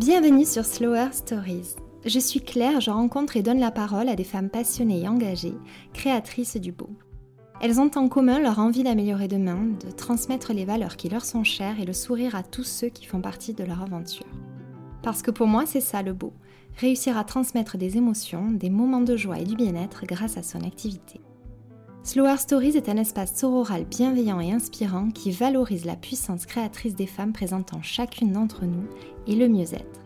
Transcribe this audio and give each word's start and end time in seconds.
Bienvenue 0.00 0.46
sur 0.46 0.64
Slower 0.64 1.08
Stories. 1.12 1.76
Je 2.06 2.18
suis 2.18 2.40
Claire, 2.40 2.80
je 2.80 2.90
rencontre 2.90 3.36
et 3.36 3.42
donne 3.42 3.60
la 3.60 3.70
parole 3.70 4.08
à 4.08 4.16
des 4.16 4.24
femmes 4.24 4.48
passionnées 4.48 5.02
et 5.02 5.08
engagées, 5.08 5.52
créatrices 5.92 6.56
du 6.56 6.72
beau. 6.72 6.88
Elles 7.60 7.80
ont 7.80 7.90
en 7.96 8.08
commun 8.08 8.38
leur 8.40 8.60
envie 8.60 8.82
d'améliorer 8.82 9.28
demain, 9.28 9.58
de 9.84 9.90
transmettre 9.90 10.54
les 10.54 10.64
valeurs 10.64 10.96
qui 10.96 11.10
leur 11.10 11.26
sont 11.26 11.44
chères 11.44 11.78
et 11.78 11.84
le 11.84 11.92
sourire 11.92 12.34
à 12.34 12.42
tous 12.42 12.64
ceux 12.64 12.88
qui 12.88 13.04
font 13.04 13.20
partie 13.20 13.52
de 13.52 13.62
leur 13.62 13.82
aventure. 13.82 14.24
Parce 15.02 15.20
que 15.20 15.30
pour 15.30 15.46
moi, 15.46 15.66
c'est 15.66 15.82
ça 15.82 16.00
le 16.00 16.14
beau, 16.14 16.32
réussir 16.78 17.18
à 17.18 17.24
transmettre 17.24 17.76
des 17.76 17.98
émotions, 17.98 18.50
des 18.52 18.70
moments 18.70 19.02
de 19.02 19.18
joie 19.18 19.38
et 19.38 19.44
du 19.44 19.54
bien-être 19.54 20.06
grâce 20.06 20.38
à 20.38 20.42
son 20.42 20.62
activité. 20.62 21.20
Slower 22.02 22.38
Stories 22.38 22.78
est 22.78 22.88
un 22.88 22.96
espace 22.96 23.36
sororal 23.36 23.84
bienveillant 23.84 24.40
et 24.40 24.52
inspirant 24.52 25.10
qui 25.10 25.30
valorise 25.30 25.84
la 25.84 25.96
puissance 25.96 26.46
créatrice 26.46 26.94
des 26.94 27.06
femmes 27.06 27.34
présentant 27.34 27.82
chacune 27.82 28.32
d'entre 28.32 28.64
nous 28.64 28.86
et 29.26 29.36
le 29.36 29.48
mieux-être. 29.48 30.00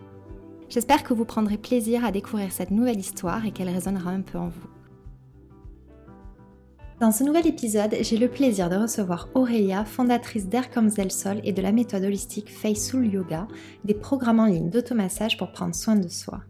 J'espère 0.68 1.04
que 1.04 1.14
vous 1.14 1.24
prendrez 1.24 1.56
plaisir 1.56 2.05
à 2.05 2.10
découvrir 2.10 2.50
cette 2.50 2.72
nouvelle 2.72 2.98
histoire 2.98 3.46
et 3.46 3.52
qu'elle 3.52 3.69
résonnera 3.69 4.10
un 4.10 4.22
peu 4.22 4.38
en 4.38 4.48
vous. 4.48 4.69
Dans 7.00 7.12
ce 7.12 7.22
nouvel 7.22 7.46
épisode, 7.46 7.95
j'ai 8.00 8.16
le 8.16 8.28
plaisir 8.28 8.69
de 8.69 8.77
recevoir 8.77 9.28
Aurélia, 9.34 9.84
fondatrice 9.84 10.48
d'Air 10.48 10.70
comme 10.70 10.91
Sol 10.91 11.41
et 11.45 11.52
de 11.52 11.62
la 11.62 11.70
méthode 11.70 12.02
holistique 12.02 12.50
Soul 12.77 13.06
Yoga, 13.06 13.47
des 13.84 13.95
programmes 13.95 14.41
en 14.41 14.47
ligne 14.47 14.70
d'automassage 14.70 15.38
pour 15.38 15.52
prendre 15.52 15.74
soin 15.77 15.97
de 15.97 16.08
soi. 16.08 16.41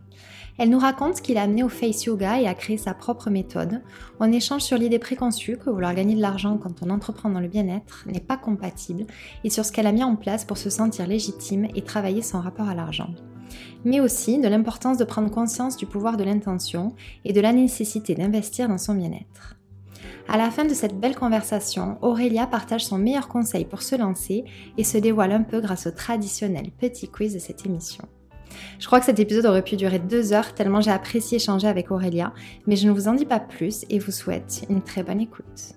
Elle 0.56 0.70
nous 0.70 0.78
raconte 0.78 1.16
ce 1.16 1.22
qui 1.22 1.34
l'a 1.34 1.42
amené 1.42 1.64
au 1.64 1.68
face 1.68 2.04
yoga 2.04 2.40
et 2.40 2.46
à 2.46 2.54
créer 2.54 2.76
sa 2.76 2.94
propre 2.94 3.28
méthode. 3.28 3.82
On 4.20 4.30
échange 4.30 4.62
sur 4.62 4.78
l'idée 4.78 5.00
préconçue 5.00 5.56
que 5.56 5.68
vouloir 5.68 5.94
gagner 5.94 6.14
de 6.14 6.20
l'argent 6.20 6.58
quand 6.58 6.82
on 6.82 6.90
entreprend 6.90 7.28
dans 7.28 7.40
le 7.40 7.48
bien-être 7.48 8.04
n'est 8.06 8.20
pas 8.20 8.36
compatible 8.36 9.04
et 9.42 9.50
sur 9.50 9.64
ce 9.64 9.72
qu'elle 9.72 9.88
a 9.88 9.92
mis 9.92 10.04
en 10.04 10.14
place 10.14 10.44
pour 10.44 10.56
se 10.56 10.70
sentir 10.70 11.08
légitime 11.08 11.66
et 11.74 11.82
travailler 11.82 12.22
son 12.22 12.40
rapport 12.40 12.68
à 12.68 12.74
l'argent. 12.74 13.10
Mais 13.84 13.98
aussi 13.98 14.38
de 14.38 14.46
l'importance 14.46 14.96
de 14.96 15.04
prendre 15.04 15.30
conscience 15.30 15.76
du 15.76 15.86
pouvoir 15.86 16.16
de 16.16 16.24
l'intention 16.24 16.94
et 17.24 17.32
de 17.32 17.40
la 17.40 17.52
nécessité 17.52 18.14
d'investir 18.14 18.68
dans 18.68 18.78
son 18.78 18.94
bien-être. 18.94 19.56
À 20.28 20.38
la 20.38 20.50
fin 20.50 20.64
de 20.64 20.72
cette 20.72 20.98
belle 20.98 21.16
conversation, 21.16 21.98
Aurélia 22.00 22.46
partage 22.46 22.84
son 22.84 22.96
meilleur 22.96 23.26
conseil 23.28 23.64
pour 23.64 23.82
se 23.82 23.96
lancer 23.96 24.44
et 24.78 24.84
se 24.84 24.98
dévoile 24.98 25.32
un 25.32 25.42
peu 25.42 25.60
grâce 25.60 25.86
au 25.86 25.90
traditionnel 25.90 26.70
petit 26.78 27.08
quiz 27.08 27.34
de 27.34 27.38
cette 27.38 27.66
émission. 27.66 28.04
Je 28.78 28.86
crois 28.86 29.00
que 29.00 29.06
cet 29.06 29.18
épisode 29.18 29.46
aurait 29.46 29.62
pu 29.62 29.76
durer 29.76 29.98
deux 29.98 30.32
heures 30.32 30.54
tellement 30.54 30.80
j'ai 30.80 30.90
apprécié 30.90 31.36
échanger 31.36 31.68
avec 31.68 31.90
Aurélia, 31.90 32.32
mais 32.66 32.76
je 32.76 32.86
ne 32.86 32.92
vous 32.92 33.08
en 33.08 33.14
dis 33.14 33.26
pas 33.26 33.40
plus 33.40 33.84
et 33.90 33.98
vous 33.98 34.12
souhaite 34.12 34.64
une 34.68 34.82
très 34.82 35.02
bonne 35.02 35.20
écoute. 35.20 35.74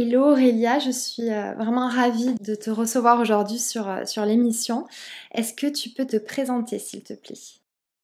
Hello 0.00 0.30
Aurélia, 0.30 0.78
je 0.78 0.90
suis 0.90 1.28
euh, 1.28 1.54
vraiment 1.54 1.88
ravie 1.88 2.34
de 2.40 2.54
te 2.54 2.70
recevoir 2.70 3.18
aujourd'hui 3.20 3.58
sur, 3.58 3.88
euh, 3.88 4.04
sur 4.04 4.24
l'émission. 4.24 4.86
Est-ce 5.32 5.52
que 5.54 5.66
tu 5.66 5.88
peux 5.88 6.06
te 6.06 6.18
présenter 6.18 6.78
s'il 6.78 7.02
te 7.02 7.14
plaît? 7.14 7.57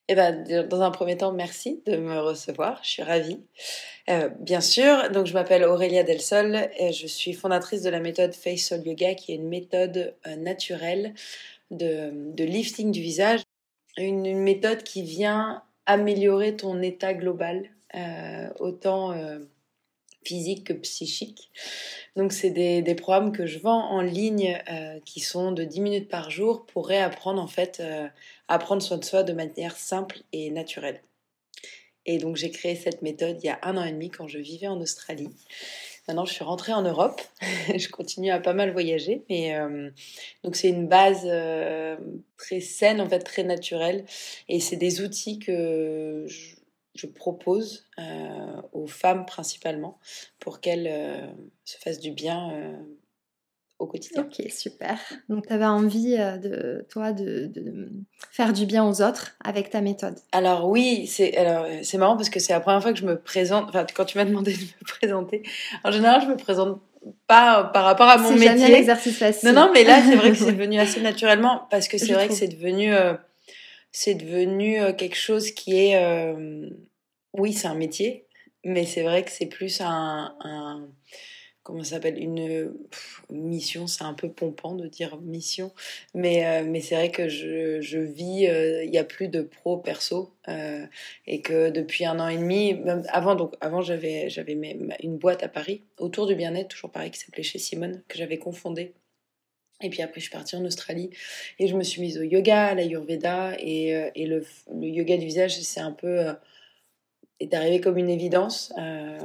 Eh 0.08 0.14
ben, 0.14 0.68
dans 0.68 0.82
un 0.82 0.90
premier 0.90 1.16
temps, 1.16 1.32
merci 1.32 1.82
de 1.86 1.96
me 1.96 2.18
recevoir. 2.20 2.80
Je 2.82 2.90
suis 2.90 3.02
ravie. 3.02 3.40
Euh, 4.10 4.28
bien 4.38 4.60
sûr, 4.60 5.10
donc 5.10 5.26
je 5.26 5.32
m'appelle 5.32 5.64
Aurélia 5.64 6.02
Delsol 6.02 6.68
et 6.78 6.92
je 6.92 7.06
suis 7.06 7.32
fondatrice 7.32 7.80
de 7.82 7.88
la 7.88 8.00
méthode 8.00 8.34
Face 8.34 8.68
Soul 8.68 8.86
Yoga, 8.86 9.14
qui 9.14 9.32
est 9.32 9.36
une 9.36 9.48
méthode 9.48 10.14
euh, 10.26 10.36
naturelle 10.36 11.14
de, 11.70 12.12
lifting 12.36 12.92
du 12.92 13.00
visage. 13.00 13.40
Une, 13.96 14.36
méthode 14.42 14.82
qui 14.82 15.02
vient 15.02 15.62
améliorer 15.86 16.54
ton 16.54 16.82
état 16.82 17.14
global, 17.14 17.64
euh, 17.94 18.48
autant 18.58 19.14
physique 20.24 20.64
que 20.64 20.72
psychique. 20.72 21.50
Donc 22.16 22.32
c'est 22.32 22.50
des, 22.50 22.82
des, 22.82 22.94
programmes 22.94 23.32
que 23.32 23.46
je 23.46 23.58
vends 23.58 23.90
en 23.90 24.00
ligne 24.00 24.60
euh, 24.70 24.98
qui 25.04 25.20
sont 25.20 25.52
de 25.52 25.64
10 25.64 25.80
minutes 25.80 26.08
par 26.08 26.30
jour 26.30 26.64
pour 26.66 26.88
réapprendre 26.88 27.40
en 27.40 27.46
fait 27.46 27.80
euh, 27.80 28.06
à 28.48 28.58
prendre 28.58 28.82
soin 28.82 28.98
de 28.98 29.04
soi 29.04 29.22
de 29.22 29.32
manière 29.32 29.76
simple 29.76 30.18
et 30.32 30.50
naturelle. 30.50 31.00
Et 32.06 32.18
donc 32.18 32.36
j'ai 32.36 32.50
créé 32.50 32.74
cette 32.76 33.02
méthode 33.02 33.38
il 33.42 33.46
y 33.46 33.50
a 33.50 33.58
un 33.62 33.76
an 33.76 33.84
et 33.84 33.92
demi 33.92 34.10
quand 34.10 34.28
je 34.28 34.38
vivais 34.38 34.68
en 34.68 34.80
Australie. 34.80 35.30
Maintenant, 36.06 36.26
je 36.26 36.34
suis 36.34 36.44
rentrée 36.44 36.74
en 36.74 36.82
Europe. 36.82 37.20
je 37.74 37.88
continue 37.88 38.30
à 38.30 38.38
pas 38.38 38.52
mal 38.52 38.72
voyager, 38.72 39.22
mais 39.30 39.56
euh, 39.56 39.90
donc 40.42 40.54
c'est 40.54 40.68
une 40.68 40.86
base 40.86 41.22
euh, 41.24 41.96
très 42.36 42.60
saine, 42.60 43.00
en 43.00 43.08
fait, 43.08 43.20
très 43.20 43.42
naturelle, 43.42 44.04
et 44.48 44.60
c'est 44.60 44.76
des 44.76 45.00
outils 45.00 45.38
que 45.38 46.24
je, 46.26 46.53
je 46.94 47.06
propose 47.06 47.84
euh, 47.98 48.62
aux 48.72 48.86
femmes 48.86 49.26
principalement 49.26 49.98
pour 50.38 50.60
qu'elles 50.60 50.88
euh, 50.90 51.26
se 51.64 51.76
fassent 51.78 51.98
du 51.98 52.12
bien 52.12 52.52
euh, 52.52 52.76
au 53.80 53.86
quotidien. 53.86 54.22
Ok, 54.22 54.48
super. 54.50 54.98
Donc, 55.28 55.46
tu 55.46 55.52
avais 55.52 55.64
envie 55.64 56.16
de 56.16 56.86
toi 56.88 57.12
de, 57.12 57.46
de, 57.46 57.90
faire 58.30 58.52
du 58.52 58.64
bien 58.64 58.86
aux 58.88 59.02
autres 59.02 59.36
avec 59.42 59.70
ta 59.70 59.80
méthode? 59.80 60.14
Alors 60.30 60.68
oui, 60.68 61.08
c'est 61.08 61.36
alors 61.36 61.66
c'est 61.82 61.98
marrant 61.98 62.16
parce 62.16 62.30
que 62.30 62.38
c'est 62.38 62.52
la 62.52 62.60
première 62.60 62.80
fois 62.80 62.92
que 62.92 62.98
je 62.98 63.06
me 63.06 63.20
présente. 63.20 63.68
Enfin, 63.68 63.84
quand 63.92 64.04
tu 64.04 64.16
m'as 64.16 64.24
demandé 64.24 64.52
de 64.52 64.58
me 64.58 64.84
présenter, 64.86 65.42
en 65.82 65.90
général, 65.90 66.22
je 66.22 66.28
me 66.28 66.36
présente 66.36 66.80
pas 67.26 67.64
par 67.64 67.84
rapport 67.84 68.08
à 68.08 68.18
mon 68.18 68.30
métier. 68.30 68.48
C'est 68.48 68.58
jamais 68.58 68.72
l'exercice 68.72 69.18
facile. 69.18 69.48
Non, 69.50 69.66
non, 69.66 69.70
mais 69.74 69.82
là, 69.82 70.00
c'est 70.00 70.14
vrai 70.14 70.30
que 70.30 70.36
c'est 70.36 70.52
devenu 70.52 70.78
assez 70.78 71.00
naturellement 71.00 71.66
parce 71.70 71.88
que 71.88 71.98
c'est 71.98 72.12
vrai 72.12 72.26
trouve. 72.26 72.38
que 72.38 72.46
c'est 72.46 72.54
devenu 72.54 72.94
c'est 73.94 74.16
devenu 74.16 74.80
quelque 74.96 75.16
chose 75.16 75.52
qui 75.52 75.78
est 75.78 75.96
euh, 75.96 76.68
oui 77.32 77.52
c'est 77.52 77.68
un 77.68 77.76
métier 77.76 78.26
mais 78.64 78.86
c'est 78.86 79.02
vrai 79.02 79.24
que 79.24 79.30
c'est 79.30 79.46
plus 79.46 79.80
un, 79.80 80.34
comment 81.62 81.84
ça 81.84 81.90
s'appelle 81.90 82.18
une 82.18 82.74
mission 83.30 83.86
c'est 83.86 84.02
un 84.02 84.14
peu 84.14 84.28
pompant 84.28 84.74
de 84.74 84.88
dire 84.88 85.20
mission 85.20 85.72
mais 86.12 86.44
euh, 86.44 86.64
mais 86.66 86.80
c'est 86.80 86.96
vrai 86.96 87.12
que 87.12 87.28
je, 87.28 87.80
je 87.80 88.00
vis 88.00 88.42
il 88.42 88.50
euh, 88.50 88.84
y 88.84 88.98
a 88.98 89.04
plus 89.04 89.28
de 89.28 89.42
pro 89.42 89.76
perso 89.76 90.34
euh, 90.48 90.84
et 91.28 91.40
que 91.40 91.70
depuis 91.70 92.04
un 92.04 92.18
an 92.18 92.26
et 92.26 92.36
demi 92.36 92.74
même 92.74 93.04
avant 93.10 93.36
donc 93.36 93.54
avant 93.60 93.80
j'avais 93.80 94.28
j'avais 94.28 94.54
une 95.04 95.18
boîte 95.18 95.44
à 95.44 95.48
Paris 95.48 95.82
autour 95.98 96.26
du 96.26 96.34
bien-être 96.34 96.68
toujours 96.68 96.90
pareil 96.90 97.12
qui 97.12 97.20
s'appelait 97.20 97.44
chez 97.44 97.60
Simone 97.60 98.02
que 98.08 98.18
j'avais 98.18 98.38
confondé 98.38 98.92
et 99.84 99.90
puis 99.90 100.02
après, 100.02 100.20
je 100.20 100.24
suis 100.26 100.32
partie 100.32 100.56
en 100.56 100.64
Australie 100.64 101.10
et 101.58 101.68
je 101.68 101.76
me 101.76 101.82
suis 101.82 102.00
mise 102.00 102.18
au 102.18 102.22
yoga, 102.22 102.68
à 102.68 102.74
l'ayurveda. 102.74 103.54
Et, 103.60 103.94
euh, 103.94 104.10
et 104.14 104.26
le, 104.26 104.44
le, 104.72 104.88
yoga 104.88 105.16
du 105.16 105.26
visage, 105.26 105.60
c'est 105.60 105.80
un 105.80 105.92
peu. 105.92 106.20
Euh, 106.20 106.32
est 107.40 107.52
arrivé 107.52 107.80
comme 107.80 107.98
une 107.98 108.10
évidence. 108.10 108.72
Euh, 108.78 109.18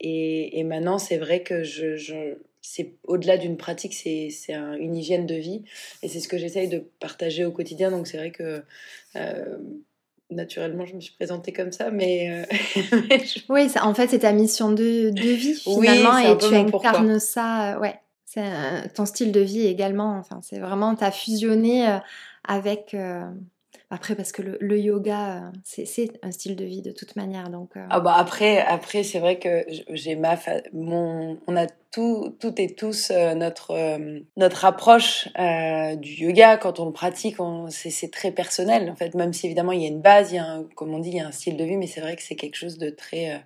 et, 0.00 0.58
et, 0.58 0.64
maintenant, 0.64 0.98
c'est 0.98 1.18
vrai 1.18 1.42
que 1.42 1.64
je, 1.64 1.96
je 1.96 2.36
c'est 2.62 2.94
au-delà 3.04 3.36
d'une 3.36 3.56
pratique, 3.56 3.94
c'est, 3.94 4.28
c'est 4.30 4.54
un, 4.54 4.74
une 4.74 4.96
hygiène 4.96 5.26
de 5.26 5.34
vie. 5.34 5.62
Et 6.02 6.08
c'est 6.08 6.20
ce 6.20 6.28
que 6.28 6.38
j'essaye 6.38 6.68
de 6.68 6.84
partager 7.00 7.44
au 7.44 7.52
quotidien. 7.52 7.90
Donc 7.90 8.06
c'est 8.06 8.18
vrai 8.18 8.30
que. 8.30 8.62
Euh, 9.16 9.56
naturellement, 10.28 10.84
je 10.84 10.96
me 10.96 11.00
suis 11.00 11.14
présentée 11.14 11.52
comme 11.52 11.70
ça, 11.70 11.92
mais, 11.92 12.28
euh, 12.28 13.18
oui, 13.48 13.68
ça, 13.68 13.86
en 13.86 13.94
fait, 13.94 14.08
c'est 14.08 14.18
ta 14.18 14.32
mission 14.32 14.72
de, 14.72 15.10
de 15.10 15.20
vie 15.20 15.54
finalement, 15.54 16.16
oui, 16.16 16.32
et 16.32 16.36
tu 16.36 16.52
incarnes 16.52 17.20
ça, 17.20 17.78
ouais 17.80 17.94
c'est 18.26 18.92
ton 18.94 19.06
style 19.06 19.32
de 19.32 19.40
vie 19.40 19.66
également. 19.66 20.18
Enfin, 20.18 20.40
c'est 20.42 20.58
vraiment, 20.58 20.94
tu 20.94 21.04
as 21.04 21.10
fusionné 21.10 21.88
euh, 21.88 21.98
avec. 22.44 22.92
Euh, 22.92 23.24
après, 23.88 24.16
parce 24.16 24.32
que 24.32 24.42
le, 24.42 24.80
yoga, 24.80 25.36
euh, 25.36 25.50
c'est 25.62 26.10
un 26.24 26.32
style 26.32 26.56
de 26.56 26.64
vie 26.64 26.82
de 26.82 26.90
toute 26.90 27.14
manière. 27.14 27.50
Donc, 27.50 27.76
euh... 27.76 27.86
ah 27.88 28.00
bah 28.00 28.14
après, 28.16 28.58
après 28.58 29.04
c'est 29.04 29.20
vrai 29.20 29.38
que 29.38 29.64
j'ai 29.90 30.16
ma. 30.16 30.36
Mon, 30.72 31.38
on 31.46 31.56
a 31.56 31.68
tout, 31.92 32.36
toutes 32.40 32.58
et 32.58 32.74
tous 32.74 33.12
euh, 33.12 33.34
notre, 33.34 33.70
euh, 33.70 34.18
notre 34.36 34.64
approche 34.64 35.28
du 35.98 36.24
yoga. 36.24 36.56
Quand 36.56 36.80
on 36.80 36.86
le 36.86 36.92
pratique, 36.92 37.36
c'est 37.68 38.10
très 38.10 38.32
personnel. 38.32 38.90
En 38.90 38.96
fait, 38.96 39.14
même 39.14 39.32
si 39.32 39.46
évidemment 39.46 39.70
il 39.70 39.82
y 39.82 39.84
a 39.84 39.88
une 39.88 40.02
base, 40.02 40.32
il 40.32 40.36
y 40.36 40.38
a 40.38 40.62
comme 40.74 40.92
on 40.92 40.98
dit, 40.98 41.10
il 41.10 41.16
y 41.16 41.20
a 41.20 41.26
un 41.28 41.32
style 41.32 41.56
de 41.56 41.62
vie, 41.62 41.76
mais 41.76 41.86
c'est 41.86 42.00
vrai 42.00 42.16
que 42.16 42.22
c'est 42.22 42.36
quelque 42.36 42.56
chose 42.56 42.78
de 42.78 42.90
très. 42.90 43.40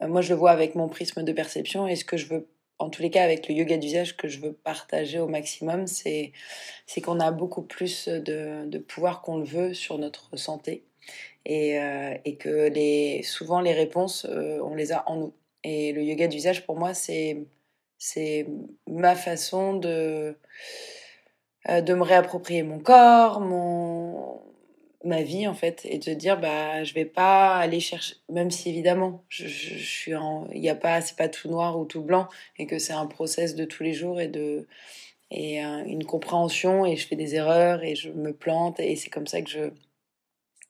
moi, 0.00 0.20
je 0.20 0.28
le 0.28 0.36
vois 0.36 0.52
avec 0.52 0.76
mon 0.76 0.88
prisme 0.88 1.24
de 1.24 1.32
perception 1.32 1.88
et 1.88 1.96
ce 1.96 2.04
que 2.04 2.16
je 2.16 2.28
veux 2.28 2.48
en 2.78 2.90
tous 2.90 3.02
les 3.02 3.10
cas 3.10 3.24
avec 3.24 3.48
le 3.48 3.54
yoga 3.54 3.76
d'usage 3.76 4.16
que 4.16 4.28
je 4.28 4.40
veux 4.40 4.52
partager 4.52 5.18
au 5.18 5.26
maximum, 5.28 5.86
c'est 5.86 6.32
qu'on 7.02 7.20
a 7.20 7.30
beaucoup 7.30 7.62
plus 7.62 8.08
de, 8.08 8.66
de 8.66 8.78
pouvoir 8.78 9.22
qu'on 9.22 9.38
le 9.38 9.44
veut 9.44 9.74
sur 9.74 9.98
notre 9.98 10.36
santé 10.36 10.84
et, 11.44 11.78
euh, 11.80 12.14
et 12.24 12.36
que 12.36 12.68
les 12.68 13.22
souvent 13.22 13.60
les 13.60 13.72
réponses 13.72 14.26
euh, 14.28 14.60
on 14.62 14.74
les 14.74 14.92
a 14.92 15.08
en 15.08 15.16
nous. 15.16 15.34
Et 15.64 15.92
le 15.92 16.02
yoga 16.02 16.28
d'usage 16.28 16.64
pour 16.66 16.76
moi 16.76 16.94
c'est 16.94 17.46
ma 18.86 19.16
façon 19.16 19.74
de 19.74 20.36
euh, 21.68 21.80
de 21.80 21.94
me 21.94 22.02
réapproprier 22.02 22.62
mon 22.62 22.78
corps, 22.78 23.40
mon 23.40 24.40
ma 25.08 25.22
vie 25.22 25.46
en 25.46 25.54
fait 25.54 25.82
et 25.84 25.98
de 25.98 26.14
dire 26.14 26.38
bah 26.38 26.84
je 26.84 26.94
vais 26.94 27.04
pas 27.04 27.56
aller 27.56 27.80
chercher 27.80 28.16
même 28.28 28.50
si 28.50 28.68
évidemment 28.68 29.24
je, 29.28 29.46
je, 29.46 29.74
je 29.74 29.90
suis 29.90 30.14
en 30.14 30.48
il 30.52 30.62
y 30.62 30.68
a 30.68 30.74
pas 30.74 31.00
c'est 31.00 31.16
pas 31.16 31.28
tout 31.28 31.48
noir 31.48 31.78
ou 31.78 31.84
tout 31.84 32.02
blanc 32.02 32.28
et 32.58 32.66
que 32.66 32.78
c'est 32.78 32.92
un 32.92 33.06
process 33.06 33.54
de 33.54 33.64
tous 33.64 33.82
les 33.82 33.92
jours 33.92 34.20
et 34.20 34.28
de 34.28 34.66
et 35.30 35.64
euh, 35.64 35.84
une 35.84 36.04
compréhension 36.04 36.86
et 36.86 36.96
je 36.96 37.06
fais 37.06 37.16
des 37.16 37.34
erreurs 37.34 37.82
et 37.82 37.94
je 37.94 38.10
me 38.10 38.32
plante 38.32 38.80
et 38.80 38.96
c'est 38.96 39.10
comme 39.10 39.26
ça 39.26 39.42
que 39.42 39.50
je 39.50 39.70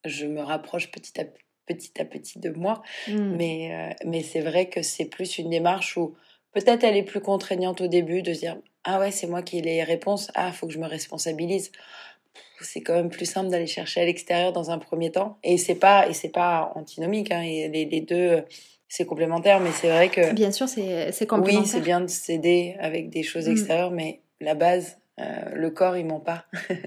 je 0.04 0.26
me 0.26 0.40
rapproche 0.40 0.90
petit 0.90 1.20
à 1.20 1.24
petit 1.66 2.00
à 2.00 2.04
petit 2.04 2.38
de 2.38 2.50
moi 2.50 2.82
mmh. 3.08 3.36
mais 3.36 3.74
euh, 3.74 3.94
mais 4.06 4.22
c'est 4.22 4.40
vrai 4.40 4.68
que 4.68 4.82
c'est 4.82 5.04
plus 5.04 5.38
une 5.38 5.50
démarche 5.50 5.96
où 5.96 6.14
peut-être 6.52 6.84
elle 6.84 6.96
est 6.96 7.02
plus 7.02 7.20
contraignante 7.20 7.80
au 7.80 7.88
début 7.88 8.22
de 8.22 8.32
se 8.32 8.40
dire 8.40 8.56
ah 8.84 8.98
ouais 8.98 9.10
c'est 9.10 9.26
moi 9.26 9.42
qui 9.42 9.58
ai 9.58 9.60
les 9.60 9.82
réponses, 9.82 10.30
ah 10.34 10.50
faut 10.50 10.66
que 10.66 10.72
je 10.72 10.78
me 10.78 10.86
responsabilise. 10.86 11.72
C'est 12.60 12.80
quand 12.80 12.94
même 12.94 13.10
plus 13.10 13.26
simple 13.26 13.50
d'aller 13.50 13.66
chercher 13.66 14.00
à 14.00 14.04
l'extérieur 14.04 14.52
dans 14.52 14.70
un 14.70 14.78
premier 14.78 15.10
temps 15.10 15.38
et 15.42 15.58
c'est 15.58 15.74
pas 15.74 16.08
et 16.08 16.12
c'est 16.12 16.28
pas 16.30 16.72
antinomique 16.74 17.30
hein, 17.30 17.42
et 17.42 17.68
les, 17.68 17.84
les 17.84 18.00
deux 18.00 18.42
c'est 18.88 19.04
complémentaire 19.04 19.60
mais 19.60 19.70
c'est 19.72 19.88
vrai 19.88 20.08
que 20.08 20.32
bien 20.32 20.50
sûr 20.50 20.68
c'est 20.68 21.26
complémentaire. 21.26 21.62
Oui 21.62 21.68
c'est 21.68 21.80
bien 21.80 22.00
de 22.00 22.08
s'aider 22.08 22.76
avec 22.80 23.10
des 23.10 23.22
choses 23.22 23.48
mm. 23.48 23.52
extérieures 23.52 23.90
mais 23.90 24.20
la 24.40 24.54
base 24.54 24.98
euh, 25.20 25.54
le 25.54 25.70
corps, 25.70 25.96
il 25.96 26.06
ment 26.06 26.20
pas. 26.20 26.44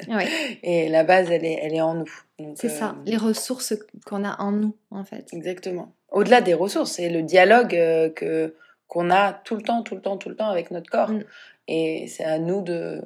Et 0.63 0.87
la 0.89 1.03
base, 1.03 1.29
elle 1.31 1.43
est, 1.43 1.59
elle 1.61 1.73
est 1.73 1.81
en 1.81 1.95
nous. 1.95 2.23
C'est 2.55 2.69
ça, 2.69 2.95
euh, 2.97 3.03
les 3.05 3.17
ressources 3.17 3.73
qu'on 4.05 4.23
a 4.23 4.41
en 4.41 4.51
nous, 4.51 4.75
en 4.89 5.03
fait. 5.03 5.27
Exactement. 5.33 5.93
Au-delà 6.11 6.41
des 6.41 6.53
ressources, 6.53 6.93
c'est 6.93 7.09
le 7.09 7.23
dialogue 7.23 7.75
euh, 7.75 8.09
que 8.09 8.55
qu'on 8.87 9.09
a 9.09 9.33
tout 9.33 9.55
le 9.55 9.61
temps, 9.61 9.83
tout 9.83 9.95
le 9.95 10.01
temps, 10.01 10.17
tout 10.17 10.29
le 10.29 10.35
temps 10.35 10.49
avec 10.49 10.71
notre 10.71 10.89
corps. 10.89 11.11
Mm. 11.11 11.23
Et 11.67 12.07
c'est 12.07 12.23
à 12.23 12.39
nous 12.39 12.61
de, 12.61 13.01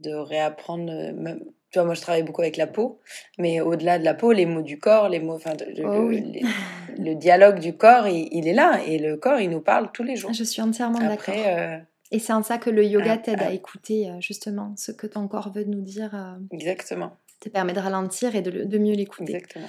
de 0.00 0.12
réapprendre. 0.12 0.92
Même, 1.14 1.40
tu 1.76 1.80
vois, 1.80 1.84
moi, 1.84 1.94
je 1.94 2.00
travaille 2.00 2.22
beaucoup 2.22 2.40
avec 2.40 2.56
la 2.56 2.66
peau, 2.66 3.00
mais 3.36 3.60
au-delà 3.60 3.98
de 3.98 4.04
la 4.04 4.14
peau, 4.14 4.32
les 4.32 4.46
mots 4.46 4.62
du 4.62 4.78
corps, 4.78 5.10
les 5.10 5.20
mots, 5.20 5.34
enfin, 5.34 5.52
oh 5.84 6.08
le, 6.08 7.14
dialogue 7.14 7.58
du 7.58 7.76
corps, 7.76 8.08
il, 8.08 8.48
est 8.48 8.54
là. 8.54 8.80
Et 8.86 8.98
le 8.98 9.18
corps, 9.18 9.40
il 9.40 9.50
nous 9.50 9.60
parle 9.60 9.92
tous 9.92 10.02
les 10.02 10.16
jours. 10.16 10.32
Je 10.32 10.42
suis 10.42 10.62
entièrement 10.62 10.98
d'accord. 10.98 11.34
Et 12.12 12.18
c'est 12.18 12.32
en 12.32 12.42
ça 12.42 12.56
que 12.56 12.70
le 12.70 12.82
yoga 12.82 13.12
ah, 13.12 13.18
t'aide 13.18 13.42
à 13.42 13.48
ah. 13.48 13.52
écouter 13.52 14.08
euh, 14.08 14.20
justement 14.20 14.72
ce 14.78 14.90
que 14.90 15.06
ton 15.06 15.28
corps 15.28 15.52
veut 15.52 15.64
nous 15.64 15.82
dire. 15.82 16.14
Euh, 16.14 16.38
Exactement. 16.50 17.18
Te 17.40 17.50
permet 17.50 17.74
de 17.74 17.80
ralentir 17.80 18.34
et 18.34 18.40
de, 18.40 18.64
de 18.64 18.78
mieux 18.78 18.94
l'écouter. 18.94 19.34
Exactement. 19.34 19.68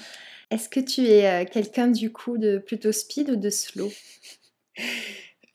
Est-ce 0.49 0.69
que 0.69 0.79
tu 0.79 1.07
es 1.07 1.27
euh, 1.27 1.45
quelqu'un 1.45 1.87
du 1.87 2.13
coup 2.13 2.37
de 2.37 2.57
plutôt 2.57 2.93
speed 2.93 3.31
ou 3.31 3.35
de 3.35 3.49
slow? 3.49 3.91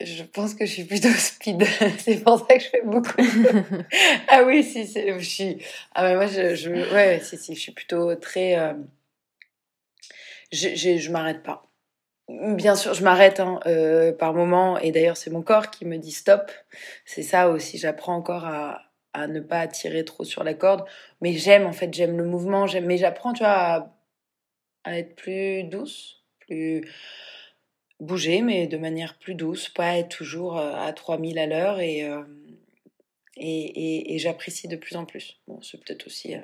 Je 0.03 0.23
pense 0.23 0.53
que 0.53 0.65
je 0.65 0.71
suis 0.71 0.83
plutôt 0.83 1.09
speed. 1.17 1.63
c'est 1.99 2.23
pour 2.23 2.39
ça 2.39 2.57
que 2.57 2.63
je 2.63 2.69
fais 2.69 2.81
beaucoup. 2.83 3.21
ah 4.27 4.43
oui, 4.43 4.63
si, 4.63 4.85
je 4.85 5.19
suis. 5.19 5.57
Ah 5.95 6.03
mais 6.03 6.15
moi, 6.15 6.27
je, 6.27 6.55
je, 6.55 6.69
ouais, 6.93 7.19
si, 7.21 7.37
si, 7.37 7.55
je 7.55 7.59
suis 7.59 7.71
plutôt 7.71 8.15
très. 8.15 8.75
Je, 10.51 10.75
je, 10.75 10.97
je 10.97 11.11
m'arrête 11.11 11.43
pas. 11.43 11.67
Bien 12.29 12.75
sûr, 12.75 12.93
je 12.93 13.03
m'arrête 13.03 13.41
hein, 13.41 13.59
euh, 13.65 14.13
par 14.13 14.33
moment, 14.33 14.77
et 14.79 14.91
d'ailleurs 14.91 15.17
c'est 15.17 15.29
mon 15.29 15.41
corps 15.41 15.69
qui 15.69 15.85
me 15.85 15.97
dit 15.97 16.11
stop. 16.11 16.51
C'est 17.05 17.21
ça 17.21 17.49
aussi, 17.49 17.77
j'apprends 17.77 18.15
encore 18.15 18.45
à, 18.45 18.81
à, 19.13 19.27
ne 19.27 19.41
pas 19.41 19.67
tirer 19.67 20.05
trop 20.05 20.23
sur 20.23 20.43
la 20.43 20.53
corde. 20.53 20.85
Mais 21.21 21.33
j'aime 21.33 21.65
en 21.65 21.73
fait, 21.73 21.93
j'aime 21.93 22.17
le 22.17 22.23
mouvement, 22.23 22.65
j'aime, 22.65 22.85
mais 22.85 22.97
j'apprends, 22.97 23.33
tu 23.33 23.39
vois, 23.43 23.49
à, 23.51 23.93
à, 24.85 24.97
être 24.99 25.15
plus 25.15 25.63
douce, 25.63 26.23
plus 26.39 26.89
bouger, 28.03 28.41
mais 28.41 28.67
de 28.67 28.77
manière 28.77 29.17
plus 29.17 29.35
douce, 29.35 29.69
pas 29.69 29.97
être 29.97 30.09
toujours 30.09 30.57
euh, 30.57 30.73
à 30.75 30.93
3000 30.93 31.39
à 31.39 31.47
l'heure, 31.47 31.79
et, 31.79 32.03
euh, 32.03 32.21
et, 33.37 33.47
et, 33.47 34.15
et 34.15 34.19
j'apprécie 34.19 34.67
de 34.67 34.75
plus 34.75 34.95
en 34.95 35.05
plus. 35.05 35.39
Bon, 35.47 35.61
c'est 35.61 35.83
peut-être 35.83 36.07
aussi 36.07 36.35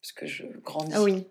parce 0.00 0.12
que 0.12 0.26
je 0.26 0.44
grandis. 0.64 0.92
Ah 0.94 1.02
oui, 1.02 1.26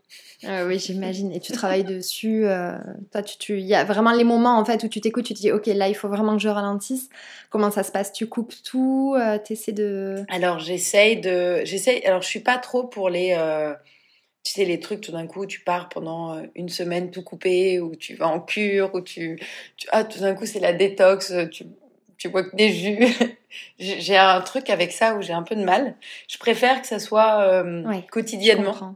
ah 0.46 0.66
oui 0.66 0.78
j'imagine. 0.78 1.32
Et 1.32 1.40
tu 1.40 1.52
travailles 1.52 1.84
dessus. 1.86 2.46
Euh, 2.46 2.78
toi, 3.12 3.24
tu, 3.24 3.60
il 3.60 3.66
y 3.66 3.76
a 3.76 3.84
vraiment 3.84 4.12
les 4.12 4.24
moments 4.24 4.58
en 4.58 4.66
fait 4.66 4.84
où 4.84 4.88
tu 4.88 5.00
t'écoutes, 5.00 5.26
tu 5.26 5.34
te 5.34 5.40
dis, 5.40 5.52
ok, 5.52 5.68
là, 5.68 5.88
il 5.88 5.96
faut 5.96 6.10
vraiment 6.10 6.36
que 6.36 6.42
je 6.42 6.50
ralentisse. 6.50 7.10
Comment 7.50 7.72
ça 7.72 7.84
se 7.84 7.92
passe? 7.92 8.12
Tu 8.12 8.28
coupes 8.28 8.54
tout 8.64 9.16
euh, 9.18 9.40
Tu 9.44 9.54
essaies 9.54 9.72
de. 9.72 10.26
Alors, 10.30 10.60
j'essaye 10.60 11.22
de, 11.22 11.64
j'essaye. 11.64 12.04
Alors, 12.06 12.22
je 12.22 12.28
suis 12.28 12.42
pas 12.42 12.58
trop 12.58 12.84
pour 12.84 13.10
les. 13.10 13.34
Euh, 14.48 14.54
tu 14.54 14.54
sais, 14.54 14.66
les 14.66 14.80
trucs, 14.80 15.02
tout 15.02 15.12
d'un 15.12 15.28
coup, 15.28 15.46
tu 15.46 15.62
pars 15.62 15.90
pendant 15.90 16.42
une 16.56 16.70
semaine 16.70 17.12
tout 17.12 17.24
coupé, 17.24 17.80
ou 17.80 17.96
tu 17.96 18.16
vas 18.16 18.28
en 18.28 18.40
cure, 18.40 18.94
ou 18.94 19.02
tu. 19.02 19.40
tu... 19.76 19.88
Ah, 19.92 20.04
tout 20.04 20.20
d'un 20.20 20.34
coup, 20.34 20.46
c'est 20.46 20.60
la 20.60 20.74
détox. 20.74 21.34
Tu 21.52 21.66
tu 22.18 22.30
bois 22.30 22.44
que 22.44 22.56
des 22.56 22.72
jus. 22.72 23.08
j'ai 23.80 24.18
un 24.18 24.42
truc 24.42 24.70
avec 24.70 24.92
ça 24.92 25.16
où 25.16 25.22
j'ai 25.22 25.34
un 25.34 25.44
peu 25.44 25.56
de 25.56 25.64
mal. 25.64 25.96
Je 26.28 26.38
préfère 26.38 26.82
que 26.82 26.88
ça 26.88 27.00
soit 27.00 27.42
euh, 27.42 27.84
quotidiennement. 28.12 28.96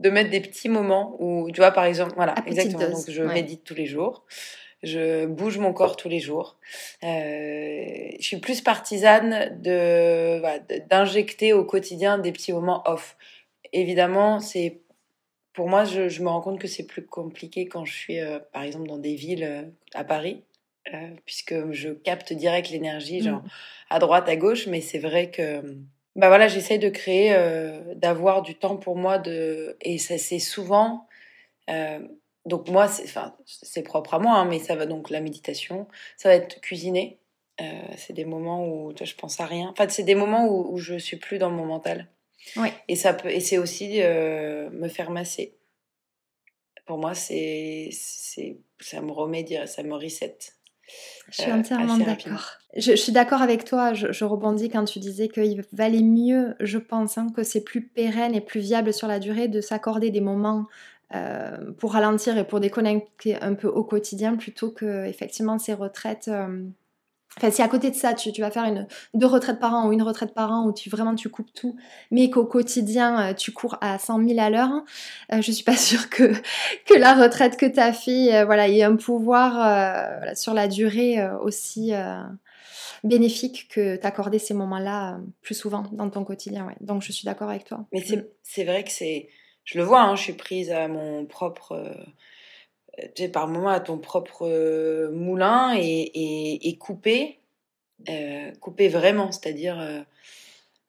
De 0.00 0.10
mettre 0.10 0.30
des 0.30 0.40
petits 0.40 0.68
moments 0.68 1.16
où, 1.20 1.48
tu 1.52 1.60
vois, 1.60 1.70
par 1.70 1.84
exemple, 1.84 2.14
voilà, 2.16 2.34
exactement. 2.46 2.90
Donc, 2.90 3.08
je 3.08 3.22
médite 3.22 3.62
tous 3.62 3.74
les 3.74 3.86
jours. 3.86 4.24
Je 4.82 5.26
bouge 5.26 5.58
mon 5.58 5.72
corps 5.72 5.96
tous 5.96 6.08
les 6.08 6.18
jours. 6.18 6.56
Euh, 7.04 8.08
je 8.18 8.24
suis 8.24 8.38
plus 8.38 8.62
partisane 8.62 9.56
de 9.62 10.42
d'injecter 10.90 11.52
au 11.52 11.64
quotidien 11.64 12.18
des 12.18 12.32
petits 12.32 12.52
moments 12.52 12.82
off. 12.86 13.16
Évidemment, 13.72 14.40
c'est 14.40 14.80
pour 15.52 15.68
moi, 15.68 15.84
je, 15.84 16.08
je, 16.08 16.22
me 16.22 16.28
rends 16.28 16.40
compte 16.40 16.60
que 16.60 16.68
c'est 16.68 16.86
plus 16.86 17.04
compliqué 17.04 17.66
quand 17.66 17.84
je 17.84 17.92
suis, 17.92 18.20
euh, 18.20 18.38
par 18.52 18.62
exemple, 18.62 18.88
dans 18.88 18.98
des 18.98 19.14
villes 19.14 19.44
euh, 19.44 19.62
à 19.94 20.04
Paris, 20.04 20.42
euh, 20.92 21.10
puisque 21.26 21.70
je 21.72 21.90
capte 21.90 22.32
direct 22.32 22.70
l'énergie, 22.70 23.20
mmh. 23.20 23.24
genre 23.24 23.42
à 23.90 23.98
droite, 23.98 24.28
à 24.28 24.36
gauche, 24.36 24.66
mais 24.66 24.80
c'est 24.80 24.98
vrai 24.98 25.30
que 25.30 25.60
bah 26.14 26.28
voilà, 26.28 26.46
j'essaye 26.48 26.78
de 26.78 26.90
créer, 26.90 27.34
d'avoir 27.96 28.42
du 28.42 28.54
temps 28.54 28.76
pour 28.76 28.96
moi, 28.96 29.18
de 29.18 29.78
et 29.80 29.96
ça 29.96 30.18
c'est 30.18 30.38
souvent. 30.38 31.06
Donc 32.44 32.68
moi, 32.68 32.88
c'est, 32.88 33.04
enfin, 33.04 33.34
c'est 33.46 33.82
propre 33.82 34.14
à 34.14 34.18
moi, 34.18 34.34
hein, 34.34 34.44
mais 34.44 34.58
ça 34.58 34.76
va 34.76 34.84
donc 34.84 35.08
la 35.08 35.20
méditation, 35.20 35.86
ça 36.18 36.28
va 36.28 36.34
être 36.34 36.60
cuisiner. 36.60 37.18
c'est 37.96 38.12
des 38.12 38.26
moments 38.26 38.66
où 38.66 38.92
je 39.00 39.14
pense 39.14 39.40
à 39.40 39.46
rien. 39.46 39.68
Enfin, 39.70 39.88
c'est 39.88 40.02
des 40.02 40.14
moments 40.14 40.46
où, 40.46 40.74
où 40.74 40.78
je 40.78 40.98
suis 40.98 41.16
plus 41.16 41.38
dans 41.38 41.50
mon 41.50 41.64
mental. 41.64 42.08
Oui. 42.56 42.68
Et 42.88 42.96
ça 42.96 43.14
peut, 43.14 43.30
et 43.30 43.40
c'est 43.40 43.58
aussi 43.58 44.00
me 44.00 44.88
faire 44.88 45.10
masser. 45.10 45.56
Pour 46.86 46.98
moi, 46.98 47.14
c'est, 47.14 47.88
c'est, 47.92 48.58
ça 48.80 49.00
me 49.00 49.12
remet, 49.12 49.46
ça 49.66 49.82
me 49.82 49.94
reset. 49.94 50.38
Je 51.30 51.42
suis 51.42 51.50
euh, 51.50 51.56
entièrement 51.56 51.96
d'accord. 51.98 52.58
Je, 52.76 52.92
suis 52.92 53.12
d'accord 53.12 53.42
avec 53.42 53.64
toi. 53.64 53.92
Je, 53.94 54.24
rebondis 54.24 54.68
quand 54.68 54.84
tu 54.84 54.98
disais 54.98 55.28
qu'il 55.28 55.64
valait 55.72 56.02
mieux, 56.02 56.54
je 56.60 56.78
pense, 56.78 57.18
hein, 57.18 57.28
que 57.34 57.42
c'est 57.42 57.62
plus 57.62 57.82
pérenne 57.82 58.34
et 58.34 58.40
plus 58.40 58.60
viable 58.60 58.92
sur 58.92 59.06
la 59.08 59.18
durée 59.18 59.48
de 59.48 59.60
s'accorder 59.60 60.10
des 60.10 60.20
moments 60.20 60.66
euh, 61.14 61.72
pour 61.78 61.92
ralentir 61.92 62.36
et 62.38 62.46
pour 62.46 62.60
déconnecter 62.60 63.36
un 63.36 63.54
peu 63.54 63.68
au 63.68 63.84
quotidien 63.84 64.36
plutôt 64.36 64.70
que 64.70 65.06
effectivement 65.06 65.58
ces 65.58 65.74
retraites. 65.74 66.28
Euh, 66.28 66.64
Enfin, 67.38 67.50
si 67.50 67.62
à 67.62 67.68
côté 67.68 67.90
de 67.90 67.94
ça, 67.94 68.12
tu, 68.12 68.30
tu, 68.30 68.42
vas 68.42 68.50
faire 68.50 68.64
une, 68.64 68.86
deux 69.14 69.26
retraites 69.26 69.58
par 69.58 69.72
an 69.74 69.88
ou 69.88 69.92
une 69.92 70.02
retraite 70.02 70.34
par 70.34 70.52
an 70.52 70.66
où 70.66 70.72
tu 70.72 70.90
vraiment 70.90 71.14
tu 71.14 71.30
coupes 71.30 71.52
tout, 71.54 71.76
mais 72.10 72.28
qu'au 72.28 72.44
quotidien 72.44 73.30
euh, 73.30 73.34
tu 73.34 73.52
cours 73.52 73.78
à 73.80 73.98
100 73.98 74.28
000 74.28 74.38
à 74.38 74.50
l'heure, 74.50 74.84
euh, 75.32 75.40
je 75.40 75.50
suis 75.50 75.64
pas 75.64 75.76
sûre 75.76 76.10
que, 76.10 76.32
que 76.84 76.94
la 76.94 77.14
retraite 77.14 77.56
que 77.56 77.64
tu 77.64 77.80
as 77.80 77.94
fait 77.94 78.34
euh, 78.34 78.44
voilà, 78.44 78.68
ait 78.68 78.82
un 78.82 78.96
pouvoir 78.96 79.54
voilà, 79.54 80.34
sur 80.34 80.52
la 80.52 80.68
durée 80.68 81.26
aussi 81.42 81.92
bénéfique 83.02 83.68
que 83.68 83.96
t'accorder 83.96 84.38
ces 84.38 84.54
moments-là 84.54 85.18
plus 85.40 85.54
souvent 85.54 85.84
dans 85.92 86.10
ton 86.10 86.24
quotidien. 86.24 86.66
Ouais. 86.66 86.76
Donc 86.80 87.02
je 87.02 87.12
suis 87.12 87.24
d'accord 87.24 87.48
avec 87.48 87.64
toi. 87.64 87.86
Mais 87.92 88.04
c'est 88.42 88.64
vrai 88.64 88.84
que 88.84 88.90
c'est. 88.90 89.28
Je 89.64 89.78
le 89.78 89.84
vois, 89.84 90.02
hein, 90.02 90.16
je 90.16 90.22
suis 90.22 90.32
prise 90.32 90.70
à 90.70 90.88
mon 90.88 91.24
propre 91.24 91.96
tu 93.14 93.22
sais, 93.22 93.28
par 93.28 93.48
moment 93.48 93.68
à 93.68 93.80
ton 93.80 93.98
propre 93.98 94.46
euh, 94.46 95.10
moulin 95.10 95.74
et, 95.76 95.82
et, 95.84 96.68
et 96.68 96.76
couper, 96.76 97.38
euh, 98.08 98.50
couper 98.60 98.88
vraiment, 98.88 99.32
c'est-à-dire 99.32 99.80
euh, 99.80 100.00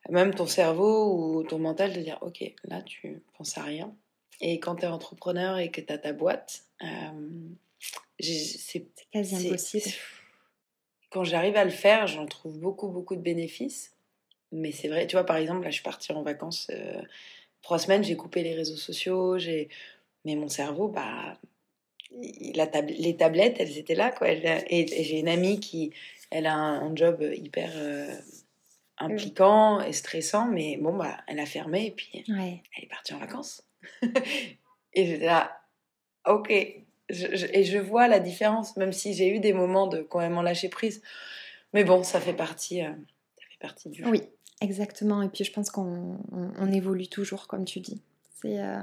même 0.09 0.33
ton 0.33 0.47
cerveau 0.47 1.13
ou 1.13 1.43
ton 1.43 1.59
mental 1.59 1.93
de 1.93 2.01
dire 2.01 2.17
ok, 2.21 2.43
là 2.65 2.81
tu 2.81 3.21
penses 3.37 3.57
à 3.57 3.63
rien. 3.63 3.93
Et 4.41 4.59
quand 4.59 4.75
tu 4.75 4.83
es 4.83 4.87
entrepreneur 4.87 5.57
et 5.59 5.71
que 5.71 5.79
tu 5.79 5.93
as 5.93 5.97
ta 5.97 6.11
boîte, 6.11 6.63
c'est 8.19 8.87
quasi 9.11 9.47
impossible. 9.47 9.95
Quand 11.09 11.23
j'arrive 11.23 11.55
à 11.55 11.63
le 11.63 11.71
faire, 11.71 12.07
j'en 12.07 12.25
trouve 12.25 12.57
beaucoup, 12.59 12.89
beaucoup 12.89 13.15
de 13.15 13.21
bénéfices. 13.21 13.93
Mais 14.51 14.71
c'est 14.71 14.87
vrai, 14.87 15.07
tu 15.07 15.15
vois, 15.15 15.25
par 15.25 15.37
exemple, 15.37 15.63
là, 15.63 15.69
je 15.69 15.75
suis 15.75 15.83
partie 15.83 16.11
en 16.11 16.23
vacances 16.23 16.69
trois 17.61 17.79
semaines, 17.79 18.03
j'ai 18.03 18.17
coupé 18.17 18.43
les 18.43 18.53
réseaux 18.53 18.75
sociaux, 18.75 19.37
j'ai 19.37 19.69
mais 20.25 20.35
mon 20.35 20.47
cerveau, 20.47 20.87
bah, 20.87 21.37
la 22.55 22.65
les 22.81 23.15
tablettes, 23.15 23.57
elles 23.59 23.77
étaient 23.77 23.95
là, 23.95 24.11
quoi. 24.11 24.29
et, 24.29 25.03
j'ai 25.03 25.19
une 25.19 25.27
amie 25.27 25.59
qui, 25.59 25.91
elle 26.29 26.45
a 26.45 26.55
un, 26.55 26.95
job 26.95 27.23
hyper 27.35 27.71
euh, 27.75 28.15
impliquant 28.97 29.81
et 29.81 29.93
stressant, 29.93 30.47
mais 30.47 30.77
bon, 30.77 30.95
bah, 30.95 31.17
elle 31.27 31.39
a 31.39 31.45
fermé 31.45 31.87
et 31.87 31.91
puis 31.91 32.23
elle 32.27 32.83
est 32.83 32.89
partie 32.89 33.13
en 33.13 33.19
vacances. 33.19 33.63
et 34.93 35.05
j'étais 35.05 35.25
là, 35.25 35.61
ok. 36.27 36.49
et 36.49 36.83
je 37.09 37.77
vois 37.77 38.07
la 38.07 38.19
différence, 38.19 38.77
même 38.77 38.93
si 38.93 39.13
j'ai 39.13 39.35
eu 39.35 39.39
des 39.39 39.53
moments 39.53 39.87
de 39.87 40.01
quand 40.01 40.19
même 40.19 40.37
en 40.37 40.41
lâcher 40.41 40.69
prise. 40.69 41.01
Mais 41.73 41.83
bon, 41.83 42.03
ça 42.03 42.19
fait 42.19 42.33
partie, 42.33 42.81
euh, 42.81 42.89
ça 42.89 43.43
fait 43.49 43.59
partie 43.59 43.89
du 43.89 44.03
jeu. 44.03 44.09
Oui, 44.09 44.21
exactement. 44.61 45.21
Et 45.21 45.29
puis 45.29 45.43
je 45.43 45.51
pense 45.51 45.69
qu'on 45.69 46.71
évolue 46.71 47.07
toujours, 47.07 47.47
comme 47.47 47.65
tu 47.65 47.79
dis. 47.79 48.01
Euh, 48.45 48.81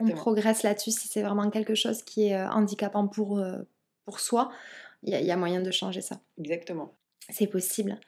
on 0.00 0.08
progresse 0.10 0.62
là-dessus. 0.62 0.90
Si 0.90 1.08
c'est 1.08 1.22
vraiment 1.22 1.50
quelque 1.50 1.74
chose 1.74 2.02
qui 2.02 2.28
est 2.28 2.36
euh, 2.36 2.48
handicapant 2.48 3.06
pour, 3.06 3.38
euh, 3.38 3.58
pour 4.04 4.20
soi, 4.20 4.50
il 5.02 5.12
y, 5.12 5.30
a 5.30 5.36
moyen 5.36 5.60
de 5.60 5.70
changer 5.70 6.00
ça. 6.00 6.20
Exactement. 6.38 6.94
C'est 7.28 7.46
possible. 7.46 7.98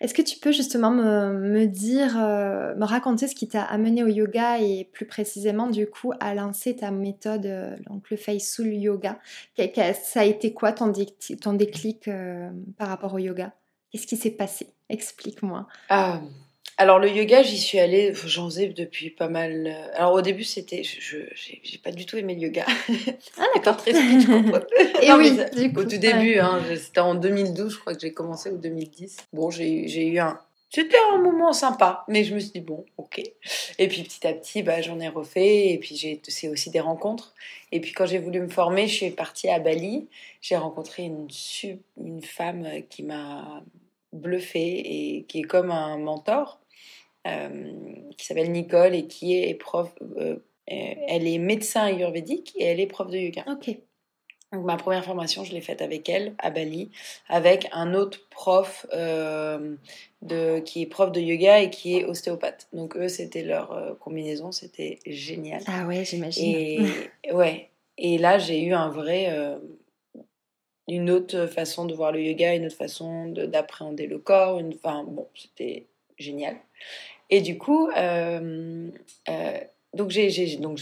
Est-ce 0.00 0.14
que 0.14 0.22
tu 0.22 0.38
peux 0.38 0.52
justement 0.52 0.90
me, 0.90 1.32
me 1.32 1.66
dire, 1.66 2.16
me 2.16 2.84
raconter 2.84 3.28
ce 3.28 3.34
qui 3.34 3.48
t'a 3.48 3.62
amené 3.62 4.02
au 4.02 4.08
yoga 4.08 4.58
et 4.60 4.88
plus 4.92 5.06
précisément 5.06 5.68
du 5.68 5.86
coup 5.86 6.12
à 6.20 6.34
lancer 6.34 6.76
ta 6.76 6.90
méthode, 6.90 7.46
donc 7.86 8.10
le 8.10 8.38
Soul 8.38 8.74
Yoga? 8.74 9.18
Ça 9.56 10.20
a 10.20 10.24
été 10.24 10.54
quoi 10.54 10.72
ton, 10.72 10.92
ton 11.40 11.52
déclic 11.52 12.10
par 12.78 12.88
rapport 12.88 13.12
au 13.12 13.18
yoga? 13.18 13.52
Qu'est-ce 13.90 14.06
qui 14.06 14.16
s'est 14.16 14.30
passé? 14.30 14.72
Explique-moi. 14.88 15.66
Ah, 15.88 16.20
alors 16.78 17.00
le 17.00 17.10
yoga, 17.10 17.42
j'y 17.42 17.58
suis 17.58 17.80
allée, 17.80 18.14
j'en 18.14 18.46
faisais 18.46 18.68
depuis 18.68 19.10
pas 19.10 19.28
mal. 19.28 19.66
Euh, 19.66 19.96
alors 19.96 20.12
au 20.12 20.22
début, 20.22 20.44
c'était, 20.44 20.84
je, 20.84 21.18
j'ai 21.34 21.78
pas 21.78 21.90
du 21.90 22.06
tout 22.06 22.16
aimé 22.16 22.36
le 22.36 22.42
yoga. 22.42 22.64
Ah 23.36 23.44
d'accord. 23.54 23.76
très. 23.76 23.90
Et 25.02 25.12
oui, 25.12 25.36
du 25.56 25.72
coup, 25.72 25.80
au 25.80 25.84
tout 25.84 25.98
début, 25.98 26.38
hein, 26.38 26.62
c'était 26.76 27.00
en 27.00 27.16
2012, 27.16 27.72
je 27.72 27.78
crois 27.78 27.94
que 27.94 28.00
j'ai 28.00 28.12
commencé 28.12 28.50
ou 28.50 28.58
2010. 28.58 29.16
Bon, 29.32 29.50
j'ai, 29.50 29.88
j'ai 29.88 30.06
eu 30.06 30.20
un, 30.20 30.38
c'était 30.70 30.98
un 31.14 31.18
moment 31.18 31.52
sympa, 31.52 32.04
mais 32.08 32.24
je 32.24 32.34
me 32.34 32.40
suis 32.40 32.50
dit 32.50 32.60
bon, 32.60 32.84
ok. 32.98 33.22
Et 33.78 33.88
puis 33.88 34.02
petit 34.02 34.26
à 34.26 34.34
petit, 34.34 34.62
bah, 34.62 34.82
j'en 34.82 35.00
ai 35.00 35.08
refait, 35.08 35.70
et 35.70 35.78
puis 35.78 35.96
j'ai, 35.96 36.20
c'est 36.28 36.48
aussi 36.48 36.70
des 36.70 36.80
rencontres. 36.80 37.34
Et 37.72 37.80
puis 37.80 37.92
quand 37.92 38.06
j'ai 38.06 38.18
voulu 38.18 38.40
me 38.40 38.48
former, 38.48 38.86
je 38.86 38.94
suis 38.94 39.10
partie 39.10 39.48
à 39.48 39.58
Bali. 39.58 40.08
J'ai 40.42 40.56
rencontré 40.56 41.04
une, 41.04 41.26
une 41.96 42.22
femme 42.22 42.68
qui 42.90 43.02
m'a 43.02 43.64
bluffé 44.12 44.60
et 44.60 45.24
qui 45.24 45.40
est 45.40 45.44
comme 45.44 45.70
un 45.70 45.96
mentor. 45.98 46.60
Euh, 47.26 47.74
qui 48.16 48.26
s'appelle 48.26 48.50
Nicole 48.52 48.94
et 48.94 49.06
qui 49.06 49.38
est 49.38 49.54
prof. 49.54 49.92
Euh, 50.16 50.36
elle 50.66 51.26
est 51.26 51.38
médecin 51.38 51.84
ayurvédique 51.84 52.52
et 52.56 52.64
elle 52.64 52.80
est 52.80 52.86
prof 52.86 53.10
de 53.10 53.16
yoga. 53.16 53.44
Ok. 53.48 53.76
Donc, 54.52 54.64
ma 54.64 54.76
première 54.76 55.04
formation, 55.04 55.44
je 55.44 55.52
l'ai 55.52 55.60
faite 55.60 55.82
avec 55.82 56.08
elle 56.08 56.34
à 56.38 56.50
Bali, 56.50 56.90
avec 57.28 57.68
un 57.72 57.92
autre 57.92 58.28
prof 58.30 58.86
euh, 58.94 59.76
de, 60.22 60.60
qui 60.60 60.82
est 60.82 60.86
prof 60.86 61.12
de 61.12 61.20
yoga 61.20 61.60
et 61.60 61.70
qui 61.70 61.98
est 61.98 62.04
ostéopathe. 62.04 62.68
Donc 62.72 62.96
eux, 62.96 63.08
c'était 63.08 63.42
leur 63.42 63.98
combinaison, 63.98 64.50
c'était 64.50 65.00
génial. 65.06 65.62
Ah 65.66 65.86
ouais, 65.86 66.04
j'imagine. 66.04 66.56
Et 66.56 66.80
ouais. 67.32 67.68
Et 67.98 68.16
là, 68.16 68.38
j'ai 68.38 68.62
eu 68.62 68.72
un 68.72 68.88
vrai, 68.88 69.28
une 70.86 71.10
autre 71.10 71.46
façon 71.46 71.84
de 71.84 71.94
voir 71.94 72.12
le 72.12 72.22
yoga, 72.22 72.54
une 72.54 72.66
autre 72.66 72.76
façon 72.76 73.26
d'appréhender 73.26 74.06
le 74.06 74.18
corps. 74.18 74.58
Une, 74.58 74.72
enfin 74.74 75.04
bon, 75.04 75.28
c'était 75.34 75.88
génial. 76.18 76.56
Et 77.30 77.40
du 77.40 77.58
coup, 77.58 77.90
euh, 77.90 78.90
euh, 79.28 79.58
donc 79.94 80.10
j'ai, 80.10 80.56
donc 80.56 80.80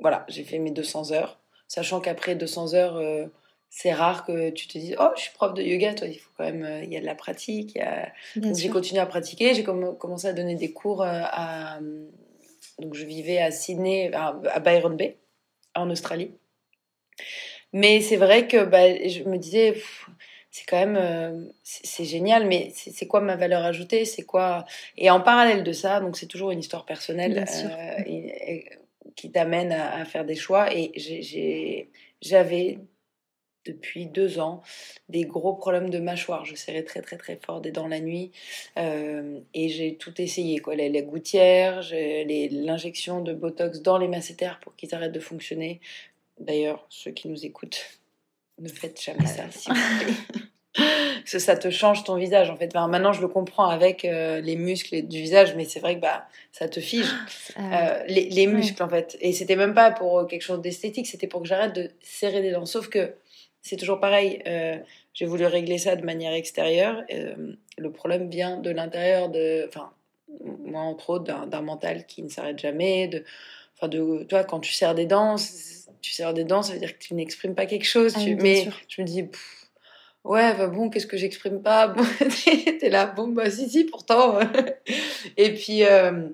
voilà, 0.00 0.24
j'ai 0.28 0.44
fait 0.44 0.58
mes 0.58 0.70
200 0.70 1.12
heures, 1.12 1.40
sachant 1.68 2.00
qu'après 2.00 2.34
200 2.34 2.74
heures, 2.74 2.96
euh, 2.96 3.26
c'est 3.70 3.92
rare 3.92 4.24
que 4.24 4.50
tu 4.50 4.68
te 4.68 4.78
dises 4.78 4.96
oh 5.00 5.08
je 5.16 5.22
suis 5.22 5.32
prof 5.32 5.52
de 5.52 5.62
yoga, 5.62 5.94
toi 5.94 6.06
il 6.06 6.14
faut 6.14 6.30
quand 6.36 6.44
même, 6.44 6.84
il 6.84 6.92
y 6.92 6.96
a 6.96 7.00
de 7.00 7.06
la 7.06 7.16
pratique. 7.16 7.78
J'ai 8.36 8.68
continué 8.68 9.00
à 9.00 9.06
pratiquer, 9.06 9.52
j'ai 9.52 9.64
commencé 9.64 10.28
à 10.28 10.32
donner 10.32 10.54
des 10.54 10.72
cours 10.72 11.02
à, 11.02 11.80
donc 12.78 12.94
je 12.94 13.04
vivais 13.04 13.38
à 13.38 13.50
Sydney, 13.50 14.12
à, 14.14 14.60
Byron 14.60 14.96
Bay, 14.96 15.16
en 15.74 15.90
Australie. 15.90 16.30
Mais 17.72 18.00
c'est 18.00 18.16
vrai 18.16 18.46
que 18.46 18.64
bah, 18.64 18.96
je 19.08 19.24
me 19.24 19.36
disais, 19.36 19.74
c'est 20.54 20.66
quand 20.66 20.78
même 20.78 20.96
euh, 20.96 21.50
c'est 21.64 22.04
génial 22.04 22.46
mais 22.46 22.70
c'est 22.76 23.08
quoi 23.08 23.20
ma 23.20 23.34
valeur 23.34 23.64
ajoutée? 23.64 24.04
C'est 24.04 24.22
quoi? 24.22 24.64
Et 24.96 25.10
en 25.10 25.20
parallèle 25.20 25.64
de 25.64 25.72
ça 25.72 25.98
donc 25.98 26.16
c'est 26.16 26.28
toujours 26.28 26.52
une 26.52 26.60
histoire 26.60 26.84
personnelle 26.84 27.44
euh, 27.44 28.58
qui 29.16 29.32
t'amène 29.32 29.72
à, 29.72 30.04
faire 30.04 30.24
des 30.24 30.36
choix. 30.36 30.72
Et 30.72 30.92
j'avais 32.22 32.78
depuis 33.66 34.06
deux 34.06 34.38
ans 34.38 34.62
des 35.08 35.24
gros 35.24 35.54
problèmes 35.54 35.90
de 35.90 35.98
mâchoire. 35.98 36.44
Je 36.44 36.54
serrais 36.54 36.84
très 36.84 37.02
très 37.02 37.16
très 37.16 37.34
fort 37.44 37.60
des 37.60 37.72
dents 37.72 37.88
la 37.88 37.98
nuit 37.98 38.30
euh, 38.78 39.40
et 39.54 39.68
j'ai 39.70 39.96
tout 39.96 40.20
essayé 40.20 40.60
quoi. 40.60 40.76
Les, 40.76 40.88
les 40.88 41.02
gouttières 41.02 41.80
l'injection 41.90 43.22
de 43.22 43.34
botox 43.34 43.82
dans 43.82 43.98
les 43.98 44.06
masséters 44.06 44.60
pour 44.60 44.76
qu'ils 44.76 44.94
arrêtent 44.94 45.10
de 45.10 45.18
fonctionner. 45.18 45.80
D'ailleurs 46.38 46.86
ceux 46.90 47.10
qui 47.10 47.26
nous 47.26 47.44
écoutent 47.44 47.98
ne 48.58 48.68
faites 48.68 49.00
jamais 49.00 49.26
ça, 49.26 49.50
s'il 49.50 49.72
vous 49.72 50.04
plaît. 50.04 50.40
Parce 50.76 51.32
que 51.32 51.38
ça 51.38 51.56
te 51.56 51.70
change 51.70 52.04
ton 52.04 52.16
visage, 52.16 52.50
en 52.50 52.56
fait. 52.56 52.74
maintenant, 52.74 53.12
je 53.12 53.20
le 53.20 53.28
comprends 53.28 53.68
avec 53.68 54.04
euh, 54.04 54.40
les 54.40 54.56
muscles 54.56 55.02
du 55.02 55.20
visage, 55.20 55.54
mais 55.54 55.64
c'est 55.64 55.80
vrai 55.80 55.96
que 55.96 56.00
bah, 56.00 56.26
ça 56.52 56.68
te 56.68 56.80
fige. 56.80 57.10
Ah, 57.56 57.92
euh, 57.92 58.04
les, 58.08 58.46
muscles, 58.46 58.82
en 58.82 58.88
fait. 58.88 59.16
Et 59.20 59.32
c'était 59.32 59.56
même 59.56 59.72
pas 59.72 59.92
pour 59.92 60.26
quelque 60.26 60.42
chose 60.42 60.60
d'esthétique, 60.60 61.06
c'était 61.06 61.28
pour 61.28 61.42
que 61.42 61.48
j'arrête 61.48 61.74
de 61.74 61.90
serrer 62.02 62.42
des 62.42 62.50
dents. 62.50 62.66
Sauf 62.66 62.88
que 62.88 63.14
c'est 63.62 63.76
toujours 63.76 64.00
pareil. 64.00 64.42
Euh, 64.46 64.76
j'ai 65.14 65.26
voulu 65.26 65.46
régler 65.46 65.78
ça 65.78 65.94
de 65.94 66.04
manière 66.04 66.32
extérieure. 66.32 67.02
le 67.78 67.92
problème 67.92 68.28
vient 68.28 68.58
de 68.58 68.70
l'intérieur, 68.70 69.28
de, 69.28 69.64
enfin, 69.68 69.92
moi, 70.64 70.80
entre 70.80 71.10
autres, 71.10 71.46
d'un 71.46 71.62
mental 71.62 72.04
qui 72.06 72.22
ne 72.22 72.28
s'arrête 72.28 72.58
jamais. 72.58 73.06
De, 73.08 73.24
enfin, 73.76 73.88
de, 73.88 74.24
toi, 74.24 74.42
quand 74.42 74.60
tu 74.60 74.72
serres 74.72 74.96
des 74.96 75.06
dents, 75.06 75.36
tu 76.04 76.12
serres 76.12 76.34
des 76.34 76.44
dents, 76.44 76.62
ça 76.62 76.74
veut 76.74 76.78
dire 76.78 76.92
que 76.92 77.02
tu 77.02 77.14
n'exprimes 77.14 77.54
pas 77.54 77.64
quelque 77.64 77.86
chose. 77.86 78.12
Ah 78.16 78.20
mais 78.38 78.68
je 78.88 79.00
me 79.00 79.06
dis, 79.06 79.24
ouais, 80.24 80.54
bah 80.54 80.66
bon, 80.66 80.90
qu'est-ce 80.90 81.06
que 81.06 81.16
j'exprime 81.16 81.62
pas? 81.62 81.88
Bon, 81.96 82.04
T'es 82.78 82.90
là, 82.90 83.06
bon, 83.06 83.28
bah 83.28 83.50
si, 83.50 83.70
si, 83.70 83.84
pourtant. 83.84 84.38
et 85.38 85.54
puis, 85.54 85.82
euh, 85.84 86.28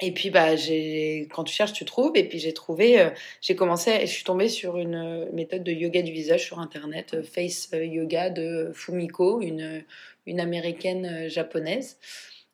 et 0.00 0.10
puis 0.10 0.30
bah, 0.30 0.56
j'ai, 0.56 1.28
quand 1.32 1.44
tu 1.44 1.54
cherches, 1.54 1.72
tu 1.72 1.84
trouves. 1.84 2.16
Et 2.16 2.28
puis 2.28 2.40
j'ai 2.40 2.52
trouvé, 2.52 3.00
euh, 3.00 3.10
j'ai 3.40 3.54
commencé, 3.54 4.00
je 4.00 4.06
suis 4.06 4.24
tombée 4.24 4.48
sur 4.48 4.76
une 4.76 5.30
méthode 5.32 5.62
de 5.62 5.70
yoga 5.70 6.02
du 6.02 6.10
visage 6.10 6.44
sur 6.44 6.58
Internet, 6.58 7.14
euh, 7.14 7.22
Face 7.22 7.70
Yoga 7.72 8.28
de 8.30 8.72
Fumiko, 8.74 9.40
une, 9.40 9.84
une 10.26 10.40
américaine 10.40 11.28
japonaise. 11.28 11.98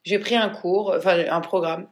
J'ai 0.04 0.18
pris 0.18 0.36
un 0.36 0.50
cours, 0.50 0.92
enfin 0.94 1.24
un 1.30 1.40
programme. 1.40 1.86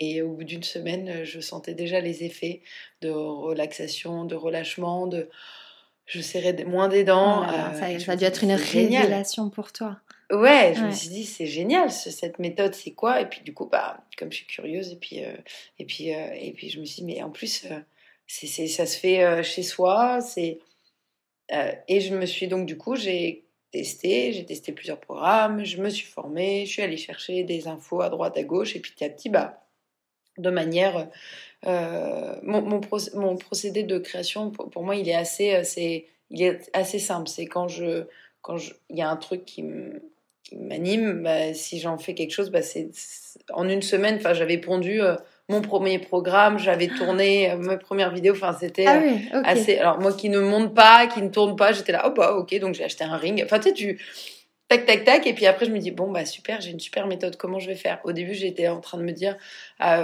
Et 0.00 0.22
au 0.22 0.30
bout 0.30 0.44
d'une 0.44 0.62
semaine, 0.62 1.24
je 1.24 1.40
sentais 1.40 1.74
déjà 1.74 2.00
les 2.00 2.24
effets 2.24 2.62
de 3.02 3.10
relaxation, 3.10 4.24
de 4.24 4.34
relâchement, 4.34 5.06
de 5.06 5.28
je 6.06 6.20
serrais 6.20 6.64
moins 6.64 6.88
des 6.88 7.04
dents. 7.04 7.44
Oh 7.46 7.76
ça, 7.78 7.98
ça 8.00 8.12
a 8.12 8.16
dû 8.16 8.24
être 8.24 8.42
une 8.42 8.52
révélation 8.52 9.50
pour 9.50 9.72
toi. 9.72 10.00
Ouais, 10.30 10.74
je 10.76 10.82
me 10.84 10.92
suis 10.92 11.08
dit 11.08 11.24
c'est 11.24 11.46
génial 11.46 11.90
cette 11.90 12.38
méthode, 12.38 12.74
c'est 12.74 12.92
quoi? 12.92 13.20
Et 13.20 13.26
puis 13.26 13.40
du 13.42 13.52
coup, 13.52 13.66
bah 13.66 14.04
comme 14.16 14.30
je 14.30 14.38
suis 14.38 14.46
curieuse 14.46 14.92
et 14.92 14.96
puis 14.96 15.24
euh, 15.24 15.34
et 15.78 15.84
puis 15.84 16.14
euh, 16.14 16.32
et 16.34 16.52
puis 16.52 16.70
je 16.70 16.78
me 16.78 16.84
suis 16.84 17.02
dit 17.02 17.04
mais 17.04 17.22
en 17.22 17.30
plus 17.30 17.64
euh, 17.64 17.78
c'est 18.28 18.68
ça 18.68 18.86
se 18.86 18.96
fait 18.96 19.42
chez 19.42 19.64
soi, 19.64 20.20
c'est 20.20 20.60
et 21.88 22.00
je 22.00 22.14
me 22.14 22.26
suis 22.26 22.46
donc 22.46 22.66
du 22.66 22.76
coup 22.76 22.94
j'ai 22.94 23.44
testé, 23.72 24.32
j'ai 24.32 24.44
testé 24.46 24.70
plusieurs 24.70 25.00
programmes, 25.00 25.64
je 25.64 25.78
me 25.78 25.88
suis 25.90 26.06
formée, 26.06 26.64
je 26.64 26.70
suis 26.70 26.82
allée 26.82 26.96
chercher 26.96 27.42
des 27.42 27.66
infos 27.66 28.00
à 28.00 28.08
droite 28.08 28.36
à 28.36 28.44
gauche 28.44 28.76
et 28.76 28.80
puis 28.80 28.92
petit 28.92 29.04
à 29.04 29.10
petit 29.10 29.30
bah 29.30 29.60
de 30.40 30.50
manière 30.50 31.08
euh, 31.66 32.34
mon, 32.42 32.80
mon, 33.14 33.36
procédé 33.36 33.82
de 33.82 33.98
création, 33.98 34.50
pour, 34.50 34.82
moi, 34.82 34.96
il 34.96 35.08
est 35.08 35.14
assez, 35.14 35.54
euh, 35.54 35.60
c'est, 35.62 36.06
il 36.30 36.42
est 36.42 36.70
assez 36.72 36.98
simple. 36.98 37.28
C'est 37.28 37.46
quand 37.46 37.68
je, 37.68 38.04
quand 38.40 38.56
il 38.88 38.96
y 38.96 39.02
a 39.02 39.10
un 39.10 39.16
truc 39.16 39.44
qui 39.44 39.64
m'anime, 40.56 41.22
bah, 41.22 41.52
si 41.52 41.78
j'en 41.78 41.98
fais 41.98 42.14
quelque 42.14 42.32
chose, 42.32 42.50
bah, 42.50 42.62
c'est 42.62 42.90
en 43.52 43.68
une 43.68 43.82
semaine. 43.82 44.16
Enfin, 44.16 44.32
j'avais 44.32 44.56
pondu 44.56 45.02
euh, 45.02 45.16
mon 45.50 45.60
premier 45.60 45.98
programme, 45.98 46.58
j'avais 46.58 46.86
tourné 46.86 47.54
mes 47.56 47.76
premières 47.76 48.12
vidéos. 48.12 48.34
Enfin, 48.34 48.56
c'était 48.58 48.86
ah 48.86 49.42
assez. 49.44 49.78
Alors 49.78 50.00
moi, 50.00 50.12
qui 50.12 50.28
ne 50.28 50.38
monte 50.38 50.74
pas, 50.74 51.08
qui 51.08 51.20
ne 51.20 51.28
tourne 51.28 51.56
pas, 51.56 51.72
j'étais 51.72 51.92
là, 51.92 52.04
oh 52.06 52.12
bah 52.16 52.34
ok, 52.36 52.58
donc 52.60 52.74
j'ai 52.74 52.84
acheté 52.84 53.04
un 53.04 53.16
ring. 53.16 53.42
Enfin, 53.44 53.58
tu 53.58 53.68
sais, 53.68 53.74
tu 53.74 54.00
tac 54.70 54.86
tac 54.86 55.04
tac. 55.04 55.26
Et 55.26 55.34
puis 55.34 55.46
après 55.46 55.66
je 55.66 55.70
me 55.70 55.78
dis 55.78 55.90
bon 55.90 56.10
bah 56.10 56.24
super 56.24 56.62
j'ai 56.62 56.70
une 56.70 56.80
super 56.80 57.06
méthode. 57.06 57.36
Comment 57.36 57.58
je 57.58 57.66
vais 57.66 57.74
faire? 57.74 58.00
Au 58.04 58.12
début 58.12 58.32
j'étais 58.32 58.68
en 58.68 58.80
train 58.80 58.96
de 58.96 59.02
me 59.02 59.12
dire 59.12 59.36
ah 59.78 60.02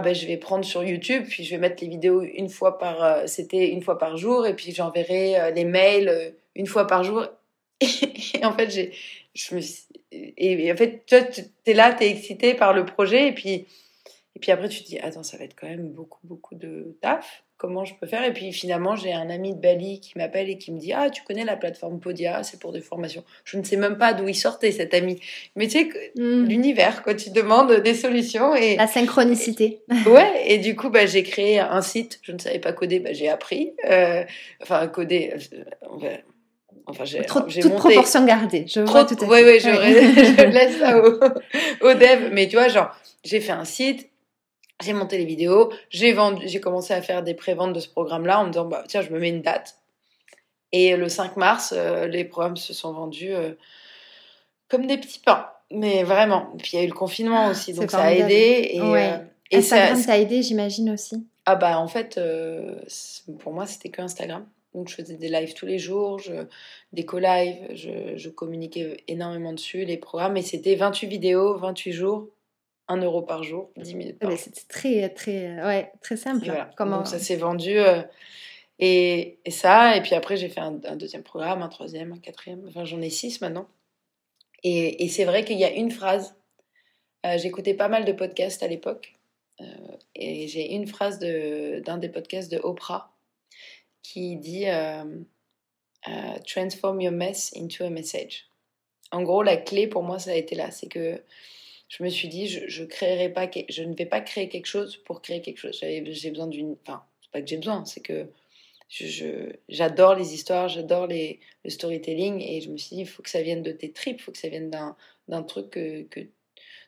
ben 0.00 0.14
je 0.14 0.26
vais 0.26 0.36
prendre 0.36 0.64
sur 0.64 0.84
YouTube, 0.84 1.24
puis 1.28 1.44
je 1.44 1.50
vais 1.50 1.58
mettre 1.58 1.82
les 1.82 1.88
vidéos 1.88 2.22
une 2.22 2.48
fois 2.48 2.78
par, 2.78 3.02
euh, 3.02 3.26
c'était 3.26 3.70
une 3.70 3.82
fois 3.82 3.98
par 3.98 4.16
jour, 4.16 4.46
et 4.46 4.54
puis 4.54 4.72
j'enverrai 4.72 5.52
les 5.52 5.64
mails 5.64 6.34
une 6.54 6.66
fois 6.66 6.86
par 6.86 7.02
jour. 7.02 7.26
Et, 7.80 8.44
en 8.44 8.52
fait, 8.52 8.70
j'ai, 8.70 8.92
je 9.34 9.54
me 9.54 9.60
et, 10.12 10.72
en 10.72 10.76
fait, 10.76 11.04
tu 11.06 11.16
es 11.66 11.74
là, 11.74 11.92
tu 11.92 12.04
es 12.04 12.10
excité 12.10 12.54
par 12.54 12.72
le 12.72 12.84
projet, 12.84 13.28
et 13.28 13.32
puis, 13.32 13.66
et 14.36 14.40
puis 14.40 14.52
après, 14.52 14.68
tu 14.68 14.82
te 14.82 14.88
dis, 14.88 14.98
attends, 14.98 15.22
ça 15.22 15.36
va 15.36 15.44
être 15.44 15.56
quand 15.56 15.68
même 15.68 15.90
beaucoup, 15.90 16.20
beaucoup 16.24 16.54
de 16.54 16.96
taf 17.00 17.43
comment 17.56 17.84
je 17.84 17.94
peux 17.94 18.06
faire. 18.06 18.24
Et 18.24 18.32
puis 18.32 18.52
finalement, 18.52 18.96
j'ai 18.96 19.12
un 19.12 19.30
ami 19.30 19.54
de 19.54 19.60
Bali 19.60 20.00
qui 20.00 20.12
m'appelle 20.16 20.48
et 20.50 20.58
qui 20.58 20.72
me 20.72 20.78
dit 20.78 20.92
Ah, 20.92 21.10
tu 21.10 21.22
connais 21.22 21.44
la 21.44 21.56
plateforme 21.56 22.00
Podia, 22.00 22.42
c'est 22.42 22.58
pour 22.60 22.72
des 22.72 22.80
formations. 22.80 23.24
Je 23.44 23.58
ne 23.58 23.64
sais 23.64 23.76
même 23.76 23.98
pas 23.98 24.12
d'où 24.12 24.28
il 24.28 24.34
sortait 24.34 24.72
cet 24.72 24.94
ami. 24.94 25.20
Mais 25.56 25.66
tu 25.66 25.78
sais, 25.78 26.12
hmm. 26.16 26.44
l'univers, 26.44 27.02
quand 27.02 27.16
tu 27.16 27.30
demandes 27.30 27.72
des 27.80 27.94
solutions. 27.94 28.54
et 28.54 28.76
La 28.76 28.86
synchronicité. 28.86 29.82
ouais, 30.06 30.44
et 30.46 30.58
du 30.58 30.76
coup, 30.76 30.90
bah, 30.90 31.06
j'ai 31.06 31.22
créé 31.22 31.58
un 31.58 31.82
site. 31.82 32.20
Je 32.22 32.32
ne 32.32 32.38
savais 32.38 32.58
pas 32.58 32.72
coder, 32.72 33.00
bah, 33.00 33.12
j'ai 33.12 33.28
appris. 33.28 33.72
Euh, 33.88 34.24
enfin, 34.62 34.86
coder. 34.88 35.34
Euh, 36.02 36.16
enfin, 36.86 37.04
j'ai, 37.04 37.22
j'ai 37.48 37.60
toute 37.60 37.76
proportion 37.76 38.24
gardée. 38.24 38.66
Je 38.68 38.80
vois 38.80 39.04
tout 39.04 39.14
à 39.14 39.18
fait. 39.18 39.26
Oui, 39.26 39.40
oui, 39.44 39.60
je, 39.60 39.70
je 40.42 40.46
laisse 40.46 40.78
ça 40.78 40.98
au, 40.98 41.20
au 41.86 41.94
dev. 41.94 42.30
Mais 42.32 42.48
tu 42.48 42.56
vois, 42.56 42.68
genre, 42.68 42.90
j'ai 43.24 43.40
fait 43.40 43.52
un 43.52 43.64
site, 43.64 44.10
j'ai 44.82 44.92
monté 44.92 45.18
les 45.18 45.24
vidéos, 45.24 45.72
j'ai 45.90 46.12
vendu, 46.12 46.48
j'ai 46.48 46.60
commencé 46.60 46.92
à 46.92 47.02
faire 47.02 47.22
des 47.22 47.34
préventes 47.34 47.72
de 47.72 47.80
ce 47.80 47.88
programme-là 47.88 48.40
en 48.40 48.44
me 48.44 48.50
disant 48.50 48.66
bah 48.66 48.84
tiens 48.88 49.02
je 49.02 49.10
me 49.10 49.18
mets 49.18 49.28
une 49.28 49.42
date. 49.42 49.76
Et 50.72 50.96
le 50.96 51.08
5 51.08 51.36
mars, 51.36 51.72
euh, 51.76 52.08
les 52.08 52.24
programmes 52.24 52.56
se 52.56 52.74
sont 52.74 52.92
vendus 52.92 53.32
euh, 53.32 53.52
comme 54.68 54.88
des 54.88 54.98
petits 54.98 55.20
pains, 55.20 55.46
mais 55.70 56.02
vraiment. 56.02 56.52
Puis 56.58 56.70
il 56.72 56.76
y 56.76 56.82
a 56.82 56.84
eu 56.84 56.88
le 56.88 56.94
confinement 56.94 57.46
aussi, 57.46 57.72
donc 57.74 57.92
ça 57.92 58.02
a 58.02 58.12
aidé. 58.12 58.70
Et, 58.72 58.80
euh, 58.80 59.18
Instagram 59.52 59.96
ça, 59.96 60.14
a 60.14 60.18
aidé, 60.18 60.42
j'imagine 60.42 60.90
aussi. 60.90 61.24
Ah 61.46 61.54
bah 61.54 61.78
en 61.78 61.86
fait, 61.86 62.18
pour 63.38 63.52
moi 63.52 63.66
c'était 63.66 63.90
que 63.90 64.02
Instagram. 64.02 64.46
Donc 64.74 64.88
je 64.88 64.96
faisais 64.96 65.14
des 65.14 65.28
lives 65.28 65.54
tous 65.54 65.66
les 65.66 65.78
jours, 65.78 66.18
je, 66.18 66.32
des 66.92 67.04
co-lives, 67.04 67.68
je, 67.74 68.16
je, 68.16 68.28
communiquais 68.28 68.96
énormément 69.06 69.52
dessus, 69.52 69.84
les 69.84 69.96
programmes, 69.96 70.36
et 70.36 70.42
c'était 70.42 70.74
28 70.74 71.06
vidéos, 71.06 71.56
28 71.58 71.92
jours, 71.92 72.26
1 72.88 72.98
euro 72.98 73.22
par 73.22 73.42
jour, 73.42 73.70
10 73.76 73.94
minutes 73.94 74.18
par 74.18 74.30
jour. 74.30 74.38
C'est 74.40 74.68
très, 74.68 75.08
très, 75.10 75.62
ouais, 75.64 75.92
très 76.02 76.16
simple. 76.16 76.46
Comment... 76.76 76.98
Donc 76.98 77.06
ça 77.06 77.18
s'est 77.18 77.36
vendu, 77.36 77.78
euh, 77.78 78.02
et, 78.78 79.38
et, 79.44 79.50
ça, 79.50 79.96
et 79.96 80.02
puis 80.02 80.14
après 80.14 80.36
j'ai 80.36 80.48
fait 80.48 80.60
un, 80.60 80.72
deuxième 80.96 81.22
programme, 81.22 81.62
un 81.62 81.68
troisième, 81.68 82.12
un 82.12 82.18
quatrième, 82.18 82.64
enfin 82.68 82.84
j'en 82.84 83.00
ai 83.00 83.10
six 83.10 83.40
maintenant. 83.40 83.68
Et, 84.62 85.04
et 85.04 85.08
c'est 85.08 85.24
vrai 85.24 85.44
qu'il 85.44 85.58
y 85.58 85.64
a 85.64 85.70
une 85.70 85.90
phrase, 85.90 86.34
euh, 87.26 87.38
j'écoutais 87.38 87.74
pas 87.74 87.88
mal 87.88 88.04
de 88.04 88.12
podcasts 88.12 88.62
à 88.62 88.68
l'époque, 88.68 89.14
euh, 89.60 89.64
et 90.14 90.48
j'ai 90.48 90.74
une 90.74 90.86
phrase 90.86 91.18
d'un 91.18 91.98
des 91.98 92.08
podcasts 92.08 92.50
de 92.50 92.58
Oprah, 92.58 93.12
qui 94.02 94.36
dit 94.36 94.66
Transform 96.46 97.00
your 97.00 97.12
mess 97.12 97.52
into 97.56 97.84
a 97.84 97.90
message. 97.90 98.46
En 99.12 99.22
gros, 99.22 99.42
la 99.42 99.56
clé 99.56 99.86
pour 99.86 100.02
moi, 100.02 100.18
ça 100.18 100.32
a 100.32 100.34
été 100.34 100.54
là. 100.54 100.70
C'est 100.70 100.88
que 100.88 101.22
je 101.96 102.02
me 102.02 102.08
suis 102.08 102.26
dit, 102.26 102.48
je, 102.48 102.82
ne 102.82 103.94
vais 103.94 104.06
pas 104.06 104.20
créer 104.20 104.48
quelque 104.48 104.66
chose 104.66 104.96
pour 104.96 105.22
créer 105.22 105.40
quelque 105.40 105.58
chose. 105.58 105.78
J'ai 105.80 106.30
besoin 106.30 106.48
d'une. 106.48 106.76
Enfin, 106.82 107.04
c'est 107.22 107.30
pas 107.30 107.40
que 107.40 107.46
j'ai 107.46 107.56
besoin, 107.56 107.84
c'est 107.84 108.00
que 108.00 108.26
j'adore 109.68 110.16
les 110.16 110.34
histoires, 110.34 110.68
j'adore 110.68 111.06
le 111.06 111.70
storytelling 111.70 112.40
et 112.42 112.60
je 112.60 112.70
me 112.70 112.76
suis 112.76 112.96
dit, 112.96 113.02
il 113.02 113.08
faut 113.08 113.22
que 113.22 113.30
ça 113.30 113.42
vienne 113.42 113.62
de 113.62 113.70
tes 113.70 113.92
tripes, 113.92 114.16
il 114.18 114.22
faut 114.22 114.32
que 114.32 114.38
ça 114.38 114.48
vienne 114.48 114.70
d'un 115.28 115.42
truc 115.44 115.70
que, 115.70 116.26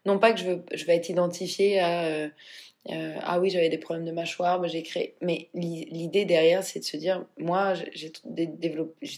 Non 0.05 0.19
pas 0.19 0.33
que 0.33 0.41
je, 0.41 0.45
veux, 0.45 0.65
je 0.75 0.85
vais 0.87 0.97
être 0.97 1.09
identifiée 1.09 1.79
à. 1.79 2.07
Euh, 2.07 2.29
euh, 2.91 3.17
ah 3.23 3.39
oui, 3.39 3.51
j'avais 3.51 3.69
des 3.69 3.79
problèmes 3.79 4.07
de 4.07 4.13
mâchoire, 4.13 4.61
mais 4.61 4.69
j'ai 4.69 4.83
créé. 4.83 5.15
Mais 5.21 5.51
l'idée 5.55 6.25
derrière, 6.25 6.65
c'est 6.65 6.81
de 6.81 6.85
se 6.85 6.97
dire, 6.97 7.25
moi, 7.39 7.75
j'ai 7.95 8.11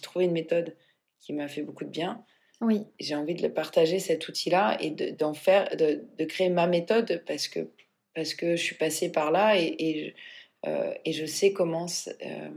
trouvé 0.02 0.26
une 0.26 0.33
méthode 0.33 0.76
qui 1.18 1.33
m'a 1.33 1.49
fait 1.49 1.62
beaucoup 1.62 1.85
de 1.85 1.90
bien. 1.90 2.23
Oui. 2.61 2.83
J'ai 2.99 3.15
envie 3.15 3.35
de 3.35 3.43
le 3.43 3.53
partager 3.53 3.99
cet 3.99 4.29
outil-là 4.29 4.77
et 4.81 4.91
d'en 4.91 5.35
faire, 5.35 5.77
de, 5.77 6.05
de, 6.19 6.25
créer 6.25 6.49
ma 6.49 6.67
méthode 6.67 7.23
parce 7.27 7.49
que 7.49 7.69
parce 8.15 8.35
que 8.35 8.57
je 8.57 8.62
suis 8.62 8.75
passée 8.75 9.12
par 9.12 9.31
là 9.31 9.57
et, 9.57 9.77
et, 9.79 10.15
euh, 10.67 10.93
et 11.05 11.12
je 11.12 11.25
sais 11.25 11.53
comment 11.53 11.87
euh, 12.23 12.49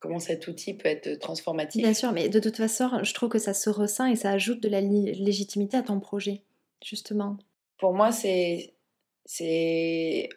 comment 0.00 0.18
cet 0.18 0.48
outil 0.48 0.74
peut 0.74 0.88
être 0.88 1.18
transformatif. 1.20 1.82
Bien 1.82 1.94
sûr, 1.94 2.12
mais 2.12 2.28
de 2.28 2.40
toute 2.40 2.56
façon, 2.56 3.02
je 3.02 3.14
trouve 3.14 3.28
que 3.28 3.38
ça 3.38 3.54
se 3.54 3.70
ressent 3.70 4.06
et 4.06 4.16
ça 4.16 4.30
ajoute 4.30 4.60
de 4.60 4.68
la 4.68 4.80
légitimité 4.80 5.76
à 5.76 5.82
ton 5.82 6.00
projet, 6.00 6.42
justement. 6.84 7.36
Pour 7.78 7.92
moi, 7.92 8.10
c'est 8.10 8.74
c'est 9.24 10.28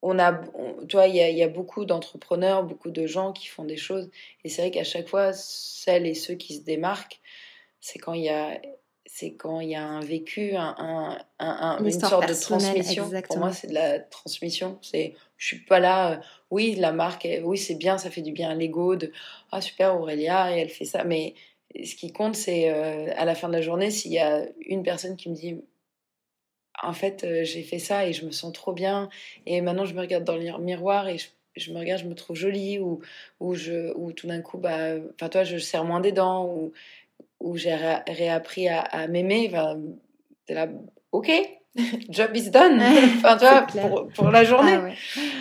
on 0.00 0.18
a 0.18 0.40
tu 0.88 0.96
vois 0.96 1.08
il 1.08 1.16
y, 1.16 1.42
a 1.42 1.48
beaucoup 1.48 1.84
d'entrepreneurs 1.86 2.62
beaucoup 2.62 2.90
de 2.90 3.06
gens 3.06 3.32
qui 3.32 3.48
font 3.48 3.64
des 3.64 3.78
choses 3.78 4.10
et 4.44 4.50
c'est 4.50 4.60
vrai 4.62 4.70
qu'à 4.70 4.84
chaque 4.84 5.08
fois 5.08 5.32
celles 5.32 6.06
et 6.06 6.14
ceux 6.14 6.34
qui 6.34 6.54
se 6.54 6.60
démarquent 6.60 7.20
c'est 7.84 7.98
quand 7.98 8.14
il 8.14 8.22
y 8.22 8.30
a 8.30 8.60
c'est 9.06 9.34
quand 9.34 9.60
il 9.60 9.68
y 9.68 9.74
a 9.74 9.86
un 9.86 10.00
vécu 10.00 10.56
un, 10.56 11.18
un, 11.38 11.84
une, 11.84 11.90
sorte 11.90 12.26
de 12.26 12.32
transmission 12.32 13.10
pour 13.28 13.38
moi 13.38 13.52
c'est 13.52 13.66
de 13.66 13.74
la 13.74 13.98
transmission 13.98 14.78
c'est 14.80 15.14
je 15.36 15.46
suis 15.46 15.58
pas 15.58 15.80
là 15.80 16.12
euh, 16.12 16.16
oui 16.50 16.76
la 16.76 16.92
marque 16.92 17.28
oui 17.44 17.58
c'est 17.58 17.74
bien 17.74 17.98
ça 17.98 18.10
fait 18.10 18.22
du 18.22 18.32
bien 18.32 18.48
à 18.48 18.54
l'ego 18.54 18.96
de 18.96 19.12
ah 19.52 19.60
super 19.60 20.00
Aurélia 20.00 20.56
et 20.56 20.60
elle 20.60 20.70
fait 20.70 20.86
ça 20.86 21.04
mais 21.04 21.34
ce 21.84 21.94
qui 21.94 22.10
compte 22.10 22.36
c'est 22.36 22.70
euh, 22.70 23.12
à 23.16 23.26
la 23.26 23.34
fin 23.34 23.48
de 23.48 23.52
la 23.52 23.60
journée 23.60 23.90
s'il 23.90 24.12
y 24.12 24.18
a 24.18 24.46
une 24.64 24.82
personne 24.82 25.16
qui 25.16 25.28
me 25.28 25.34
dit 25.34 25.60
en 26.82 26.92
fait, 26.92 27.24
euh, 27.24 27.44
j'ai 27.44 27.62
fait 27.62 27.78
ça 27.78 28.06
et 28.06 28.12
je 28.12 28.26
me 28.26 28.32
sens 28.32 28.52
trop 28.52 28.72
bien. 28.72 29.08
Et 29.46 29.60
maintenant, 29.60 29.84
je 29.84 29.94
me 29.94 30.00
regarde 30.00 30.24
dans 30.24 30.36
le 30.36 30.58
miroir 30.58 31.08
et 31.08 31.18
je, 31.56 31.72
me 31.72 31.78
regarde, 31.78 32.02
je 32.02 32.08
me 32.08 32.14
trouve 32.14 32.36
jolie. 32.36 32.78
Ou, 32.78 33.00
ou, 33.40 33.54
je, 33.54 33.92
ou 33.94 34.12
tout 34.12 34.26
d'un 34.26 34.42
coup, 34.42 34.58
bah, 34.58 34.96
enfin, 35.14 35.28
toi, 35.28 35.44
je 35.44 35.56
serre 35.58 35.84
moins 35.84 36.00
des 36.00 36.12
dents. 36.12 36.46
Ou, 36.46 36.72
ou 37.44 37.56
j'ai 37.56 37.74
réappris 37.74 38.68
à, 38.68 39.06
m'aimer. 39.08 39.50
Enfin, 39.52 39.78
t'es 40.46 40.54
là, 40.54 40.68
ok, 41.12 41.30
job 42.08 42.30
is 42.34 42.50
done. 42.50 42.80
enfin, 43.16 43.36
toi, 43.36 43.62
pour, 43.62 44.08
pour, 44.08 44.30
la 44.30 44.44
journée. 44.44 44.78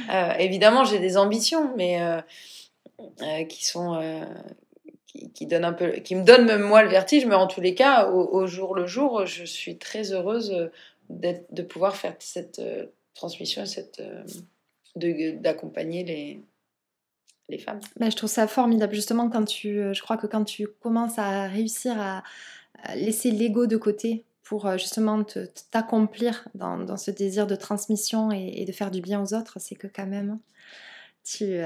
Ah 0.09 0.33
euh, 0.33 0.37
évidemment, 0.37 0.83
j'ai 0.83 0.99
des 0.99 1.17
ambitions, 1.17 1.71
mais 1.75 2.01
euh, 2.01 3.43
qui 3.45 3.65
sont. 3.65 3.99
Qui, 5.07 5.31
qui, 5.31 5.45
donne 5.45 5.63
un 5.63 5.73
peu, 5.73 5.91
qui 5.91 6.15
me 6.15 6.23
donne 6.23 6.45
même 6.45 6.63
moi 6.63 6.81
le 6.81 6.89
vertige, 6.89 7.27
mais 7.27 7.35
en 7.35 7.45
tous 7.45 7.61
les 7.61 7.75
cas, 7.75 8.09
au, 8.09 8.33
au 8.33 8.47
jour 8.47 8.73
le 8.73 8.87
jour, 8.87 9.27
je 9.27 9.43
suis 9.43 9.77
très 9.77 10.11
heureuse 10.11 10.71
de 11.09 11.61
pouvoir 11.61 11.95
faire 11.95 12.15
cette 12.19 12.59
euh, 12.59 12.85
transmission, 13.13 13.65
cette, 13.65 13.99
euh, 13.99 15.33
d'accompagner 15.33 16.03
les, 16.03 16.41
les 17.49 17.57
femmes. 17.57 17.79
Ben, 17.99 18.09
je 18.11 18.15
trouve 18.15 18.29
ça 18.29 18.47
formidable, 18.47 18.93
justement, 18.93 19.29
quand 19.29 19.45
tu, 19.45 19.79
euh, 19.79 19.93
je 19.93 20.01
crois 20.01 20.17
que 20.17 20.27
quand 20.27 20.43
tu 20.43 20.67
commences 20.81 21.19
à 21.19 21.47
réussir 21.47 21.95
à, 21.99 22.23
laisser 22.95 23.31
l'ego 23.31 23.65
de 23.65 23.77
côté 23.77 24.25
pour 24.43 24.69
justement 24.77 25.23
t'accomplir 25.71 26.45
dans, 26.53 26.77
dans, 26.77 26.97
ce 26.97 27.11
désir 27.11 27.47
de 27.47 27.55
transmission 27.55 28.29
et, 28.29 28.65
de 28.65 28.71
faire 28.73 28.91
du 28.91 28.99
bien 28.99 29.21
aux 29.21 29.33
autres, 29.33 29.57
c'est 29.59 29.75
que 29.75 29.87
quand 29.87 30.05
même, 30.05 30.37
tu, 31.23 31.61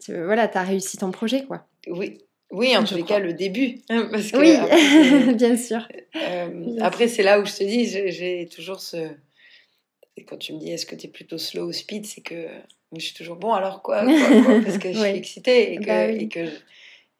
tu 0.00 0.22
voilà, 0.22 0.48
as 0.54 0.62
réussi 0.62 0.98
ton 0.98 1.10
projet, 1.10 1.46
quoi. 1.46 1.66
Oui, 1.88 2.20
oui, 2.52 2.76
en 2.76 2.84
tous 2.84 2.94
les 2.94 3.02
cas, 3.02 3.18
le 3.18 3.32
début. 3.32 3.80
Parce 3.88 4.30
que 4.30 4.36
oui, 4.36 5.34
bien 5.34 5.56
sûr. 5.56 5.88
Euh, 6.14 6.76
après, 6.82 7.08
c'est 7.08 7.22
là 7.22 7.40
où 7.40 7.46
je 7.46 7.54
te 7.54 7.64
dis, 7.64 7.86
j'ai 7.86 8.46
toujours 8.54 8.80
ce. 8.80 9.08
Quand 10.26 10.36
tu 10.36 10.52
me 10.52 10.58
dis 10.58 10.70
est-ce 10.70 10.84
que 10.84 10.94
tu 10.94 11.06
es 11.06 11.10
plutôt 11.10 11.38
slow 11.38 11.68
ou 11.68 11.72
speed, 11.72 12.04
c'est 12.04 12.20
que 12.20 12.46
je 13.00 13.06
suis 13.06 13.14
toujours 13.14 13.36
bon, 13.36 13.52
alors 13.52 13.82
quoi, 13.82 14.04
Parce 14.64 14.78
que 14.78 14.92
je 14.92 14.98
suis 14.98 15.08
excitée 15.10 15.72
et 15.72 15.78
que. 15.78 15.86
Bah 15.86 16.06
et, 16.06 16.28
que 16.28 16.48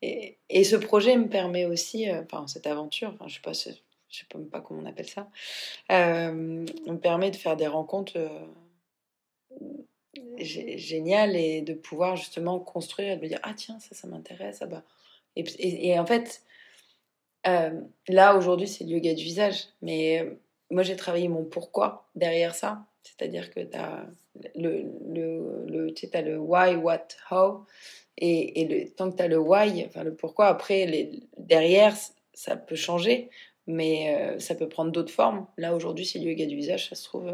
et, 0.04 0.36
et, 0.48 0.64
ce 0.64 0.74
projet 0.74 1.16
me 1.16 1.28
permet 1.28 1.64
aussi, 1.64 2.10
euh, 2.10 2.22
enfin, 2.22 2.46
cette 2.48 2.66
aventure, 2.66 3.12
enfin, 3.14 3.28
je 3.28 3.34
sais 3.34 3.40
pas, 3.40 3.52
je 3.52 3.70
sais 4.18 4.26
même 4.34 4.48
pas 4.48 4.60
comment 4.60 4.80
on 4.82 4.86
appelle 4.86 5.08
ça, 5.08 5.28
euh, 5.92 6.32
me 6.32 6.96
permet 6.96 7.30
de 7.30 7.36
faire 7.36 7.56
des 7.56 7.68
rencontres 7.68 8.18
géniales 10.38 11.36
et 11.36 11.62
de 11.62 11.72
pouvoir 11.72 12.16
justement 12.16 12.58
construire 12.58 13.12
et 13.12 13.16
de 13.16 13.22
me 13.22 13.28
dire 13.28 13.38
ah 13.44 13.54
tiens, 13.54 13.78
ça, 13.78 13.94
ça 13.94 14.08
m'intéresse, 14.08 14.58
ah 14.60 14.66
bah 14.66 14.82
et, 15.36 15.98
en 15.98 16.06
fait, 16.06 16.42
euh, 17.46 17.80
là, 18.08 18.36
aujourd'hui, 18.36 18.68
c'est 18.68 18.84
le 18.84 18.90
yoga 18.90 19.14
du 19.14 19.24
visage. 19.24 19.68
Mais 19.80 20.20
euh, 20.20 20.34
moi, 20.70 20.82
j'ai 20.82 20.96
travaillé 20.96 21.28
mon 21.28 21.44
pourquoi 21.44 22.08
derrière 22.14 22.54
ça. 22.54 22.84
C'est-à-dire 23.02 23.50
que 23.50 23.60
tu 23.60 23.76
as 23.76 24.06
le, 24.54 24.84
le, 25.06 25.66
le, 25.66 25.94
tu 25.94 26.08
as 26.12 26.22
le 26.22 26.38
why, 26.38 26.76
what, 26.76 27.08
how. 27.30 27.64
Et, 28.18 28.60
et 28.60 28.90
tant 28.90 29.10
que 29.10 29.16
tu 29.16 29.22
as 29.22 29.28
le 29.28 29.38
why, 29.38 29.84
enfin 29.86 30.04
le 30.04 30.14
pourquoi, 30.14 30.46
après, 30.48 30.86
les, 30.86 31.10
derrière, 31.38 31.94
ça 32.34 32.56
peut 32.56 32.76
changer. 32.76 33.30
Mais 33.66 34.16
euh, 34.16 34.38
ça 34.40 34.56
peut 34.56 34.68
prendre 34.68 34.90
d'autres 34.90 35.12
formes. 35.12 35.46
Là, 35.56 35.74
aujourd'hui, 35.74 36.04
c'est 36.04 36.18
le 36.18 36.30
yoga 36.30 36.46
du 36.46 36.56
visage. 36.56 36.88
Ça 36.88 36.96
se 36.96 37.04
trouve 37.04 37.30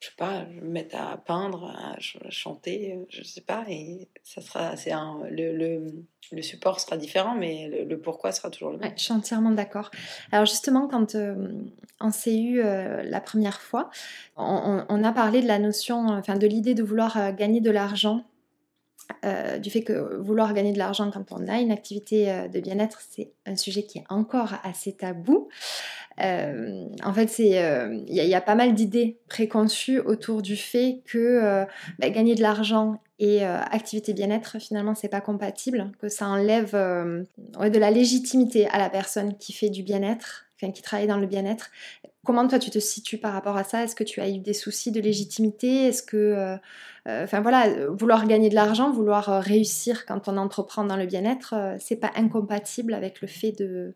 je 0.00 0.08
sais 0.08 0.14
pas, 0.18 0.44
je 0.50 0.60
me 0.60 0.70
mettre 0.70 0.96
à 0.96 1.16
peindre, 1.16 1.74
à 1.74 1.96
chanter, 2.30 2.98
je 3.08 3.22
sais 3.22 3.40
pas, 3.40 3.64
et 3.68 4.08
ça 4.22 4.40
sera, 4.42 4.76
c'est 4.76 4.92
un, 4.92 5.22
le, 5.30 5.56
le, 5.56 6.04
le, 6.30 6.42
support 6.42 6.78
sera 6.80 6.96
différent, 6.96 7.34
mais 7.34 7.84
le, 7.88 7.98
pourquoi 7.98 8.32
sera 8.32 8.50
toujours 8.50 8.72
le 8.72 8.78
même. 8.78 8.92
je 8.96 9.02
suis 9.02 9.12
entièrement 9.12 9.50
d'accord. 9.50 9.90
Alors 10.30 10.44
justement, 10.44 10.88
quand 10.88 11.14
euh, 11.14 11.48
on 12.00 12.10
s'est 12.10 12.38
eu 12.38 12.60
euh, 12.60 13.02
la 13.02 13.20
première 13.20 13.60
fois, 13.60 13.90
on, 14.36 14.84
on, 14.88 15.04
a 15.04 15.12
parlé 15.12 15.40
de 15.40 15.46
la 15.46 15.58
notion, 15.58 16.08
enfin 16.08 16.36
de 16.36 16.46
l'idée 16.46 16.74
de 16.74 16.82
vouloir 16.82 17.16
euh, 17.16 17.32
gagner 17.32 17.60
de 17.60 17.70
l'argent. 17.70 18.24
Du 19.60 19.70
fait 19.70 19.82
que 19.82 20.16
vouloir 20.16 20.52
gagner 20.54 20.72
de 20.72 20.78
l'argent 20.78 21.10
quand 21.10 21.32
on 21.32 21.48
a 21.48 21.58
une 21.60 21.72
activité 21.72 22.48
de 22.52 22.60
bien-être, 22.60 23.00
c'est 23.08 23.30
un 23.46 23.56
sujet 23.56 23.84
qui 23.84 23.98
est 23.98 24.04
encore 24.08 24.54
assez 24.62 24.92
tabou. 24.92 25.48
Euh, 26.20 26.86
en 27.02 27.12
fait, 27.12 27.38
il 27.38 27.56
euh, 27.56 27.98
y, 28.06 28.34
a 28.34 28.40
pas 28.40 28.54
mal 28.54 28.74
d'idées 28.74 29.18
préconçues 29.28 29.98
autour 29.98 30.42
du 30.42 30.56
fait 30.56 31.00
que 31.04 31.18
euh, 31.18 31.64
bah, 31.98 32.10
gagner 32.10 32.34
de 32.34 32.42
l'argent 32.42 33.00
et 33.20 33.44
activité 33.44 34.12
bien-être, 34.12 34.58
finalement, 34.58 34.94
c'est 34.96 35.08
pas 35.08 35.20
compatible, 35.20 35.92
que 36.00 36.08
ça 36.08 36.26
enlève 36.26 36.72
de 36.72 37.78
la 37.78 37.90
légitimité 37.92 38.66
à 38.68 38.78
la 38.78 38.90
personne 38.90 39.38
qui 39.38 39.52
fait 39.52 39.70
du 39.70 39.84
bien-être, 39.84 40.46
qui 40.58 40.82
travaille 40.82 41.06
dans 41.06 41.18
le 41.18 41.28
bien-être. 41.28 41.70
Comment 42.24 42.46
toi 42.48 42.58
tu 42.58 42.70
te 42.70 42.78
situes 42.78 43.18
par 43.18 43.32
rapport 43.32 43.56
à 43.56 43.64
ça? 43.64 43.84
Est-ce 43.84 43.94
que 43.94 44.04
tu 44.04 44.20
as 44.20 44.28
eu 44.28 44.38
des 44.38 44.54
soucis 44.54 44.90
de 44.90 45.00
légitimité? 45.00 45.86
Est-ce 45.86 46.02
que, 46.02 46.56
enfin 47.06 47.40
voilà, 47.40 47.86
vouloir 47.88 48.26
gagner 48.26 48.48
de 48.48 48.54
l'argent, 48.54 48.90
vouloir 48.90 49.42
réussir 49.42 50.06
quand 50.06 50.28
on 50.28 50.36
entreprend 50.36 50.84
dans 50.84 50.96
le 50.96 51.06
bien-être, 51.06 51.54
c'est 51.78 51.96
pas 51.96 52.10
incompatible 52.16 52.94
avec 52.94 53.20
le 53.20 53.28
fait 53.28 53.52
de 53.52 53.94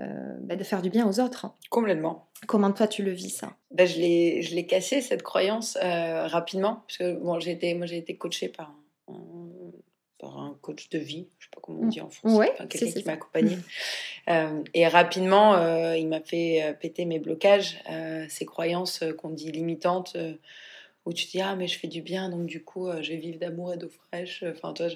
euh, 0.00 0.36
bah, 0.40 0.56
de 0.56 0.64
faire 0.64 0.82
du 0.82 0.90
bien 0.90 1.08
aux 1.08 1.20
autres. 1.20 1.54
Complètement. 1.70 2.26
Comment 2.48 2.72
toi 2.72 2.88
tu 2.88 3.04
le 3.04 3.12
vis 3.12 3.30
ça? 3.30 3.52
Bah, 3.70 3.86
Je 3.86 3.96
l'ai 4.00 4.66
cassé 4.66 5.00
cette 5.00 5.22
croyance 5.22 5.78
euh, 5.82 6.26
rapidement 6.26 6.82
parce 6.86 6.98
que 6.98 7.12
bon, 7.14 7.38
j'ai 7.38 7.52
été, 7.52 7.74
moi 7.74 7.86
j'ai 7.86 7.98
été 7.98 8.16
coachée 8.16 8.48
par 8.48 8.74
un, 9.08 9.43
par 10.24 10.38
un 10.38 10.56
coach 10.62 10.88
de 10.88 10.98
vie, 10.98 11.26
je 11.38 11.44
sais 11.44 11.50
pas 11.54 11.60
comment 11.60 11.80
on 11.82 11.86
dit 11.86 12.00
en 12.00 12.08
français, 12.08 12.54
quelqu'un 12.70 12.86
qui 12.86 13.04
m'a 13.04 13.12
accompagnée. 13.12 13.58
Euh, 14.28 14.62
et 14.72 14.88
rapidement, 14.88 15.54
il 15.92 16.08
m'a 16.08 16.20
fait 16.20 16.74
péter 16.80 17.04
mes 17.04 17.18
blocages, 17.18 17.78
ces 18.30 18.46
croyances 18.46 19.04
qu'on 19.18 19.28
dit 19.28 19.52
limitantes 19.52 20.16
où 21.06 21.12
tu 21.12 21.26
te 21.26 21.32
dis 21.32 21.40
ah 21.40 21.54
mais 21.54 21.66
je 21.66 21.78
fais 21.78 21.88
du 21.88 22.00
bien 22.00 22.30
donc 22.30 22.46
du 22.46 22.64
coup 22.64 22.88
je 23.02 23.10
vais 23.10 23.18
vivre 23.18 23.38
d'amour 23.38 23.74
et 23.74 23.76
d'eau 23.76 23.90
fraîche 24.08 24.42
enfin 24.48 24.72
toi 24.72 24.86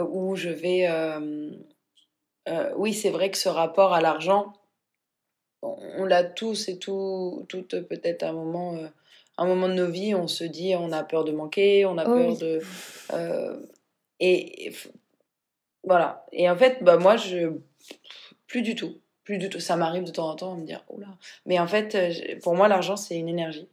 où 0.00 0.36
je 0.36 0.50
vais 0.50 0.88
oui 2.76 2.94
c'est 2.94 3.10
vrai 3.10 3.30
que 3.30 3.38
ce 3.38 3.48
rapport 3.48 3.92
à 3.92 4.00
l'argent 4.00 4.52
on, 5.62 6.04
l'a 6.04 6.22
tous 6.22 6.68
et 6.68 6.78
tout 6.78 7.44
toutes 7.48 7.80
peut-être 7.80 8.22
à 8.22 8.28
un 8.28 8.32
moment 8.32 8.78
un 9.36 9.46
moment 9.46 9.68
de 9.68 9.74
nos 9.74 9.90
vies 9.90 10.14
on 10.14 10.28
se 10.28 10.44
dit 10.44 10.76
on 10.76 10.92
a 10.92 11.02
peur 11.02 11.24
de 11.24 11.32
manquer 11.32 11.84
on 11.86 11.98
a 11.98 12.04
oh 12.08 12.14
peur 12.14 12.36
de 12.36 12.60
et, 14.20 14.72
voilà 15.84 16.26
et 16.32 16.50
en 16.50 16.56
fait 16.56 16.82
bah 16.82 16.96
moi 16.96 17.16
je 17.16 17.52
plus 18.46 18.62
du 18.62 18.74
tout 18.74 19.00
plus 19.28 19.36
du 19.36 19.50
tout. 19.50 19.60
Ça 19.60 19.76
m'arrive 19.76 20.04
de 20.04 20.10
temps 20.10 20.30
en 20.30 20.36
temps 20.36 20.54
de 20.54 20.62
me 20.62 20.66
dire, 20.66 20.82
oh 20.88 20.98
là. 20.98 21.08
Mais 21.44 21.58
en 21.58 21.66
fait, 21.66 21.94
euh, 21.94 22.40
pour 22.42 22.54
moi, 22.54 22.66
l'argent, 22.66 22.96
c'est 22.96 23.18
une 23.18 23.28
énergie. 23.28 23.68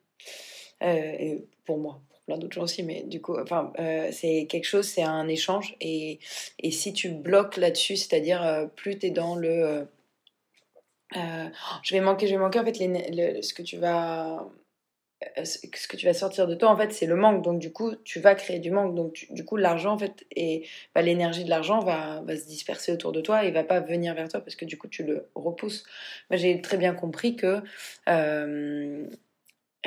Euh, 0.84 1.15
et 1.17 1.45
pour 1.63 1.77
moi, 1.77 2.01
pour 2.10 2.19
plein 2.25 2.38
d'autres 2.38 2.55
gens 2.55 2.63
aussi, 2.63 2.84
mais 2.84 3.03
du 3.03 3.21
coup, 3.21 3.39
enfin, 3.39 3.71
euh, 3.79 4.10
c'est 4.12 4.47
quelque 4.47 4.65
chose, 4.65 4.86
c'est 4.86 5.01
un 5.01 5.29
échange. 5.29 5.77
Et, 5.79 6.19
et 6.60 6.71
si 6.71 6.91
tu 6.91 7.08
bloques 7.08 7.55
là-dessus, 7.55 7.95
c'est-à-dire 7.95 8.69
plus 8.75 8.99
tu 8.99 9.05
es 9.05 9.12
dans 9.12 9.36
le. 9.36 9.88
je 11.13 11.93
vais 11.93 12.01
manquer, 12.01 12.27
je 12.27 12.34
vais 12.34 12.41
manquer, 12.41 12.60
en 12.60 12.65
fait, 12.65 12.77
les, 12.77 13.41
ce 13.41 13.53
que 13.53 13.62
tu 13.62 13.77
vas 13.77 14.45
ce 15.43 15.88
que 15.88 15.97
tu 15.97 16.05
vas 16.05 16.13
sortir 16.13 16.47
de 16.47 16.55
toi, 16.55 16.69
en 16.69 16.77
fait, 16.77 16.91
c'est 16.91 17.05
le 17.05 17.15
manque. 17.15 17.43
Donc, 17.43 17.59
du 17.59 17.71
coup, 17.71 17.95
tu 18.03 18.19
vas 18.19 18.35
créer 18.35 18.59
du 18.59 18.71
manque. 18.71 18.95
Donc, 18.95 19.27
du 19.29 19.43
coup, 19.45 19.57
l'argent, 19.57 19.93
en 19.93 19.97
fait, 19.97 20.25
et 20.35 20.65
bah, 20.93 21.01
l'énergie 21.01 21.43
de 21.43 21.49
l'argent 21.49 21.79
va, 21.79 22.21
va, 22.21 22.35
se 22.38 22.45
disperser 22.45 22.91
autour 22.91 23.11
de 23.11 23.21
toi 23.21 23.45
et 23.45 23.51
va 23.51 23.63
pas 23.63 23.79
venir 23.79 24.13
vers 24.13 24.29
toi 24.29 24.39
parce 24.39 24.55
que 24.55 24.65
du 24.65 24.77
coup, 24.77 24.88
tu 24.88 25.03
le 25.03 25.27
repousses. 25.35 25.83
Moi, 26.29 26.38
j'ai 26.38 26.61
très 26.61 26.77
bien 26.77 26.93
compris 26.93 27.35
que 27.35 27.61
euh, 28.09 29.05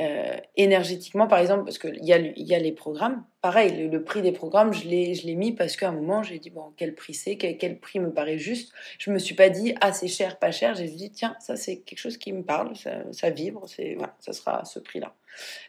euh, 0.00 0.36
énergétiquement, 0.56 1.26
par 1.26 1.40
exemple, 1.40 1.64
parce 1.64 1.78
qu'il 1.78 2.04
y 2.04 2.12
a, 2.12 2.18
y 2.18 2.54
a 2.54 2.58
les 2.58 2.70
programmes, 2.70 3.24
pareil, 3.40 3.88
le, 3.88 4.04
prix 4.04 4.22
des 4.22 4.30
programmes, 4.30 4.72
je 4.72 4.86
l'ai 4.86 5.34
mis 5.34 5.52
parce 5.52 5.76
qu'à 5.76 5.88
un 5.88 5.92
moment, 5.92 6.22
j'ai 6.22 6.38
dit, 6.38 6.50
bon, 6.50 6.72
quel 6.76 6.94
prix 6.94 7.14
c'est, 7.14 7.36
quel, 7.36 7.80
prix 7.80 7.98
me 7.98 8.12
paraît 8.12 8.38
juste. 8.38 8.72
Je 8.98 9.10
me 9.10 9.18
suis 9.18 9.34
pas 9.34 9.48
dit, 9.48 9.74
ah, 9.80 9.92
c'est 9.92 10.06
cher, 10.06 10.38
pas 10.38 10.52
cher. 10.52 10.76
J'ai 10.76 10.86
dit, 10.86 11.10
tiens, 11.10 11.36
ça, 11.40 11.56
c'est 11.56 11.78
quelque 11.78 11.98
chose 11.98 12.16
qui 12.16 12.32
me 12.32 12.44
parle, 12.44 12.76
ça, 12.76 13.02
ça 13.12 13.30
vibre, 13.30 13.66
voilà, 13.96 14.14
ça 14.20 14.32
sera 14.32 14.64
ce 14.64 14.78
prix-là. 14.78 15.14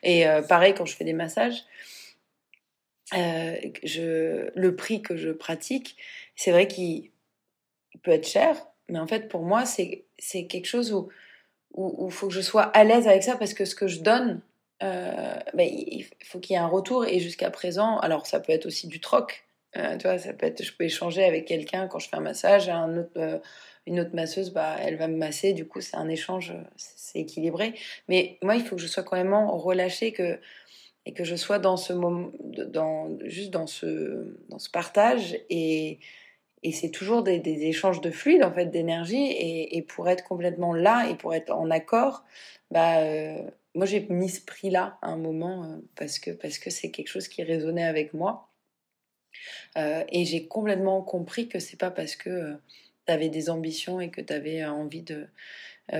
Et 0.03 0.27
euh, 0.27 0.43
pareil, 0.43 0.75
quand 0.75 0.85
je 0.85 0.95
fais 0.95 1.05
des 1.05 1.13
massages, 1.13 1.63
euh, 3.17 3.55
je, 3.83 4.51
le 4.53 4.75
prix 4.75 5.01
que 5.01 5.17
je 5.17 5.31
pratique, 5.31 5.97
c'est 6.35 6.51
vrai 6.51 6.67
qu'il 6.67 7.09
peut 8.03 8.11
être 8.11 8.27
cher, 8.27 8.55
mais 8.89 8.99
en 8.99 9.07
fait, 9.07 9.27
pour 9.27 9.41
moi, 9.41 9.65
c'est 9.65 10.05
quelque 10.47 10.67
chose 10.67 10.93
où 10.93 11.09
où 11.73 12.07
il 12.07 12.13
faut 12.13 12.27
que 12.27 12.33
je 12.33 12.41
sois 12.41 12.63
à 12.63 12.83
l'aise 12.83 13.07
avec 13.07 13.23
ça 13.23 13.35
parce 13.35 13.53
que 13.53 13.65
ce 13.65 13.75
que 13.75 13.87
je 13.87 14.01
donne, 14.01 14.41
euh, 14.81 15.35
ben, 15.53 15.67
il 15.69 16.05
faut 16.23 16.39
qu'il 16.39 16.55
y 16.55 16.57
ait 16.57 16.61
un 16.61 16.67
retour. 16.67 17.05
Et 17.05 17.19
jusqu'à 17.19 17.49
présent, 17.49 17.97
alors 17.99 18.25
ça 18.27 18.39
peut 18.39 18.51
être 18.51 18.65
aussi 18.65 18.87
du 18.87 18.99
troc. 18.99 19.45
Euh, 19.77 19.97
tu 19.97 20.07
vois, 20.07 20.17
ça 20.17 20.33
peut 20.33 20.47
être, 20.47 20.63
je 20.63 20.73
peux 20.73 20.85
échanger 20.85 21.23
avec 21.23 21.45
quelqu'un 21.45 21.87
quand 21.87 21.99
je 21.99 22.09
fais 22.09 22.15
un 22.15 22.21
massage, 22.21 22.69
euh, 23.17 23.37
une 23.85 23.99
autre 23.99 24.15
masseuse, 24.15 24.51
bah, 24.51 24.77
elle 24.79 24.97
va 24.97 25.07
me 25.07 25.17
masser. 25.17 25.53
Du 25.53 25.67
coup, 25.67 25.81
c'est 25.81 25.97
un 25.97 26.09
échange, 26.09 26.53
c'est 26.75 27.19
équilibré. 27.19 27.75
Mais 28.07 28.37
moi, 28.41 28.55
il 28.55 28.63
faut 28.63 28.75
que 28.75 28.81
je 28.81 28.87
sois 28.87 29.03
quand 29.03 29.17
même 29.17 29.33
relâchée 29.33 30.11
que, 30.11 30.39
et 31.05 31.13
que 31.13 31.23
je 31.23 31.35
sois 31.35 31.59
dans 31.59 31.77
ce 31.77 31.93
moment, 31.93 32.31
juste 33.25 33.51
dans 33.51 33.67
ce 33.67 34.35
partage 34.71 35.37
et 35.49 35.99
et 36.61 36.71
c'est 36.71 36.89
toujours 36.89 37.23
des, 37.23 37.41
échanges 37.45 38.01
de 38.01 38.11
fluide, 38.11 38.43
en 38.43 38.51
fait, 38.51 38.65
d'énergie. 38.65 39.31
Et, 39.31 39.81
pour 39.83 40.09
être 40.09 40.23
complètement 40.23 40.73
là 40.73 41.07
et 41.09 41.15
pour 41.15 41.33
être 41.33 41.51
en 41.51 41.69
accord, 41.69 42.25
bah, 42.71 42.99
euh, 42.99 43.37
moi, 43.75 43.85
j'ai 43.85 44.01
mis 44.09 44.29
ce 44.29 44.41
prix-là 44.41 44.97
à 45.01 45.09
un 45.09 45.17
moment 45.17 45.63
euh, 45.63 45.77
parce 45.95 46.19
que 46.19 46.31
parce 46.31 46.59
que 46.59 46.69
c'est 46.69 46.91
quelque 46.91 47.07
chose 47.07 47.27
qui 47.27 47.43
résonnait 47.43 47.83
avec 47.83 48.13
moi. 48.13 48.49
Euh, 49.77 50.03
et 50.09 50.25
j'ai 50.25 50.47
complètement 50.47 51.01
compris 51.01 51.47
que 51.47 51.59
c'est 51.59 51.77
pas 51.77 51.91
parce 51.91 52.15
que 52.15 52.55
tu 53.05 53.13
avais 53.13 53.29
des 53.29 53.49
ambitions 53.49 54.01
et 54.01 54.09
que 54.09 54.21
tu 54.21 54.33
avais 54.33 54.65
envie 54.65 55.03
de 55.03 55.27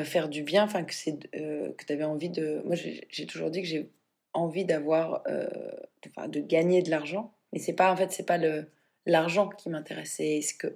faire 0.04 0.30
du 0.30 0.44
bien, 0.44 0.66
enfin, 0.66 0.84
que 0.84 0.94
c'est 0.94 1.18
que 1.32 1.86
tu 1.86 1.94
avais 1.94 2.04
envie 2.04 2.30
de. 2.30 2.62
Moi, 2.66 2.76
j'ai 2.76 3.26
toujours 3.26 3.50
dit 3.50 3.62
que 3.62 3.68
j'ai 3.68 3.90
envie 4.34 4.66
d'avoir, 4.66 5.24
de, 5.26 6.28
de 6.28 6.40
gagner 6.42 6.82
de 6.84 6.92
l'argent. 6.92 7.34
Mais 7.54 7.60
c'est 7.60 7.74
pas, 7.74 7.92
en 7.92 7.96
fait, 7.96 8.12
c'est 8.12 8.26
pas 8.26 8.38
le 8.38 8.68
l'argent 9.06 9.50
qui 9.50 9.70
m'intéresse, 9.70 10.14
c'est 10.18 10.42
ce 10.42 10.54
que, 10.54 10.68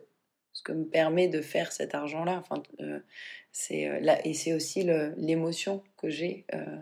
ce 0.54 0.62
que 0.64 0.72
me 0.72 0.86
permet 0.86 1.28
de 1.28 1.42
faire 1.42 1.72
cet 1.72 1.96
argent-là. 1.96 2.38
Enfin, 2.38 2.62
euh, 2.82 3.00
euh, 3.72 4.16
et 4.24 4.34
c'est 4.34 4.54
aussi 4.54 4.88
l'émotion 5.18 5.84
que 5.98 6.10
j'ai 6.10 6.46
euh, 6.54 6.78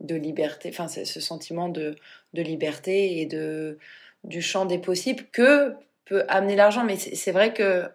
de 0.00 0.14
liberté, 0.14 0.68
enfin, 0.70 0.88
ce 0.88 1.20
sentiment 1.20 1.68
de, 1.68 1.96
de, 2.32 2.42
liberté 2.42 3.20
et 3.20 3.26
de, 3.26 3.78
du 4.24 4.42
champ 4.42 4.64
des 4.64 4.78
possibles 4.78 5.24
que 5.32 5.74
peut 6.04 6.24
amener 6.28 6.56
l'argent. 6.56 6.84
Mais 6.84 6.96
c'est 6.96 7.32
vrai 7.32 7.52
que, 7.52 7.88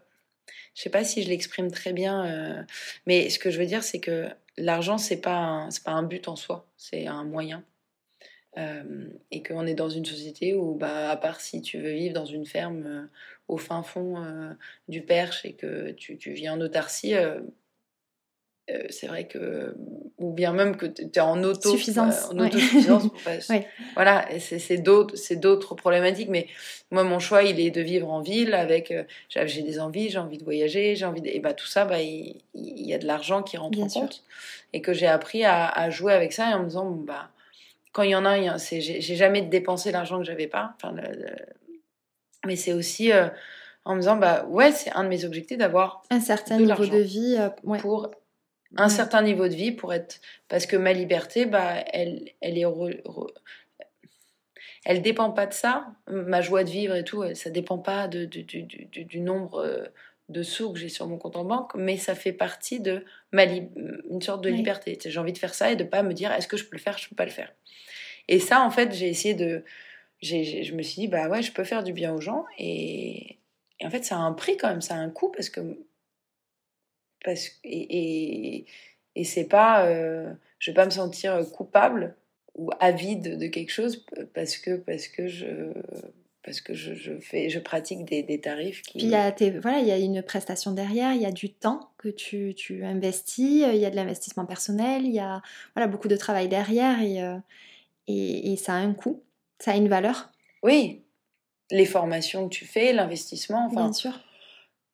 je 0.75 0.81
sais 0.81 0.89
pas 0.89 1.03
si 1.03 1.23
je 1.23 1.29
l'exprime 1.29 1.71
très 1.71 1.93
bien, 1.93 2.65
mais 3.05 3.29
ce 3.29 3.39
que 3.39 3.51
je 3.51 3.59
veux 3.59 3.65
dire, 3.65 3.83
c'est 3.83 3.99
que 3.99 4.27
l'argent, 4.57 4.97
c'est 4.97 5.21
pas, 5.21 5.69
pas 5.85 5.91
un 5.91 6.03
but 6.03 6.27
en 6.27 6.35
soi, 6.35 6.67
c'est 6.77 7.07
un 7.07 7.23
moyen. 7.23 7.63
Euh, 8.57 9.07
et 9.31 9.41
qu'on 9.41 9.65
est 9.65 9.73
dans 9.73 9.89
une 9.89 10.05
société 10.05 10.53
où, 10.53 10.75
bah, 10.75 11.09
à 11.09 11.17
part 11.17 11.41
si 11.41 11.61
tu 11.63 11.79
veux 11.79 11.93
vivre 11.93 12.13
dans 12.13 12.25
une 12.25 12.45
ferme 12.45 12.83
euh, 12.85 13.03
au 13.47 13.57
fin 13.57 13.81
fond 13.81 14.23
euh, 14.23 14.51
du 14.87 15.01
Perche 15.01 15.43
et 15.43 15.53
que 15.53 15.89
tu, 15.91 16.17
tu 16.19 16.33
vis 16.33 16.49
en 16.49 16.61
autarcie, 16.61 17.15
c'est 18.89 19.07
vrai 19.07 19.27
que 19.27 19.75
ou 20.17 20.31
bien 20.31 20.53
même 20.53 20.77
que 20.77 20.85
tu 20.85 21.01
es 21.03 21.19
en 21.19 21.43
auto 21.43 21.71
suffisance 21.71 22.29
en 22.31 22.39
autosuffisance 22.39 23.09
voilà 23.93 24.25
c'est 24.39 24.77
d'autres 24.77 25.75
problématiques 25.75 26.29
mais 26.29 26.47
moi 26.89 27.03
mon 27.03 27.19
choix 27.19 27.43
il 27.43 27.59
est 27.59 27.71
de 27.71 27.81
vivre 27.81 28.09
en 28.09 28.21
ville 28.21 28.53
avec 28.53 28.93
j'ai 29.29 29.63
des 29.63 29.79
envies 29.81 30.09
j'ai 30.09 30.17
envie 30.17 30.37
de 30.37 30.45
voyager 30.45 30.95
j'ai 30.95 31.05
envie 31.05 31.19
de, 31.19 31.27
et 31.27 31.41
bah 31.41 31.53
tout 31.53 31.67
ça 31.67 31.83
bah 31.83 32.01
il, 32.01 32.41
y 32.53 32.93
a 32.93 32.97
de 32.97 33.05
l'argent 33.05 33.43
qui 33.43 33.57
rentre 33.57 33.79
en 33.81 33.87
compte. 33.87 34.23
Et 34.71 34.81
que 34.81 34.93
j'ai 34.93 35.07
appris 35.07 35.43
à, 35.43 35.67
à, 35.67 35.89
jouer 35.91 36.13
avec 36.13 36.33
ça 36.33 36.49
et 36.49 36.53
en 36.55 36.61
me 36.61 36.65
disant 36.65 36.89
bon, 36.89 37.03
bah 37.03 37.29
quand 37.93 38.03
il 38.03 38.09
y 38.09 38.15
en 38.15 38.25
a, 38.25 38.57
c'est, 38.57 38.81
j'ai, 38.81 39.15
jamais 39.15 39.43
dépensé 39.43 39.91
l'argent 39.91 40.17
que 40.17 40.25
j'avais 40.25 40.47
pas. 40.47 40.75
Enfin, 40.75 40.93
mais 42.45 42.55
c'est 42.57 42.73
aussi 42.73 43.13
euh, 43.13 43.29
en 43.85 43.95
me 43.95 44.01
disant, 44.01 44.17
bah 44.17 44.45
ouais, 44.49 44.71
c'est 44.71 44.91
un 44.91 45.03
de 45.03 45.09
mes 45.09 45.23
objectifs 45.23 45.57
d'avoir 45.57 46.01
un 46.09 46.19
certain 46.19 46.57
niveau 46.57 46.85
de 46.85 46.97
vie 46.97 47.37
euh, 47.39 47.49
pour 47.79 48.11
un 48.75 48.89
certain 48.89 49.21
niveau 49.21 49.47
de 49.47 49.53
vie 49.53 49.71
pour 49.71 49.93
être 49.93 50.19
parce 50.49 50.65
que 50.65 50.75
ma 50.75 50.93
liberté, 50.93 51.45
bah 51.45 51.75
elle, 51.93 52.31
elle 52.41 52.57
est 52.57 52.65
elle 54.85 55.01
dépend 55.01 55.29
pas 55.31 55.45
de 55.45 55.53
ça. 55.53 55.87
Ma 56.09 56.41
joie 56.41 56.63
de 56.63 56.69
vivre 56.69 56.95
et 56.95 57.03
tout, 57.03 57.23
ça 57.35 57.49
dépend 57.49 57.77
pas 57.77 58.07
de, 58.07 58.25
du, 58.25 58.43
du, 58.43 58.85
du, 58.85 59.19
nombre 59.19 59.59
euh, 59.59 59.85
de 60.33 60.43
sous 60.43 60.73
que 60.73 60.79
j'ai 60.79 60.89
sur 60.89 61.07
mon 61.07 61.17
compte 61.17 61.37
en 61.37 61.45
banque, 61.45 61.73
mais 61.75 61.97
ça 61.97 62.15
fait 62.15 62.33
partie 62.33 62.79
de 62.79 63.05
ma 63.31 63.45
une 63.45 64.21
sorte 64.21 64.43
de 64.43 64.49
liberté. 64.49 64.97
J'ai 65.03 65.19
envie 65.19 65.31
de 65.31 65.37
faire 65.37 65.53
ça 65.53 65.71
et 65.71 65.75
de 65.75 65.83
pas 65.83 66.03
me 66.03 66.13
dire 66.13 66.31
est-ce 66.33 66.47
que 66.47 66.57
je 66.57 66.65
peux 66.65 66.75
le 66.75 66.81
faire, 66.81 66.97
je 66.97 67.07
peux 67.07 67.15
pas 67.15 67.25
le 67.25 67.31
faire. 67.31 67.53
Et 68.27 68.39
ça, 68.39 68.61
en 68.61 68.71
fait, 68.71 68.93
j'ai 68.93 69.09
essayé 69.09 69.33
de. 69.33 69.63
je 70.21 70.73
me 70.73 70.81
suis 70.81 71.01
dit, 71.01 71.07
bah 71.07 71.29
ouais, 71.29 71.41
je 71.41 71.51
peux 71.51 71.63
faire 71.63 71.83
du 71.83 71.93
bien 71.93 72.13
aux 72.13 72.21
gens. 72.21 72.45
Et, 72.57 73.37
en 73.83 73.89
fait, 73.89 74.03
ça 74.03 74.15
a 74.15 74.19
un 74.19 74.33
prix 74.33 74.57
quand 74.57 74.69
même, 74.69 74.81
ça 74.81 74.95
a 74.95 74.97
un 74.97 75.09
coût 75.09 75.29
parce 75.29 75.49
que. 75.49 75.61
Parce, 77.23 77.51
et, 77.63 78.57
et, 78.57 78.65
et 79.15 79.23
c'est 79.23 79.45
pas. 79.45 79.85
Euh, 79.85 80.33
je 80.59 80.71
vais 80.71 80.75
pas 80.75 80.85
me 80.85 80.91
sentir 80.91 81.39
coupable 81.51 82.15
ou 82.55 82.69
avide 82.79 83.37
de 83.37 83.47
quelque 83.47 83.71
chose 83.71 84.05
parce 84.33 84.57
que, 84.57 84.75
parce 84.77 85.07
que 85.07 85.27
je 85.27 85.73
parce 86.43 86.59
que 86.59 86.73
je, 86.73 86.93
je, 86.93 87.13
fais, 87.19 87.49
je 87.49 87.59
pratique 87.59 88.05
des, 88.05 88.21
des 88.21 88.39
tarifs 88.39 88.81
qui... 88.81 88.97
Puis 88.97 89.07
il 89.07 89.11
y, 89.11 89.15
a 89.15 89.33
voilà, 89.61 89.79
il 89.79 89.87
y 89.87 89.91
a 89.91 89.97
une 89.97 90.21
prestation 90.21 90.71
derrière, 90.71 91.13
il 91.13 91.21
y 91.21 91.25
a 91.25 91.31
du 91.31 91.51
temps 91.53 91.91
que 91.97 92.09
tu, 92.09 92.53
tu 92.55 92.83
investis, 92.83 93.65
il 93.73 93.79
y 93.79 93.85
a 93.85 93.89
de 93.89 93.95
l'investissement 93.95 94.45
personnel, 94.45 95.05
il 95.05 95.13
y 95.13 95.19
a 95.19 95.41
voilà, 95.75 95.87
beaucoup 95.87 96.09
de 96.09 96.17
travail 96.17 96.49
derrière 96.49 97.01
et, 97.01 97.23
euh, 97.23 97.37
et, 98.07 98.55
ça 98.57 98.73
a 98.73 98.77
un 98.77 98.93
coût, 98.93 99.23
ça 99.59 99.71
a 99.71 99.75
une 99.75 99.87
valeur. 99.87 100.31
Oui, 100.63 101.01
les 101.71 101.85
formations 101.85 102.49
que 102.49 102.53
tu 102.53 102.65
fais, 102.65 102.91
l'investissement, 102.91 103.65
enfin. 103.67 103.85
Bien 103.85 103.93
sûr. 103.93 104.19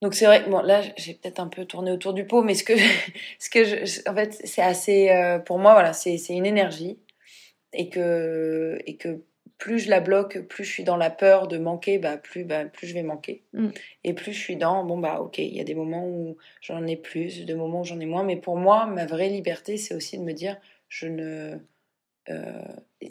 Donc 0.02 0.14
c'est 0.14 0.26
vrai, 0.26 0.46
bon 0.48 0.62
là 0.62 0.82
j'ai 0.96 1.14
peut-être 1.14 1.42
un 1.42 1.50
peu 1.50 1.66
tourné 1.66 1.92
autour 1.92 2.14
du 2.14 2.26
pot, 2.26 2.42
mais 2.42 2.54
ce 2.54 2.64
que, 2.64 2.74
ce 3.40 3.50
que 3.50 3.66
je, 3.66 4.10
en 4.10 4.14
fait 4.14 4.40
c'est 4.46 4.62
assez, 4.62 5.10
euh, 5.10 5.40
pour 5.40 5.60
moi 5.60 5.74
voilà, 5.74 5.94
c'est 5.94 6.16
une 6.30 6.46
énergie 6.46 7.00
et 7.74 7.90
que, 7.90 8.80
et 8.86 8.96
que 8.96 9.24
plus 9.60 9.80
je 9.80 9.90
la 9.90 10.00
bloque, 10.00 10.40
plus 10.48 10.64
je 10.64 10.72
suis 10.72 10.84
dans 10.84 10.98
la 10.98 11.12
peur 11.12 11.48
de 11.48 11.60
manquer, 11.60 12.00
bah 12.00 12.18
plus, 12.18 12.44
bah, 12.44 12.66
plus 12.66 12.88
je 12.88 12.96
vais 12.96 13.04
manquer. 13.04 13.44
Mm. 13.54 13.70
Et 14.04 14.14
plus 14.14 14.34
je 14.34 14.40
suis 14.40 14.56
dans, 14.56 14.84
bon 14.84 14.98
bah 14.98 15.22
ok, 15.22 15.38
il 15.38 15.56
y 15.56 15.60
a 15.60 15.64
des 15.66 15.76
moments 15.76 16.08
où 16.08 16.38
j'en 16.62 16.88
ai 16.88 16.96
plus, 16.96 17.46
des 17.46 17.56
moments 17.56 17.82
où 17.82 17.86
j'en 17.86 18.00
ai 18.00 18.08
moins, 18.08 18.24
mais 18.24 18.38
pour 18.38 18.58
moi 18.58 18.88
ma 18.88 19.06
vraie 19.06 19.30
liberté 19.30 19.78
c'est 19.78 19.94
aussi 19.94 20.18
de 20.18 20.24
me 20.24 20.34
dire 20.34 20.58
je 20.88 21.06
ne 21.06 21.60
euh, 22.30 22.62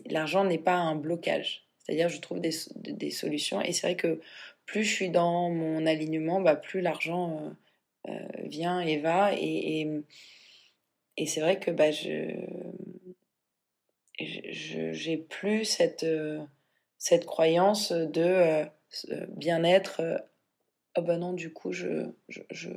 l'argent 0.07 0.45
n'est 0.45 0.59
pas 0.59 0.77
un 0.77 0.95
blocage. 0.95 1.65
C'est-à-dire, 1.79 2.09
je 2.09 2.21
trouve 2.21 2.41
des, 2.41 2.53
des 2.77 3.11
solutions. 3.11 3.61
Et 3.63 3.73
c'est 3.73 3.87
vrai 3.87 3.97
que 3.97 4.21
plus 4.67 4.85
je 4.85 4.93
suis 4.95 5.11
dans 5.11 5.51
mon 5.51 5.87
alignement, 5.87 6.41
bah, 6.41 6.57
plus 6.57 6.81
l'argent 6.81 7.55
euh, 8.09 8.13
euh, 8.13 8.43
vient 8.45 8.81
et 8.81 8.99
va. 8.99 9.33
Et, 9.35 10.03
et, 11.17 11.27
c'est 11.27 11.41
vrai 11.41 11.59
que 11.59 11.71
bah, 11.71 11.91
je, 11.91 12.31
j'ai 14.19 15.17
plus 15.17 15.65
cette, 15.65 16.07
cette 16.99 17.27
croyance 17.27 17.93
de 17.93 18.65
bien-être. 19.29 20.03
oh 20.97 21.03
ben 21.03 21.19
non, 21.19 21.33
du 21.33 21.53
coup, 21.53 21.73
je, 21.73 22.11
je, 22.29 22.41
je 22.51 22.71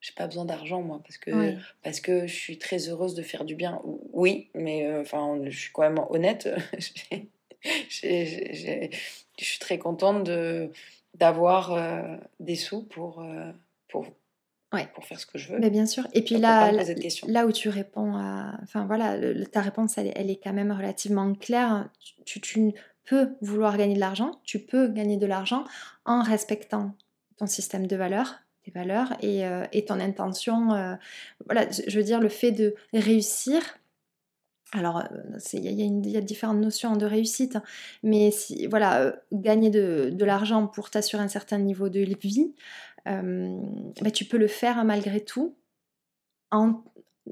j'ai 0.00 0.12
pas 0.12 0.26
besoin 0.26 0.44
d'argent 0.44 0.80
moi 0.82 1.00
parce 1.02 1.18
que 1.18 1.56
parce 1.82 2.00
que 2.00 2.26
je 2.26 2.34
suis 2.34 2.58
très 2.58 2.88
heureuse 2.88 3.14
de 3.14 3.22
faire 3.22 3.44
du 3.44 3.56
bien 3.56 3.80
oui 4.12 4.48
mais 4.54 4.88
enfin 4.96 5.40
je 5.44 5.58
suis 5.58 5.72
quand 5.72 5.82
même 5.82 5.98
honnête 6.10 6.48
je 7.88 8.90
suis 9.38 9.58
très 9.58 9.78
contente 9.78 10.24
de 10.24 10.70
d'avoir 11.14 12.20
des 12.38 12.54
sous 12.54 12.84
pour 12.84 13.24
pour 13.88 14.06
pour 14.94 15.04
faire 15.04 15.18
ce 15.18 15.26
que 15.26 15.38
je 15.38 15.52
veux. 15.52 15.58
Mais 15.58 15.70
bien 15.70 15.86
sûr. 15.86 16.06
Et 16.12 16.22
puis 16.22 16.36
là, 16.36 16.70
là, 17.26 17.46
où 17.46 17.52
tu 17.52 17.68
réponds 17.68 18.14
à. 18.16 18.58
Enfin 18.62 18.86
voilà, 18.86 19.16
ta 19.46 19.62
réponse, 19.62 19.98
elle, 19.98 20.12
elle, 20.14 20.30
est 20.30 20.40
quand 20.42 20.52
même 20.52 20.72
relativement 20.72 21.34
claire. 21.34 21.88
Tu, 22.24 22.40
tu, 22.40 22.74
peux 23.08 23.30
vouloir 23.40 23.76
gagner 23.76 23.94
de 23.94 24.00
l'argent, 24.00 24.32
tu 24.44 24.58
peux 24.58 24.88
gagner 24.88 25.16
de 25.16 25.26
l'argent 25.26 25.64
en 26.04 26.22
respectant 26.22 26.94
ton 27.38 27.46
système 27.46 27.86
de 27.86 27.96
valeurs, 27.96 28.40
tes 28.64 28.70
valeurs 28.70 29.12
et, 29.22 29.46
euh, 29.46 29.64
et 29.72 29.84
ton 29.84 29.98
intention. 29.98 30.72
Euh, 30.72 30.94
voilà, 31.46 31.66
je 31.70 31.96
veux 31.96 32.04
dire, 32.04 32.20
le 32.20 32.28
fait 32.28 32.52
de 32.52 32.74
réussir. 32.92 33.62
Alors, 34.72 34.98
euh, 34.98 35.38
il 35.54 35.64
y, 35.64 36.10
y, 36.10 36.16
a 36.18 36.20
différentes 36.20 36.58
notions 36.58 36.96
de 36.96 37.06
réussite, 37.06 37.56
hein, 37.56 37.62
mais 38.02 38.30
si, 38.30 38.66
voilà, 38.66 39.14
gagner 39.32 39.70
de, 39.70 40.10
de 40.12 40.24
l'argent 40.26 40.66
pour 40.66 40.90
t'assurer 40.90 41.22
un 41.22 41.28
certain 41.28 41.56
niveau 41.56 41.88
de 41.88 42.00
vie, 42.00 42.52
bah, 43.06 44.10
tu 44.12 44.24
peux 44.24 44.38
le 44.38 44.48
faire 44.48 44.84
malgré 44.84 45.24
tout 45.24 45.56
en 46.50 46.82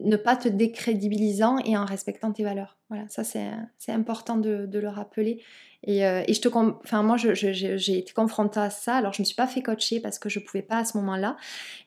ne 0.03 0.17
pas 0.17 0.37
te 0.37 0.49
décrédibilisant 0.49 1.59
et 1.59 1.77
en 1.77 1.85
respectant 1.85 2.33
tes 2.33 2.45
valeurs. 2.45 2.79
Voilà, 2.89 3.09
ça 3.09 3.25
c'est 3.25 3.93
important 3.93 4.37
de, 4.37 4.69
le 4.73 4.89
rappeler. 4.89 5.43
Et, 5.83 6.07
euh, 6.07 6.23
je 6.29 6.41
te, 6.41 6.49
enfin 6.49 7.03
moi 7.03 7.17
j'ai 7.17 7.99
été 7.99 8.13
confrontée 8.13 8.61
à 8.61 8.71
ça. 8.71 8.97
Alors 8.97 9.13
je 9.13 9.23
me 9.23 9.25
suis 9.25 9.35
pas 9.35 9.47
fait 9.47 9.63
coacher 9.63 10.01
parce 10.01 10.19
que 10.19 10.29
je 10.29 10.39
pouvais 10.39 10.63
pas 10.63 10.79
à 10.79 10.85
ce 10.85 10.97
moment-là, 10.99 11.37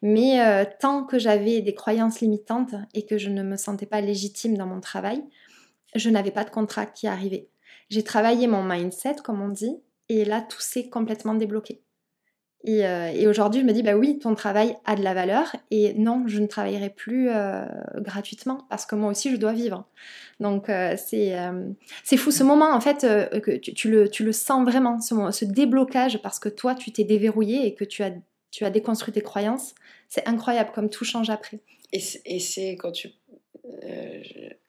mais 0.01 0.41
euh, 0.41 0.65
tant 0.79 1.03
que 1.03 1.19
j'avais 1.19 1.61
des 1.61 1.73
croyances 1.73 2.21
limitantes 2.21 2.75
et 2.93 3.05
que 3.05 3.17
je 3.17 3.29
ne 3.29 3.43
me 3.43 3.57
sentais 3.57 3.85
pas 3.85 4.01
légitime 4.01 4.57
dans 4.57 4.67
mon 4.67 4.79
travail, 4.79 5.23
je 5.95 6.09
n'avais 6.09 6.31
pas 6.31 6.43
de 6.43 6.49
contrat 6.49 6.85
qui 6.85 7.07
arrivait. 7.07 7.49
J'ai 7.89 8.03
travaillé 8.03 8.47
mon 8.47 8.63
mindset 8.63 9.17
comme 9.23 9.41
on 9.41 9.49
dit, 9.49 9.77
et 10.09 10.25
là 10.25 10.41
tout 10.41 10.61
s'est 10.61 10.89
complètement 10.89 11.35
débloqué. 11.35 11.81
Euh, 12.67 13.07
et, 13.07 13.27
aujourd'hui, 13.27 13.61
je 13.61 13.65
me 13.65 13.71
dis, 13.71 13.83
bah 13.83 13.95
oui, 13.95 14.19
ton 14.19 14.35
travail 14.35 14.75
a 14.85 14.95
de 14.95 15.03
la 15.03 15.13
valeur 15.13 15.55
et 15.71 15.93
non, 15.93 16.25
je 16.27 16.39
ne 16.39 16.47
travaillerai 16.47 16.89
plus 16.89 17.29
euh, 17.29 17.63
gratuitement 17.95 18.65
parce 18.69 18.85
que 18.85 18.95
moi 18.95 19.09
aussi, 19.09 19.31
je 19.31 19.37
dois 19.37 19.53
vivre. 19.53 19.87
Donc, 20.39 20.69
euh, 20.69 20.95
c'est 20.97 22.17
fou 22.17 22.31
ce 22.31 22.43
moment, 22.43 22.71
en 22.73 22.81
fait, 22.81 23.01
que 23.41 23.55
tu, 23.57 23.89
le, 23.89 24.09
tu 24.09 24.23
le 24.23 24.33
sens 24.33 24.65
vraiment, 24.65 24.99
ce, 24.99 25.15
ce 25.31 25.45
déblocage 25.45 26.21
parce 26.21 26.39
que 26.39 26.49
toi, 26.49 26.75
tu 26.75 26.91
t'es 26.91 27.05
déverrouillé 27.05 27.65
et 27.65 27.75
que 27.75 27.85
tu 27.85 28.03
as, 28.03 28.11
tu 28.51 28.65
as 28.65 28.69
déconstruit 28.69 29.13
tes 29.13 29.21
croyances. 29.21 29.73
C'est 30.09 30.27
incroyable 30.27 30.71
comme 30.73 30.89
tout 30.89 31.05
change 31.05 31.29
après. 31.29 31.59
Et 31.91 31.99
c'est 32.39 32.71
quand 32.73 32.91
tu, 32.91 33.09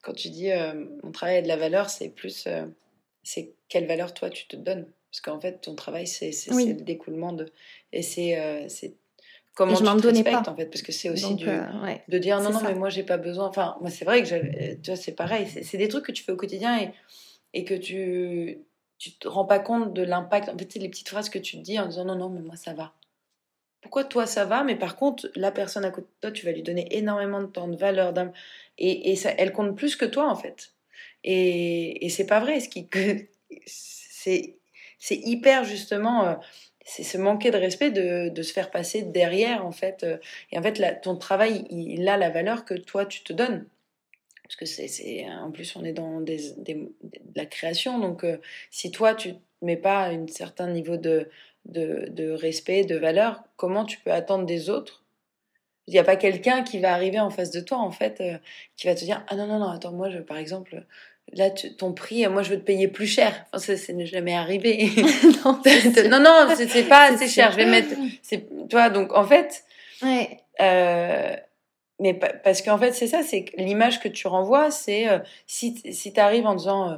quand 0.02 0.12
tu 0.12 0.30
dis 0.30 0.50
mon 1.02 1.10
travail 1.10 1.38
a 1.38 1.42
de 1.42 1.48
la 1.48 1.56
valeur, 1.56 1.90
c'est 1.90 2.08
plus, 2.08 2.48
c'est 3.22 3.52
quelle 3.68 3.86
valeur 3.86 4.14
toi 4.14 4.30
tu 4.30 4.46
te 4.46 4.56
donnes 4.56 4.86
parce 5.10 5.20
qu'en 5.20 5.40
fait, 5.40 5.60
ton 5.60 5.74
travail, 5.74 6.06
c'est 6.06 6.30
le 6.48 6.74
découlement 6.74 7.32
de. 7.32 7.46
Et 7.92 8.02
c'est 8.02 8.38
euh, 8.38 8.68
comment 9.54 9.74
tu 9.74 9.82
te 9.82 10.06
respectes, 10.06 10.48
en 10.48 10.54
fait. 10.54 10.66
Parce 10.66 10.82
que 10.82 10.92
c'est 10.92 11.10
aussi 11.10 11.34
du, 11.34 11.48
euh, 11.48 11.64
de 12.08 12.18
dire 12.18 12.40
non, 12.40 12.50
non, 12.50 12.60
mais 12.62 12.74
moi, 12.74 12.88
j'ai 12.90 13.02
pas 13.02 13.16
besoin. 13.16 13.48
Enfin, 13.48 13.76
moi, 13.80 13.90
c'est 13.90 14.04
vrai 14.04 14.22
que 14.22 14.28
j'avais. 14.28 14.78
Tu 14.82 14.90
vois, 14.90 14.96
c'est 14.96 15.14
pareil. 15.14 15.46
C'est 15.48 15.78
des 15.78 15.88
trucs 15.88 16.06
que 16.06 16.12
tu 16.12 16.22
fais 16.22 16.32
au 16.32 16.36
quotidien 16.36 16.80
et, 16.80 16.90
et 17.54 17.64
que 17.64 17.74
tu. 17.74 18.58
Tu 18.98 19.12
te 19.12 19.26
rends 19.26 19.46
pas 19.46 19.60
compte 19.60 19.94
de 19.94 20.02
l'impact. 20.02 20.50
En 20.50 20.58
fait, 20.58 20.70
c'est 20.70 20.78
les 20.78 20.90
petites 20.90 21.08
phrases 21.08 21.30
que 21.30 21.38
tu 21.38 21.56
te 21.56 21.62
dis 21.62 21.78
en 21.78 21.86
disant 21.86 22.04
non, 22.04 22.16
non, 22.16 22.28
mais 22.28 22.42
moi, 22.42 22.54
ça 22.54 22.74
va. 22.74 22.92
Pourquoi 23.80 24.04
toi, 24.04 24.26
ça 24.26 24.44
va, 24.44 24.62
mais 24.62 24.76
par 24.76 24.94
contre, 24.96 25.30
la 25.34 25.50
personne 25.50 25.86
à 25.86 25.90
côté 25.90 26.06
de 26.06 26.20
toi, 26.20 26.30
tu 26.30 26.44
vas 26.44 26.52
lui 26.52 26.62
donner 26.62 26.86
énormément 26.90 27.40
de 27.40 27.46
temps, 27.46 27.66
de 27.66 27.76
valeur, 27.76 28.12
et, 28.76 29.10
et 29.10 29.16
ça, 29.16 29.30
elle 29.38 29.52
compte 29.52 29.74
plus 29.74 29.96
que 29.96 30.04
toi, 30.04 30.28
en 30.30 30.36
fait. 30.36 30.74
Et, 31.24 32.04
et 32.04 32.10
c'est 32.10 32.26
pas 32.26 32.40
vrai. 32.40 32.60
Ce 32.60 32.68
qui. 32.68 32.88
C'est 33.66 34.59
c'est 35.00 35.16
hyper 35.16 35.64
justement, 35.64 36.26
euh, 36.26 36.34
c'est 36.84 37.02
se 37.02 37.18
manquer 37.18 37.50
de 37.50 37.56
respect 37.56 37.90
de, 37.90 38.42
se 38.42 38.52
faire 38.52 38.70
passer 38.70 39.02
derrière 39.02 39.66
en 39.66 39.72
fait. 39.72 40.04
Euh, 40.04 40.18
et 40.52 40.58
en 40.58 40.62
fait, 40.62 41.00
ton 41.02 41.16
travail, 41.16 41.64
il, 41.70 42.08
a 42.08 42.16
la 42.16 42.30
valeur 42.30 42.64
que 42.64 42.74
toi 42.74 43.06
tu 43.06 43.24
te 43.24 43.32
donnes. 43.32 43.66
Parce 44.44 44.56
que 44.56 44.66
c'est, 44.66 45.26
en 45.28 45.50
plus, 45.50 45.74
on 45.76 45.84
est 45.84 45.92
dans 45.92 46.20
de 46.20 46.36
la 47.36 47.46
création. 47.46 47.98
Donc, 47.98 48.24
euh, 48.24 48.38
si 48.70 48.90
toi, 48.90 49.14
tu 49.14 49.28
ne 49.30 49.34
mets 49.62 49.76
pas 49.76 50.08
un 50.08 50.26
certain 50.26 50.66
niveau 50.66 50.96
de, 50.96 51.28
de, 51.66 52.30
respect, 52.32 52.84
de 52.84 52.96
valeur, 52.96 53.44
comment 53.56 53.84
tu 53.84 53.98
peux 54.00 54.10
attendre 54.10 54.46
des 54.46 54.68
autres? 54.68 55.04
Il 55.86 55.92
n'y 55.92 56.00
a 56.00 56.04
pas 56.04 56.16
quelqu'un 56.16 56.64
qui 56.64 56.80
va 56.80 56.92
arriver 56.92 57.20
en 57.20 57.30
face 57.30 57.52
de 57.52 57.60
toi, 57.60 57.78
en 57.78 57.92
fait, 57.92 58.20
qui 58.76 58.88
va 58.88 58.96
te 58.96 59.04
dire 59.04 59.24
Ah 59.28 59.36
non, 59.36 59.46
non, 59.46 59.60
non, 59.60 59.68
attends, 59.68 59.92
moi, 59.92 60.10
je, 60.10 60.18
par 60.18 60.36
exemple, 60.36 60.84
là, 61.32 61.50
ton 61.50 61.92
prix, 61.92 62.26
moi, 62.28 62.42
je 62.42 62.50
veux 62.50 62.58
te 62.58 62.64
payer 62.64 62.88
plus 62.88 63.06
cher. 63.06 63.46
Enfin, 63.52 63.76
ça, 63.76 63.92
n'est 63.92 64.06
jamais 64.06 64.34
arrivé. 64.34 64.90
non, 65.44 65.60
non, 66.10 66.20
non, 66.20 66.54
c'est 66.54 66.88
pas 66.88 67.10
assez 67.10 67.28
cher. 67.28 67.52
Je 67.52 67.56
vais 67.56 67.66
mettre, 67.66 67.94
c'est, 68.22 68.46
toi, 68.68 68.90
donc, 68.90 69.12
en 69.14 69.24
fait, 69.24 69.64
ouais. 70.02 70.40
euh, 70.60 71.34
mais 72.00 72.14
parce 72.14 72.62
qu'en 72.62 72.78
fait, 72.78 72.92
c'est 72.92 73.06
ça, 73.06 73.22
c'est 73.22 73.46
l'image 73.56 74.00
que 74.00 74.08
tu 74.08 74.26
renvoies, 74.26 74.70
c'est 74.70 75.08
euh, 75.08 75.18
si, 75.46 75.76
si 75.92 76.12
tu 76.12 76.20
arrives 76.20 76.46
en 76.46 76.54
disant, 76.54 76.90
euh, 76.90 76.96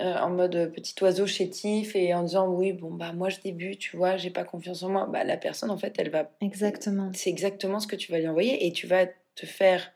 euh, 0.00 0.16
en 0.18 0.30
mode 0.30 0.72
petit 0.74 0.94
oiseau 1.02 1.26
chétif 1.26 1.94
et 1.94 2.14
en 2.14 2.22
disant, 2.22 2.48
oui, 2.48 2.72
bon, 2.72 2.90
bah, 2.90 3.12
moi, 3.12 3.28
je 3.28 3.38
débute, 3.44 3.78
tu 3.78 3.96
vois, 3.96 4.16
j'ai 4.16 4.30
pas 4.30 4.44
confiance 4.44 4.82
en 4.82 4.88
moi, 4.88 5.06
bah, 5.06 5.24
la 5.24 5.36
personne, 5.36 5.70
en 5.70 5.76
fait, 5.76 5.94
elle 5.98 6.10
va. 6.10 6.30
Exactement. 6.40 7.10
C'est 7.14 7.30
exactement 7.30 7.78
ce 7.80 7.86
que 7.86 7.96
tu 7.96 8.10
vas 8.10 8.18
lui 8.18 8.26
envoyer 8.26 8.66
et 8.66 8.72
tu 8.72 8.86
vas 8.86 9.06
te 9.06 9.46
faire 9.46 9.92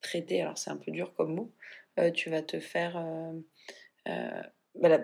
traiter, 0.00 0.42
alors 0.42 0.58
c'est 0.58 0.70
un 0.70 0.76
peu 0.76 0.90
dur 0.90 1.12
comme 1.14 1.34
mot, 1.34 1.52
euh, 1.98 2.10
tu 2.10 2.30
vas 2.30 2.42
te 2.42 2.60
faire 2.60 2.96
euh, 2.96 3.32
euh, 4.08 4.42
bah, 4.80 4.98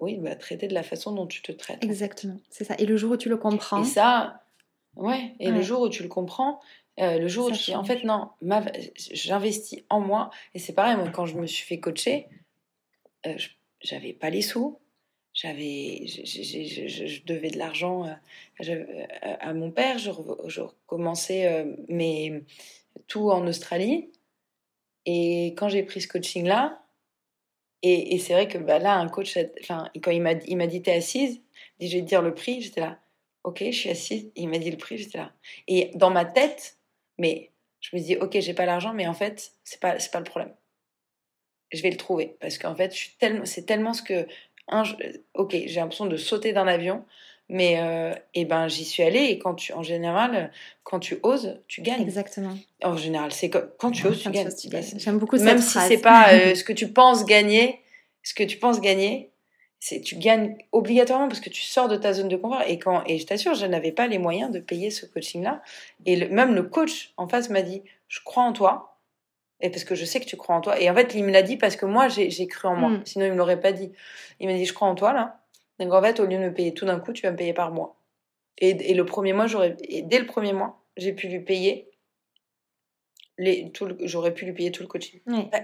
oui, 0.00 0.16
bah, 0.18 0.34
traiter 0.36 0.68
de 0.68 0.74
la 0.74 0.82
façon 0.82 1.12
dont 1.12 1.26
tu 1.26 1.42
te 1.42 1.52
traites. 1.52 1.84
Exactement, 1.84 2.38
c'est 2.50 2.64
ça. 2.64 2.74
Et 2.78 2.86
le 2.86 2.96
jour 2.96 3.12
où 3.12 3.16
tu 3.16 3.28
le 3.28 3.36
comprends. 3.36 3.82
Et 3.82 3.86
ça, 3.86 4.42
ouais, 4.96 5.34
et 5.40 5.50
le 5.50 5.62
jour 5.62 5.82
où 5.82 5.88
tu 5.88 6.02
le 6.02 6.08
comprends, 6.08 6.60
le 6.98 7.26
jour 7.28 7.46
où 7.46 7.50
tu 7.50 7.64
dis, 7.64 7.74
en 7.74 7.84
fait, 7.84 8.04
non, 8.04 8.30
j'investis 8.96 9.82
en 9.90 10.00
moi. 10.00 10.30
Et 10.54 10.58
c'est 10.58 10.72
pareil, 10.72 10.96
moi, 10.96 11.08
quand 11.10 11.26
je 11.26 11.36
me 11.36 11.46
suis 11.46 11.64
fait 11.64 11.80
coacher, 11.80 12.28
j'avais 13.80 14.12
pas 14.12 14.30
les 14.30 14.42
sous. 14.42 14.78
J'avais, 15.34 16.04
je, 16.06 17.24
devais 17.24 17.50
de 17.50 17.56
l'argent 17.56 18.04
à, 19.40 19.54
mon 19.54 19.70
père. 19.70 19.98
Je, 19.98 20.10
je 20.46 20.60
recommençais 20.60 21.66
mes, 21.88 22.44
tout 23.06 23.30
en 23.30 23.46
Australie. 23.46 24.10
Et 25.06 25.54
quand 25.56 25.68
j'ai 25.68 25.82
pris 25.82 26.00
ce 26.00 26.08
coaching-là, 26.08 26.82
et, 27.82 28.18
c'est 28.18 28.32
vrai 28.32 28.46
que 28.46 28.58
bah, 28.58 28.78
là, 28.78 28.94
un 28.96 29.08
coach, 29.08 29.36
enfin, 29.60 29.90
quand 30.02 30.12
il 30.12 30.22
m'a, 30.22 30.34
dit 30.34 30.82
T'es 30.82 30.92
assise 30.92 31.40
dit, 31.80 31.88
Je 31.88 31.96
vais 31.96 32.02
te 32.02 32.08
dire 32.08 32.22
le 32.22 32.34
prix, 32.34 32.62
j'étais 32.62 32.80
là. 32.80 32.98
Ok, 33.42 33.58
je 33.64 33.70
suis 33.72 33.90
assise. 33.90 34.30
il 34.36 34.48
m'a 34.48 34.58
dit 34.58 34.70
le 34.70 34.76
prix, 34.76 34.98
j'étais 34.98 35.18
là. 35.18 35.32
Et 35.66 35.90
dans 35.96 36.10
ma 36.10 36.24
tête, 36.24 36.78
mais 37.18 37.50
je 37.80 37.96
me 37.96 38.00
dis 38.00 38.16
Ok, 38.16 38.38
j'ai 38.38 38.54
pas 38.54 38.66
l'argent, 38.66 38.94
mais 38.94 39.06
en 39.08 39.14
fait, 39.14 39.52
c'est 39.64 39.80
pas, 39.80 39.96
pas 40.12 40.18
le 40.18 40.24
problème. 40.24 40.54
Je 41.72 41.82
vais 41.82 41.90
le 41.90 41.96
trouver. 41.96 42.36
Parce 42.40 42.58
qu'en 42.58 42.76
fait, 42.76 42.94
c'est 43.44 43.66
tellement 43.66 43.94
ce 43.94 44.02
que. 44.02 44.26
Un, 44.68 44.84
ok, 45.34 45.50
j'ai 45.50 45.80
l'impression 45.80 46.06
de 46.06 46.16
sauter 46.16 46.52
d'un 46.52 46.68
avion. 46.68 47.04
Mais 47.54 47.78
euh, 47.78 48.14
eh 48.32 48.46
ben, 48.46 48.66
j'y 48.66 48.86
suis 48.86 49.02
allée 49.02 49.24
et 49.24 49.38
quand 49.38 49.54
tu, 49.54 49.74
en 49.74 49.82
général, 49.82 50.50
quand 50.84 51.00
tu 51.00 51.18
oses, 51.22 51.60
tu 51.68 51.82
gagnes. 51.82 52.00
Exactement. 52.00 52.56
En 52.82 52.96
général, 52.96 53.30
c'est 53.30 53.50
quand 53.50 53.90
tu 53.90 54.06
oses, 54.06 54.22
tu 54.22 54.30
gagnes. 54.30 54.48
J'aime 54.96 55.18
beaucoup 55.18 55.36
Même 55.36 55.58
si 55.58 55.78
c'est 55.80 55.98
pas 56.00 56.32
euh, 56.32 56.54
ce 56.56 56.64
que 56.64 56.72
tu 56.72 56.88
penses 56.88 57.26
gagner, 57.26 57.82
ce 58.22 58.32
que 58.32 58.42
tu 58.42 58.56
penses 58.56 58.80
gagner, 58.80 59.32
c'est 59.80 60.00
tu 60.00 60.16
gagnes 60.16 60.56
obligatoirement 60.72 61.28
parce 61.28 61.40
que 61.40 61.50
tu 61.50 61.60
sors 61.60 61.88
de 61.88 61.96
ta 61.96 62.14
zone 62.14 62.28
de 62.28 62.36
confort. 62.36 62.62
Et 62.66 62.78
quand 62.78 63.02
et 63.04 63.18
je 63.18 63.26
t'assure, 63.26 63.54
je 63.54 63.66
n'avais 63.66 63.92
pas 63.92 64.06
les 64.06 64.18
moyens 64.18 64.50
de 64.50 64.58
payer 64.58 64.90
ce 64.90 65.04
coaching-là. 65.04 65.60
Et 66.06 66.26
même 66.28 66.54
le 66.54 66.62
coach 66.62 67.12
en 67.18 67.28
face 67.28 67.50
m'a 67.50 67.60
dit, 67.60 67.82
je 68.08 68.20
crois 68.24 68.44
en 68.44 68.54
toi. 68.54 68.96
Et 69.60 69.68
parce 69.68 69.84
que 69.84 69.94
je 69.94 70.06
sais 70.06 70.20
que 70.20 70.24
tu 70.24 70.38
crois 70.38 70.56
en 70.56 70.62
toi. 70.62 70.80
Et 70.80 70.88
en 70.88 70.94
fait, 70.94 71.14
il 71.14 71.22
me 71.22 71.30
l'a 71.30 71.42
dit 71.42 71.58
parce 71.58 71.76
que 71.76 71.84
moi, 71.84 72.08
j'ai 72.08 72.46
cru 72.46 72.66
en 72.68 72.76
moi. 72.76 72.88
Hmm. 72.88 73.02
Sinon, 73.04 73.26
il 73.26 73.32
me 73.32 73.36
l'aurait 73.36 73.60
pas 73.60 73.72
dit. 73.72 73.92
Il 74.40 74.48
m'a 74.48 74.54
dit, 74.54 74.64
je 74.64 74.72
crois 74.72 74.88
en 74.88 74.94
toi, 74.94 75.12
là. 75.12 75.41
Donc 75.84 75.94
en 75.94 76.02
fait, 76.02 76.20
au 76.20 76.26
lieu 76.26 76.38
de 76.38 76.44
me 76.44 76.54
payer 76.54 76.74
tout 76.74 76.86
d'un 76.86 77.00
coup, 77.00 77.12
tu 77.12 77.22
vas 77.22 77.32
me 77.32 77.36
payer 77.36 77.52
par 77.52 77.70
mois. 77.70 77.96
Et, 78.58 78.94
le 78.94 79.04
premier 79.04 79.32
mois, 79.32 79.46
j'aurais, 79.46 79.76
dès 80.04 80.18
le 80.18 80.26
premier 80.26 80.52
mois, 80.52 80.80
j'ai 80.96 81.12
pu 81.12 81.26
lui 81.28 81.40
payer. 81.40 81.88
Les, 83.38 83.70
tout 83.70 83.88
j'aurais 84.02 84.34
pu 84.34 84.44
lui 84.44 84.52
payer 84.52 84.70
tout 84.70 84.82
le 84.82 84.88
coaching. 84.88 85.18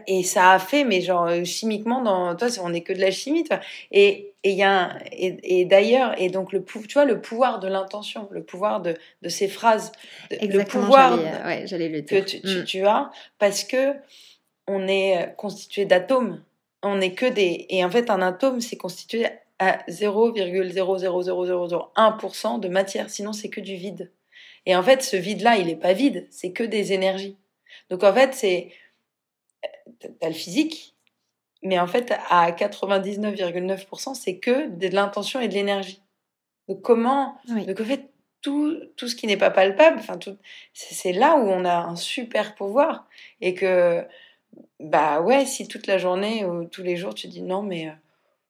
Et 0.06 0.22
ça 0.22 0.52
a 0.52 0.58
fait, 0.58 0.84
mais 0.84 1.00
genre 1.00 1.26
euh, 1.26 1.44
chimiquement, 1.44 2.02
dans 2.02 2.34
toi, 2.34 2.48
on 2.62 2.70
n'est 2.70 2.80
que 2.80 2.94
de 2.94 3.00
la 3.00 3.10
chimie, 3.10 3.44
toi. 3.44 3.60
Et 3.92 4.32
et, 4.42 4.52
y 4.52 4.62
a 4.62 4.98
et, 5.12 5.64
d'ailleurs, 5.64 6.20
et 6.20 6.30
donc 6.30 6.52
le 6.52 6.64
tu 6.64 6.94
vois 6.94 7.04
le 7.04 7.20
pouvoir 7.20 7.60
de 7.60 7.68
l'intention, 7.68 8.28
le 8.30 8.42
pouvoir 8.42 8.80
de, 8.80 8.94
de 9.22 9.28
ces 9.28 9.48
phrases, 9.48 9.92
le 10.30 10.64
pouvoir 10.64 11.18
j'allais, 11.66 11.88
le 11.88 12.02
que 12.02 12.20
tu, 12.20 12.40
tu, 12.40 12.60
mm. 12.60 12.64
tu, 12.64 12.86
as, 12.86 13.10
parce 13.38 13.64
que 13.64 13.94
on 14.66 14.86
est 14.86 15.34
constitué 15.36 15.84
d'atomes. 15.84 16.42
On 16.82 16.96
n'est 16.96 17.14
que 17.14 17.26
des. 17.26 17.66
Et 17.70 17.84
en 17.84 17.90
fait, 17.90 18.10
un 18.10 18.22
atome, 18.22 18.60
c'est 18.60 18.76
constitué 18.76 19.26
à 19.58 19.78
0,00001% 19.88 22.60
de 22.60 22.68
matière. 22.68 23.10
Sinon, 23.10 23.32
c'est 23.32 23.48
que 23.48 23.60
du 23.60 23.74
vide. 23.74 24.12
Et 24.66 24.76
en 24.76 24.82
fait, 24.82 25.02
ce 25.02 25.16
vide-là, 25.16 25.56
il 25.56 25.66
n'est 25.66 25.76
pas 25.76 25.92
vide, 25.92 26.26
c'est 26.30 26.52
que 26.52 26.62
des 26.62 26.92
énergies. 26.92 27.36
Donc 27.90 28.04
en 28.04 28.12
fait, 28.12 28.34
c'est. 28.34 28.72
T'as 30.20 30.28
le 30.28 30.34
physique, 30.34 30.94
mais 31.62 31.78
en 31.78 31.86
fait, 31.86 32.12
à 32.28 32.50
99,9%, 32.52 34.14
c'est 34.14 34.38
que 34.38 34.68
de 34.68 34.88
l'intention 34.88 35.40
et 35.40 35.48
de 35.48 35.54
l'énergie. 35.54 36.02
Donc 36.68 36.82
comment. 36.82 37.38
Donc 37.48 37.80
en 37.80 37.84
fait, 37.84 38.10
tout, 38.42 38.76
tout 38.96 39.08
ce 39.08 39.16
qui 39.16 39.26
n'est 39.26 39.36
pas 39.36 39.50
palpable, 39.50 39.98
enfin, 39.98 40.18
c'est 40.72 41.12
là 41.12 41.36
où 41.36 41.48
on 41.48 41.64
a 41.64 41.76
un 41.76 41.96
super 41.96 42.54
pouvoir. 42.54 43.06
Et 43.40 43.54
que, 43.54 44.04
bah 44.80 45.20
ouais, 45.20 45.46
si 45.46 45.66
toute 45.66 45.86
la 45.86 45.98
journée 45.98 46.44
ou 46.44 46.64
tous 46.64 46.82
les 46.82 46.96
jours 46.96 47.14
tu 47.14 47.28
dis 47.28 47.42
non, 47.42 47.62
mais 47.62 47.88
euh, 47.88 47.92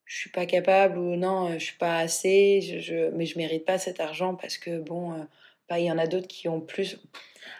je 0.08 0.16
suis 0.16 0.30
pas 0.30 0.46
capable 0.46 0.98
ou 0.98 1.16
non, 1.16 1.52
je 1.52 1.64
suis 1.64 1.76
pas 1.76 1.98
assez, 1.98 2.62
je, 2.62 2.78
je, 2.78 3.10
mais 3.10 3.26
je 3.26 3.36
mérite 3.36 3.66
pas 3.66 3.76
cet 3.76 4.00
argent 4.00 4.34
parce 4.34 4.56
que 4.56 4.80
bon, 4.80 5.12
euh, 5.12 5.22
bah, 5.68 5.78
il 5.78 5.84
y 5.84 5.92
en 5.92 5.98
a 5.98 6.06
d'autres 6.06 6.26
qui 6.26 6.48
ont 6.48 6.62
plus. 6.62 6.98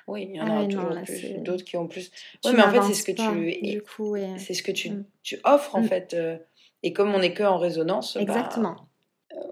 Oui, 0.07 0.27
il 0.31 0.37
y 0.37 0.41
en 0.41 0.47
a 0.47 0.63
ah 0.63 1.03
plus, 1.05 1.35
d'autres 1.43 1.65
qui 1.65 1.77
ont 1.77 1.87
plus. 1.87 2.11
Oui, 2.47 2.53
mais 2.57 2.63
en 2.63 2.71
fait, 2.71 2.83
c'est 2.83 2.95
ce 2.95 3.05
que 3.05 3.13
tu, 3.13 4.39
c'est 4.39 4.55
ce 4.55 4.63
que 4.63 4.73
tu, 4.73 4.91
tu 5.23 5.39
offres 5.45 5.77
en 5.77 5.83
mm. 5.83 5.89
fait. 5.89 6.15
Euh, 6.15 6.39
et 6.83 6.95
comme 6.95 7.15
on 7.15 7.19
n'est 7.19 7.35
que 7.35 7.43
en 7.43 7.59
résonance, 7.59 8.15
bah, 8.15 8.23
exactement, 8.23 8.77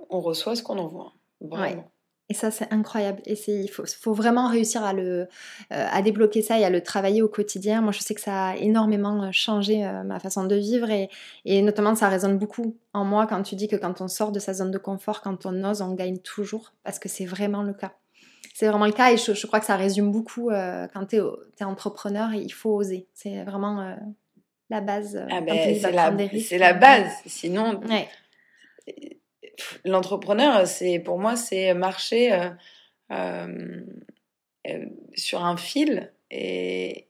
on 0.09 0.20
reçoit 0.20 0.56
ce 0.56 0.62
qu'on 0.62 0.78
envoie. 0.78 1.12
Vraiment. 1.42 1.90
Et 2.29 2.35
ça, 2.35 2.51
c'est 2.51 2.73
incroyable. 2.73 3.23
Et 3.25 3.37
il 3.47 3.69
faut, 3.69 3.85
faut, 3.87 4.12
vraiment 4.12 4.49
réussir 4.49 4.83
à, 4.83 4.93
le, 4.93 5.03
euh, 5.23 5.27
à 5.71 6.03
débloquer 6.03 6.43
ça 6.43 6.59
et 6.59 6.65
à 6.65 6.71
le 6.71 6.83
travailler 6.83 7.23
au 7.23 7.29
quotidien. 7.29 7.83
Moi, 7.83 7.93
je 7.93 8.01
sais 8.01 8.15
que 8.15 8.21
ça 8.21 8.49
a 8.49 8.57
énormément 8.57 9.23
euh, 9.23 9.29
changé 9.31 9.87
euh, 9.87 10.03
ma 10.03 10.19
façon 10.19 10.45
de 10.45 10.57
vivre 10.57 10.91
et, 10.91 11.09
et, 11.45 11.62
notamment, 11.62 11.95
ça 11.95 12.09
résonne 12.09 12.37
beaucoup 12.37 12.77
en 12.93 13.05
moi 13.05 13.29
quand 13.29 13.43
tu 13.45 13.55
dis 13.55 13.69
que 13.69 13.77
quand 13.77 14.01
on 14.01 14.09
sort 14.09 14.33
de 14.33 14.41
sa 14.41 14.55
zone 14.55 14.73
de 14.73 14.79
confort, 14.79 15.21
quand 15.21 15.47
on 15.47 15.62
ose, 15.62 15.83
on 15.83 15.95
gagne 15.95 16.19
toujours 16.19 16.73
parce 16.83 16.99
que 16.99 17.09
c'est 17.09 17.27
vraiment 17.27 17.62
le 17.62 17.75
cas. 17.75 17.93
C'est 18.55 18.67
vraiment 18.67 18.87
le 18.87 18.93
cas 18.93 19.12
et 19.12 19.19
je, 19.19 19.47
crois 19.47 19.61
que 19.61 19.67
ça 19.67 19.77
résume 19.77 20.11
beaucoup 20.11 20.49
quand 20.49 21.07
tu 21.11 21.17
es, 21.17 21.21
es, 21.61 21.65
entrepreneur, 21.65 22.33
il 22.33 22.53
faut 22.53 22.75
oser. 22.75 23.07
C'est 23.12 23.45
vraiment 23.45 23.95
la 24.71 24.81
base. 24.81 25.23
Ah 25.31 25.43
ben, 25.43 25.79
c'est 25.79 25.93
la, 25.93 26.11
la, 26.59 26.73
base. 26.73 27.12
Sinon, 27.27 27.81
ouais 27.87 28.09
l'entrepreneur, 29.85 30.66
c'est 30.66 30.99
pour 30.99 31.19
moi, 31.19 31.37
c'est 31.37 31.75
marcher 31.75 32.33
euh, 32.33 32.51
euh, 33.12 33.81
euh, 34.69 34.87
sur 35.14 35.45
un 35.45 35.57
fil 35.57 36.12
et, 36.31 37.09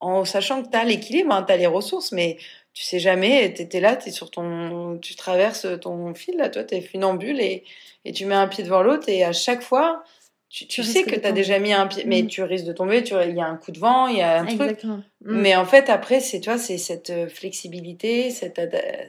en 0.00 0.24
sachant 0.24 0.62
que 0.62 0.68
tu 0.68 0.76
as 0.76 0.84
l'équilibre, 0.84 1.32
hein, 1.32 1.42
tu 1.42 1.52
as 1.52 1.56
les 1.56 1.66
ressources, 1.66 2.12
mais 2.12 2.36
tu 2.74 2.82
sais 2.82 2.98
jamais, 2.98 3.54
tu 3.54 3.76
es 3.76 3.80
là, 3.80 3.98
es 4.04 4.10
sur 4.10 4.30
ton, 4.30 4.98
tu 4.98 5.14
traverses 5.14 5.66
ton 5.80 6.14
fil, 6.14 6.50
tu 6.52 6.74
es 6.74 6.80
funambule 6.80 7.40
et, 7.40 7.64
et 8.04 8.12
tu 8.12 8.26
mets 8.26 8.34
un 8.34 8.48
pied 8.48 8.64
devant 8.64 8.82
l'autre 8.82 9.08
et 9.08 9.24
à 9.24 9.32
chaque 9.32 9.62
fois, 9.62 10.04
tu, 10.54 10.84
sais 10.84 11.02
que 11.02 11.16
tu 11.16 11.26
as 11.26 11.32
déjà 11.32 11.58
mis 11.58 11.72
un 11.72 11.88
pied, 11.88 12.04
mais 12.06 12.22
mm. 12.22 12.28
tu 12.28 12.42
risques 12.44 12.64
de 12.64 12.72
tomber, 12.72 12.98
il 12.98 13.34
y 13.34 13.40
a 13.40 13.46
un 13.46 13.56
coup 13.56 13.72
de 13.72 13.78
vent, 13.80 14.06
il 14.06 14.18
y 14.18 14.22
a 14.22 14.40
un 14.40 14.46
truc. 14.46 14.84
Mm. 14.84 15.02
Mais 15.20 15.56
en 15.56 15.64
fait, 15.64 15.90
après, 15.90 16.20
c'est 16.20 16.40
toi, 16.40 16.58
c'est 16.58 16.78
cette 16.78 17.10
euh, 17.10 17.28
flexibilité, 17.28 18.30
cette, 18.30 18.60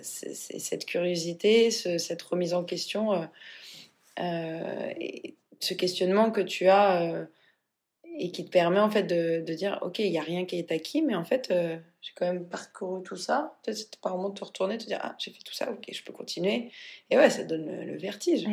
cette 0.02 0.86
curiosité, 0.86 1.70
cette 1.70 2.22
remise 2.24 2.56
en 2.56 2.64
question, 2.64 3.14
euh, 3.14 3.26
euh, 4.20 4.90
et 5.00 5.36
ce 5.60 5.76
questionnement 5.76 6.32
que 6.32 6.42
tu 6.42 6.68
as 6.68 7.28
et 8.18 8.32
qui 8.32 8.46
te 8.46 8.50
permet 8.50 8.80
en 8.80 8.90
fait 8.90 9.04
de, 9.04 9.44
de 9.46 9.54
dire, 9.54 9.78
ok, 9.82 10.00
il 10.00 10.10
n'y 10.10 10.18
a 10.18 10.24
rien 10.24 10.46
qui 10.46 10.58
est 10.58 10.72
acquis, 10.72 11.02
mais 11.02 11.16
en 11.16 11.26
fait, 11.26 11.54
j'ai 12.02 12.12
quand 12.16 12.26
même 12.26 12.48
parcouru 12.48 13.04
tout 13.04 13.18
ça. 13.18 13.58
Peut-être 13.62 13.78
c'est 13.78 14.00
par 14.00 14.16
moment 14.16 14.30
de 14.30 14.40
te 14.40 14.44
retourner, 14.44 14.78
te 14.78 14.86
dire, 14.86 15.00
ah, 15.02 15.16
j'ai 15.20 15.32
fait 15.32 15.44
tout 15.44 15.54
ça, 15.54 15.72
ok, 15.72 15.86
je 15.92 16.04
peux 16.04 16.14
continuer. 16.14 16.72
Et 17.10 17.18
ouais, 17.18 17.30
ça 17.30 17.44
donne 17.44 17.86
le, 17.86 17.98
vertige. 17.98 18.46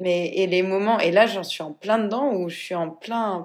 Mais 0.00 0.28
et 0.28 0.46
les 0.46 0.62
moments, 0.62 0.98
et 0.98 1.10
là 1.10 1.26
j'en 1.26 1.42
suis 1.42 1.62
en 1.62 1.72
plein 1.72 1.98
dedans 1.98 2.32
où 2.32 2.48
je 2.48 2.56
suis 2.56 2.74
en 2.74 2.88
plein 2.90 3.44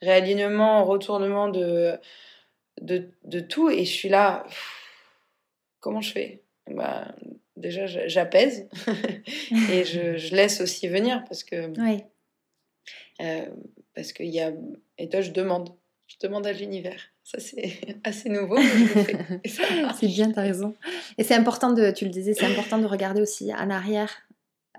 réalignement, 0.00 0.84
retournement 0.84 1.50
de, 1.50 1.98
de, 2.80 3.10
de, 3.24 3.40
tout 3.40 3.68
et 3.68 3.84
je 3.84 3.92
suis 3.92 4.08
là. 4.08 4.46
comment 5.80 6.00
je 6.00 6.12
fais? 6.12 6.42
Bah, 6.70 7.14
Déjà 7.56 7.84
j'apaise 7.86 8.70
et 9.70 9.84
je, 9.84 10.16
je, 10.16 10.34
laisse 10.34 10.62
aussi 10.62 10.88
venir 10.88 11.22
parce 11.28 11.44
que. 11.44 11.68
Oui. 11.78 12.02
Euh, 13.20 13.44
parce 13.94 14.14
qu'il 14.14 14.30
y 14.30 14.40
a. 14.40 14.52
Et 14.96 15.10
toi 15.10 15.20
je 15.20 15.30
demande. 15.30 15.68
Je 16.06 16.16
demande 16.26 16.46
à 16.46 16.52
l'univers. 16.52 17.02
Ça, 17.22 17.38
c'est 17.38 17.78
assez 18.04 18.30
nouveau. 18.30 18.56
c'est 19.44 20.06
bien, 20.06 20.32
tu 20.32 20.38
as 20.38 20.42
raison. 20.42 20.74
Et 21.18 21.22
c'est 21.22 21.34
important 21.34 21.72
de, 21.72 21.90
tu 21.92 22.04
le 22.04 22.10
disais, 22.10 22.34
c'est 22.34 22.46
important 22.46 22.78
de 22.78 22.86
regarder 22.86 23.20
aussi 23.20 23.54
en 23.54 23.70
arrière 23.70 24.26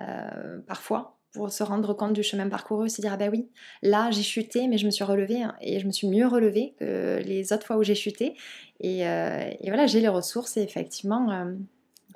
euh, 0.02 0.60
parfois 0.68 1.18
pour 1.34 1.50
se 1.50 1.64
rendre 1.64 1.94
compte 1.94 2.12
du 2.14 2.24
chemin 2.24 2.50
parcouru, 2.50 2.90
se 2.90 3.00
dire 3.00 3.14
ah 3.14 3.18
ben 3.18 3.30
oui, 3.32 3.50
là 3.82 4.12
j'ai 4.12 4.22
chuté, 4.22 4.68
mais 4.68 4.78
je 4.78 4.86
me 4.86 4.92
suis 4.92 5.06
relevée 5.06 5.42
hein, 5.42 5.56
et 5.62 5.80
je 5.80 5.88
me 5.88 5.92
suis 5.92 6.08
mieux 6.08 6.28
relevée 6.28 6.74
que 6.78 7.22
les 7.24 7.54
autres 7.54 7.66
fois 7.66 7.78
où 7.78 7.84
j'ai 7.84 7.96
chuté. 7.96 8.36
Et, 8.82 9.08
euh, 9.08 9.50
et 9.62 9.68
voilà, 9.68 9.88
j'ai 9.88 10.02
les 10.02 10.10
ressources 10.10 10.58
et 10.58 10.62
effectivement, 10.62 11.32
euh, 11.32 11.54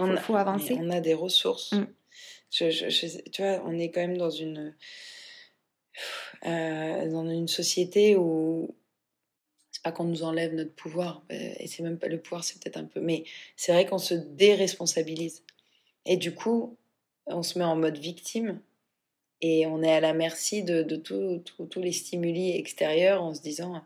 il 0.06 0.18
faut, 0.18 0.36
avancer. 0.36 0.78
On 0.80 0.90
a 0.90 1.00
des 1.00 1.14
ressources. 1.14 1.72
Mm. 1.72 1.88
Je, 2.52 3.30
tu 3.30 3.42
vois, 3.42 3.62
on 3.66 3.78
est 3.80 3.90
quand 3.90 4.02
même 4.02 4.18
dans 4.18 4.30
une 4.30 4.74
dans 6.44 7.30
une 7.30 7.48
société 7.48 8.16
où 8.18 8.76
c'est 9.72 9.82
pas 9.82 9.92
qu'on 9.92 10.04
nous 10.04 10.24
enlève 10.24 10.54
notre 10.54 10.74
pouvoir 10.74 11.24
et 11.30 11.68
c'est 11.68 11.84
même 11.84 11.98
pas 11.98 12.08
le 12.08 12.20
pouvoir, 12.20 12.44
c'est 12.44 12.62
peut-être 12.62 12.78
un 12.78 12.86
peu, 12.86 13.00
mais 13.00 13.24
c'est 13.56 13.72
vrai 13.72 13.86
qu'on 13.86 13.98
se 13.98 14.14
déresponsabilise. 14.14 15.44
Et 16.06 16.18
du 16.18 16.34
coup, 16.34 16.78
on 17.28 17.44
se 17.44 17.58
met 17.58 17.66
en 17.66 17.76
mode 17.76 17.98
victime 17.98 18.60
et 19.42 19.66
on 19.68 19.84
est 19.84 19.94
à 19.94 20.00
la 20.00 20.14
merci 20.14 20.64
de, 20.64 20.84
tous 20.84 21.82
les 21.82 21.92
stimuli 21.92 22.56
extérieurs 22.58 23.22
en 23.22 23.34
se 23.34 23.42
disant 23.42 23.82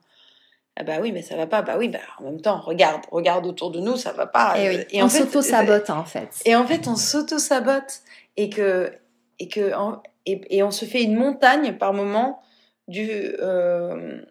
ah 0.75 0.84
bah 0.84 0.99
oui 1.02 1.12
mais 1.12 1.21
ça 1.21 1.36
va 1.36 1.45
pas. 1.45 1.62
Bah 1.62 1.75
oui 1.78 1.89
bah 1.89 1.99
en 2.19 2.23
même 2.23 2.41
temps 2.41 2.60
regarde 2.62 3.04
regarde 3.12 3.45
autour 3.45 3.71
de 3.71 3.80
nous 3.80 3.97
ça 3.97 4.13
va 4.13 4.28
pas. 4.28 4.56
Et, 4.58 4.88
et 4.91 5.04
on 5.04 5.10
s'auto 5.10 5.41
sabote 5.41 5.89
en 5.89 6.06
fait. 6.06 6.41
et 6.45 6.56
en 6.56 6.65
fait 6.65 6.88
on 6.88 6.95
s'auto 6.95 7.38
sabote 7.38 8.02
et 8.38 8.49
que 8.49 8.93
et 9.39 9.49
que 9.49 9.73
et, 10.25 10.63
on 10.63 10.71
se 10.71 10.86
fait 10.86 11.04
une 11.04 11.15
montagne 11.15 11.78
par 11.78 11.93
moment 11.93 12.41
du 12.88 13.10
euh, 13.39 14.21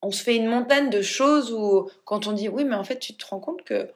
on 0.00 0.10
se 0.10 0.22
fait 0.22 0.36
une 0.36 0.46
montagne 0.46 0.90
de 0.90 1.02
choses 1.02 1.52
où 1.52 1.90
quand 2.04 2.26
on 2.26 2.32
dit 2.32 2.48
oui 2.48 2.64
mais 2.64 2.76
en 2.76 2.84
fait 2.84 2.98
tu 2.98 3.14
te 3.14 3.26
rends 3.26 3.40
compte 3.40 3.62
que 3.64 3.90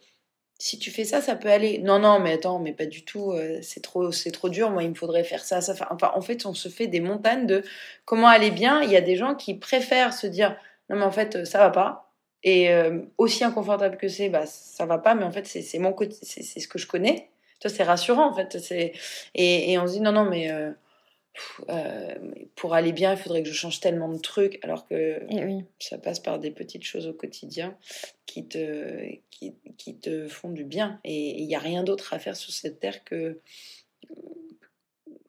si 0.61 0.79
tu 0.79 0.91
fais 0.91 1.05
ça, 1.05 1.23
ça 1.23 1.37
peut 1.37 1.49
aller. 1.51 1.79
Non, 1.79 1.99
non, 1.99 2.21
mais 2.21 2.35
attends, 2.35 2.59
mais 2.59 2.73
pas 2.75 2.85
du 2.85 3.03
tout. 3.03 3.33
Euh, 3.33 3.59
c'est 3.63 3.81
trop, 3.81 4.13
c'est 4.13 4.31
trop 4.31 4.51
dur. 4.51 4.71
Moi, 4.71 4.83
il 4.83 4.91
me 4.91 4.95
faudrait 4.95 5.25
faire 5.25 5.43
ça, 5.43 5.63
ça. 5.63 5.75
Enfin, 5.91 6.13
en 6.15 6.21
fait, 6.21 6.45
on 6.45 6.53
se 6.53 6.69
fait 6.69 6.87
des 6.87 7.01
montagnes 7.01 7.47
de 7.47 7.65
comment 8.05 8.29
aller 8.29 8.51
bien. 8.51 8.83
Il 8.83 8.91
y 8.91 8.97
a 8.97 9.01
des 9.01 9.17
gens 9.17 9.35
qui 9.35 9.55
préfèrent 9.55 10.13
se 10.13 10.27
dire 10.27 10.55
non, 10.91 10.97
mais 10.97 11.05
en 11.05 11.11
fait, 11.11 11.47
ça 11.47 11.59
va 11.59 11.71
pas. 11.71 12.13
Et 12.43 12.73
euh, 12.75 13.01
aussi 13.17 13.43
inconfortable 13.43 13.97
que 13.97 14.09
c'est, 14.09 14.29
bah, 14.29 14.45
ça 14.45 14.85
va 14.85 14.99
pas. 14.99 15.15
Mais 15.15 15.25
en 15.25 15.33
fait, 15.33 15.47
c'est 15.47 15.79
mon 15.79 15.95
côté, 15.95 16.15
c'est 16.23 16.43
ce 16.43 16.69
que 16.69 16.79
je 16.79 16.87
connais. 16.87 17.31
Toi, 17.61 17.71
c'est 17.71 17.83
rassurant 17.83 18.31
en 18.31 18.35
fait. 18.35 18.57
Et, 19.35 19.73
et, 19.73 19.79
on 19.79 19.87
se 19.87 19.95
dit 19.95 20.01
non, 20.01 20.13
non, 20.13 20.25
mais 20.25 20.51
euh, 20.51 20.73
euh, 21.69 22.15
pour 22.57 22.75
aller 22.75 22.93
bien, 22.93 23.13
il 23.13 23.19
faudrait 23.19 23.43
que 23.43 23.49
je 23.49 23.55
change 23.55 23.81
tellement 23.81 24.09
de 24.09 24.19
trucs, 24.19 24.59
alors 24.63 24.87
que 24.87 25.21
eh 25.29 25.65
ça 25.79 25.99
passe 25.99 26.21
par 26.21 26.39
des 26.39 26.51
petites 26.51 26.85
choses 26.85 27.07
au 27.07 27.13
quotidien 27.13 27.77
qui 28.27 28.47
te, 28.47 29.11
qui, 29.31 29.55
qui 29.77 29.97
te 29.97 30.29
font 30.29 30.51
du 30.51 30.65
bien. 30.65 31.01
Et 31.05 31.41
il 31.41 31.47
n'y 31.47 31.55
a 31.55 31.61
rien 31.61 31.85
d'autre 31.85 32.13
à 32.13 32.19
faire 32.19 32.37
sur 32.37 32.53
cette 32.53 32.81
terre 32.81 33.05
que. 33.05 33.41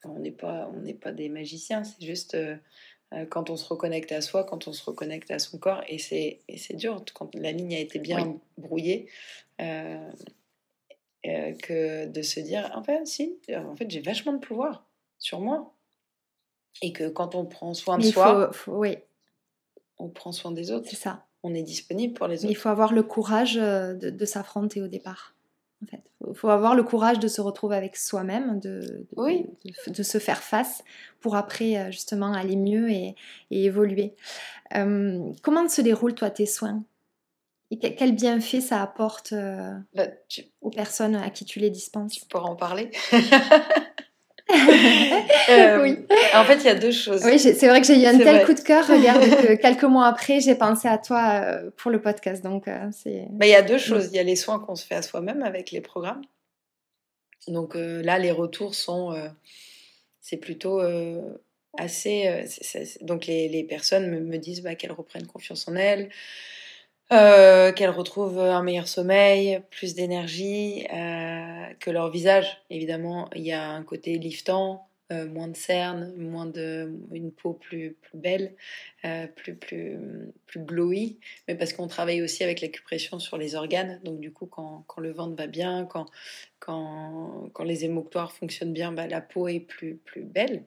On 0.03 0.17
n'est 0.17 0.31
pas, 0.31 0.67
on 0.73 0.79
n'est 0.79 0.95
pas 0.95 1.11
des 1.11 1.29
magiciens, 1.29 1.83
c'est 1.83 2.03
juste 2.03 2.33
euh, 2.33 2.55
euh, 3.13 3.27
quand 3.27 3.51
on 3.51 3.55
se 3.55 3.67
reconnecte 3.67 4.11
à 4.11 4.21
soi, 4.21 4.43
quand 4.43 4.67
on 4.67 4.73
se 4.73 4.83
reconnecte 4.83 5.29
à 5.29 5.37
son 5.37 5.59
corps, 5.59 5.83
et 5.87 5.99
c'est, 5.99 6.39
et 6.47 6.57
c'est 6.57 6.73
dur 6.73 7.05
quand 7.13 7.35
la 7.35 7.51
ligne 7.51 7.75
a 7.75 7.79
été 7.79 7.99
bien 7.99 8.39
brouillée. 8.57 9.07
que 9.59 10.07
de 12.07 12.21
se 12.23 12.39
dire, 12.39 12.71
en 12.73 12.83
fait, 12.83 13.05
si, 13.05 13.37
en 13.55 13.75
fait, 13.75 13.91
j'ai 13.91 14.01
vachement 14.01 14.33
de 14.33 14.39
pouvoir 14.39 14.87
sur 15.19 15.39
moi. 15.39 15.71
Et 16.81 16.93
que 16.93 17.09
quand 17.09 17.35
on 17.35 17.45
prend 17.45 17.73
soin 17.73 17.97
de 17.97 18.03
soi, 18.03 18.51
oui. 18.67 18.97
on 19.97 20.09
prend 20.09 20.31
soin 20.31 20.51
des 20.51 20.71
autres. 20.71 20.87
C'est 20.89 20.95
ça. 20.95 21.25
On 21.43 21.53
est 21.53 21.63
disponible 21.63 22.13
pour 22.13 22.27
les 22.27 22.43
autres. 22.43 22.51
il 22.51 22.55
faut 22.55 22.69
avoir 22.69 22.93
le 22.93 23.03
courage 23.03 23.57
euh, 23.57 23.93
de, 23.95 24.25
s'affronter 24.25 24.81
au 24.81 24.87
départ. 24.87 25.33
En 25.83 25.87
fait, 25.87 26.03
il 26.27 26.35
faut 26.35 26.49
avoir 26.49 26.75
le 26.75 26.83
courage 26.83 27.17
de 27.17 27.27
se 27.27 27.41
retrouver 27.41 27.75
avec 27.75 27.97
soi-même, 27.97 28.59
de, 28.59 29.07
oui. 29.17 29.47
de, 29.87 30.03
se 30.03 30.19
faire 30.19 30.43
face 30.43 30.83
pour 31.19 31.35
après 31.35 31.77
euh, 31.77 31.91
justement 31.91 32.33
aller 32.33 32.55
mieux 32.55 32.91
et, 32.91 33.15
évoluer. 33.49 34.13
Euh, 34.75 35.31
comment 35.41 35.67
se 35.67 35.81
déroulent 35.81 36.13
toi 36.13 36.29
tes 36.29 36.45
soins? 36.45 36.83
Et 37.71 37.79
quel 37.79 38.13
bienfait 38.13 38.59
ça 38.59 38.81
apporte 38.81 39.33
bah, 39.95 40.07
aux 40.59 40.71
personnes 40.71 41.15
à 41.15 41.29
qui 41.29 41.45
tu 41.45 41.59
les 41.59 41.69
dispenses? 41.69 42.11
Tu 42.11 42.25
pourras 42.25 42.49
en 42.49 42.57
parler 42.57 42.91
Euh, 45.49 45.81
oui. 45.81 45.97
En 46.33 46.45
fait, 46.45 46.57
il 46.57 46.65
y 46.65 46.69
a 46.69 46.75
deux 46.75 46.91
choses. 46.91 47.23
Oui, 47.25 47.37
c'est 47.39 47.67
vrai 47.67 47.81
que 47.81 47.87
j'ai 47.87 48.01
eu 48.01 48.05
un 48.05 48.17
tel 48.17 48.45
coup 48.45 48.53
de 48.53 48.59
cœur. 48.61 48.87
Regarde, 48.87 49.21
que 49.21 49.55
quelques 49.55 49.83
mois 49.83 50.05
après, 50.05 50.39
j'ai 50.39 50.55
pensé 50.55 50.87
à 50.87 50.97
toi 50.97 51.41
euh, 51.43 51.71
pour 51.75 51.91
le 51.91 51.99
podcast. 51.99 52.43
Donc, 52.43 52.67
euh, 52.67 52.87
c'est. 52.91 53.25
Bah, 53.31 53.47
il 53.47 53.49
y 53.49 53.55
a 53.55 53.61
deux 53.61 53.77
choses. 53.77 54.09
Il 54.11 54.15
y 54.15 54.19
a 54.19 54.23
les 54.23 54.35
soins 54.35 54.59
qu'on 54.59 54.75
se 54.75 54.85
fait 54.85 54.95
à 54.95 55.01
soi-même 55.01 55.43
avec 55.43 55.71
les 55.71 55.81
programmes. 55.81 56.21
Donc 57.47 57.73
là, 57.75 58.17
les 58.19 58.31
retours 58.31 58.75
sont. 58.75 59.13
c'est 60.21 60.37
plutôt 60.37 60.79
assez. 61.77 62.45
donc, 63.01 63.25
les, 63.25 63.49
les 63.49 63.63
personnes 63.63 64.09
me, 64.09 64.19
me 64.19 64.37
disent 64.37 64.61
bah, 64.61 64.75
qu'elles 64.75 64.93
reprennent 64.93 65.27
confiance 65.27 65.67
en 65.67 65.75
elles. 65.75 66.09
Euh, 67.11 67.73
qu'elles 67.73 67.89
retrouvent 67.89 68.39
un 68.39 68.63
meilleur 68.63 68.87
sommeil, 68.87 69.61
plus 69.69 69.95
d'énergie, 69.95 70.87
euh, 70.93 71.65
que 71.81 71.91
leur 71.91 72.09
visage, 72.09 72.61
évidemment, 72.69 73.29
il 73.35 73.41
y 73.41 73.51
a 73.51 73.69
un 73.69 73.83
côté 73.83 74.17
liftant, 74.17 74.87
euh, 75.11 75.27
moins 75.27 75.49
de 75.49 75.57
cernes, 75.57 76.13
moins 76.15 76.45
de, 76.45 76.89
une 77.11 77.33
peau 77.33 77.51
plus, 77.51 77.97
plus 78.01 78.17
belle, 78.17 78.55
plus, 79.35 79.55
plus, 79.55 79.97
plus 80.45 80.61
glowy, 80.61 81.17
mais 81.49 81.55
parce 81.55 81.73
qu'on 81.73 81.87
travaille 81.87 82.21
aussi 82.21 82.45
avec 82.45 82.61
l'acupression 82.61 83.19
sur 83.19 83.37
les 83.37 83.55
organes, 83.55 83.99
donc 84.05 84.21
du 84.21 84.31
coup, 84.31 84.45
quand, 84.45 84.85
quand, 84.87 85.01
le 85.01 85.11
ventre 85.11 85.35
va 85.35 85.47
bien, 85.47 85.85
quand, 85.85 86.05
quand, 86.59 87.49
quand 87.51 87.63
les 87.65 87.83
émoctoires 87.83 88.31
fonctionnent 88.31 88.73
bien, 88.73 88.93
bah, 88.93 89.07
la 89.07 89.19
peau 89.19 89.49
est 89.49 89.59
plus, 89.59 89.95
plus 89.97 90.23
belle. 90.23 90.63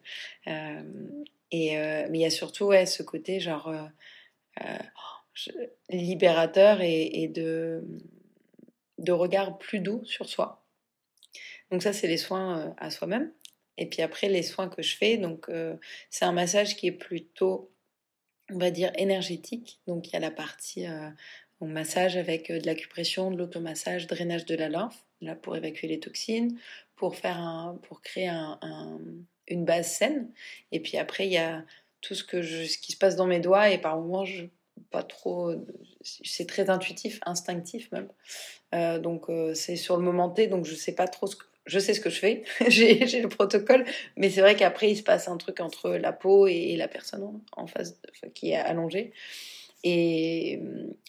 et, 0.47 1.76
mais 1.78 2.18
il 2.18 2.20
y 2.20 2.26
a 2.26 2.30
surtout 2.30 2.66
ouais, 2.66 2.84
ce 2.84 3.03
côté 3.03 3.40
genre 3.40 3.72
libérateur 5.91 6.80
et, 6.80 7.28
de, 7.28 7.82
de 8.99 9.12
regard 9.12 9.59
plus 9.59 9.80
doux 9.80 10.05
sur 10.05 10.28
soi. 10.28 10.64
Donc 11.70 11.82
ça, 11.82 11.93
c'est 11.93 12.07
les 12.07 12.16
soins 12.16 12.59
euh, 12.59 12.70
à 12.76 12.91
soi-même. 12.91 13.32
Et 13.76 13.87
puis 13.87 14.03
après, 14.03 14.28
les 14.28 14.43
soins 14.43 14.68
que 14.68 14.82
je 14.82 14.97
fais, 14.97 15.16
donc 15.16 15.49
euh, 15.49 15.76
c'est 16.11 16.24
un 16.24 16.32
massage 16.32 16.76
qui 16.76 16.87
est 16.87 16.93
plutôt, 16.93 17.72
on 18.53 18.59
va 18.59 18.70
dire, 18.70 18.93
énergétique. 18.97 19.80
Donc 19.87 20.09
il 20.09 20.12
y 20.12 20.16
a 20.16 20.20
la 20.20 20.30
partie 20.30 20.87
euh, 20.87 21.11
massage 21.61 22.16
avec 22.16 22.53
de 22.53 22.64
l'acupression, 22.66 23.30
de 23.30 23.37
l'automassage, 23.37 24.07
drainage 24.07 24.45
de 24.45 24.55
la 24.55 24.68
lymphe, 24.68 25.05
là 25.20 25.35
pour 25.35 25.57
évacuer 25.57 25.89
les 25.89 25.99
toxines, 25.99 26.59
pour 26.95 27.16
faire 27.16 27.39
un, 27.39 27.80
pour 27.82 28.03
créer 28.03 28.28
un, 28.28 28.59
une 29.49 29.64
base 29.64 29.89
saine. 29.89 30.30
Et 30.72 30.80
puis 30.80 30.99
après, 30.99 31.26
il 31.26 31.32
y 31.32 31.39
a 31.39 31.64
tout 32.01 32.14
ce 32.14 32.22
que 32.22 32.43
ce 32.43 32.78
qui 32.78 32.93
se 32.93 32.99
passe 32.99 33.16
dans 33.16 33.26
mes 33.26 33.41
doigts 33.41 33.70
et 33.70 33.78
par 33.78 33.97
moments 33.99 34.24
je 34.24 34.45
pas 34.90 35.02
trop. 35.02 35.52
C'est 36.02 36.46
très 36.46 36.70
intuitif, 36.70 37.20
instinctif 37.26 37.90
même. 37.92 38.08
Euh, 38.74 38.98
donc 38.98 39.28
euh, 39.28 39.54
c'est 39.54 39.76
sur 39.76 39.96
le 39.96 40.02
moment 40.02 40.30
T, 40.30 40.46
donc 40.46 40.64
je 40.64 40.74
sais 40.74 40.94
pas 40.94 41.08
trop 41.08 41.26
ce 41.26 41.36
que. 41.36 41.44
Je 41.66 41.78
sais 41.78 41.94
ce 41.94 42.00
que 42.00 42.10
je 42.10 42.18
fais, 42.18 42.44
j'ai 42.68 43.22
le 43.22 43.28
protocole, 43.28 43.86
mais 44.18 44.28
c'est 44.28 44.42
vrai 44.42 44.54
qu'après 44.54 44.90
il 44.90 44.96
se 44.96 45.02
passe 45.02 45.28
un 45.28 45.38
truc 45.38 45.60
entre 45.60 45.92
la 45.92 46.12
peau 46.12 46.46
et, 46.46 46.76
la 46.76 46.88
personne 46.88 47.40
en, 47.56 47.66
face 47.66 47.98
qui 48.34 48.50
est 48.50 48.56
allongée. 48.56 49.14
Et, 49.82 50.60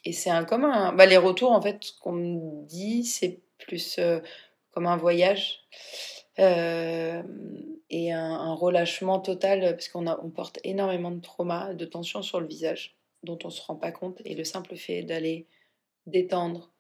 et 0.05 0.13
c'est 0.13 0.29
un 0.29 0.45
commun. 0.45 0.93
Bah, 0.93 1.05
les 1.05 1.17
retours, 1.17 1.51
en 1.51 1.61
fait, 1.61 1.83
ce 1.83 1.99
qu'on 1.99 2.13
me 2.13 2.65
dit, 2.67 3.03
c'est 3.03 3.41
plus 3.57 3.97
euh, 3.99 4.21
comme 4.71 4.87
un 4.87 4.95
voyage. 4.95 5.65
et 6.37 8.11
un, 8.13 8.53
relâchement 8.53 9.19
total 9.19 9.75
parce 9.75 9.89
qu'on 9.89 10.07
on 10.07 10.29
porte 10.29 10.59
énormément 10.63 11.11
de 11.11 11.19
trauma, 11.19 11.73
de 11.73 11.85
tension 11.85 12.21
sur 12.21 12.39
le 12.39 12.47
visage 12.47 12.95
dont 13.25 13.39
on 13.43 13.47
ne 13.47 13.53
se 13.53 13.61
rend 13.61 13.75
pas 13.75 13.91
compte. 13.91 14.21
Et 14.25 14.35
le 14.35 14.43
simple 14.43 14.75
fait 14.75 15.03
d'aller 15.03 15.47
détendre, 16.07 16.71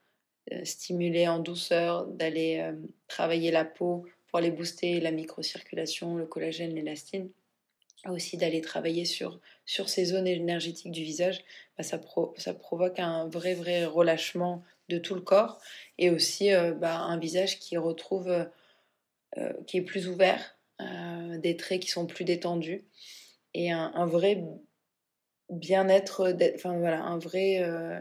euh, 0.51 0.63
stimuler 0.63 1.27
en 1.27 1.39
douceur, 1.39 2.05
d'aller 2.05 2.59
euh, 2.59 2.73
travailler 3.07 3.49
la 3.49 3.65
peau 3.65 4.05
pour 4.27 4.37
aller 4.37 4.51
booster 4.51 4.99
la 4.99 5.11
microcirculation, 5.11 6.17
le 6.17 6.27
collagène, 6.27 6.75
l'élastine, 6.75 7.31
aussi 8.07 8.37
d'aller 8.37 8.61
travailler 8.61 9.05
sur, 9.05 9.39
sur 9.65 9.89
ces 9.89 10.05
zones 10.05 10.27
énergétiques 10.27 10.91
du 10.91 11.01
visage, 11.01 11.43
bah, 11.77 11.83
ça, 11.83 11.97
provoque 12.53 12.99
un 12.99 13.27
vrai, 13.27 13.55
vrai 13.55 13.85
relâchement 13.85 14.61
de 14.87 14.99
tout 14.99 15.15
le 15.15 15.21
corps 15.21 15.59
et 15.97 16.11
aussi 16.11 16.53
euh, 16.53 16.73
bah, 16.73 16.99
un 16.99 17.17
visage 17.17 17.57
qui 17.59 17.77
retrouve, 17.77 18.47
qui 19.67 19.77
est 19.77 19.81
plus 19.81 20.07
ouvert, 20.07 20.57
des 20.79 21.57
traits 21.57 21.81
qui 21.81 21.89
sont 21.89 22.05
plus 22.05 22.23
détendus 22.23 22.85
et 23.53 23.69
un 23.69 24.05
vrai 24.05 24.41
bien-être, 25.49 26.33
enfin 26.55 26.77
voilà, 26.77 27.03
un 27.03 27.17
vrai. 27.17 27.57
Euh, 27.61 27.99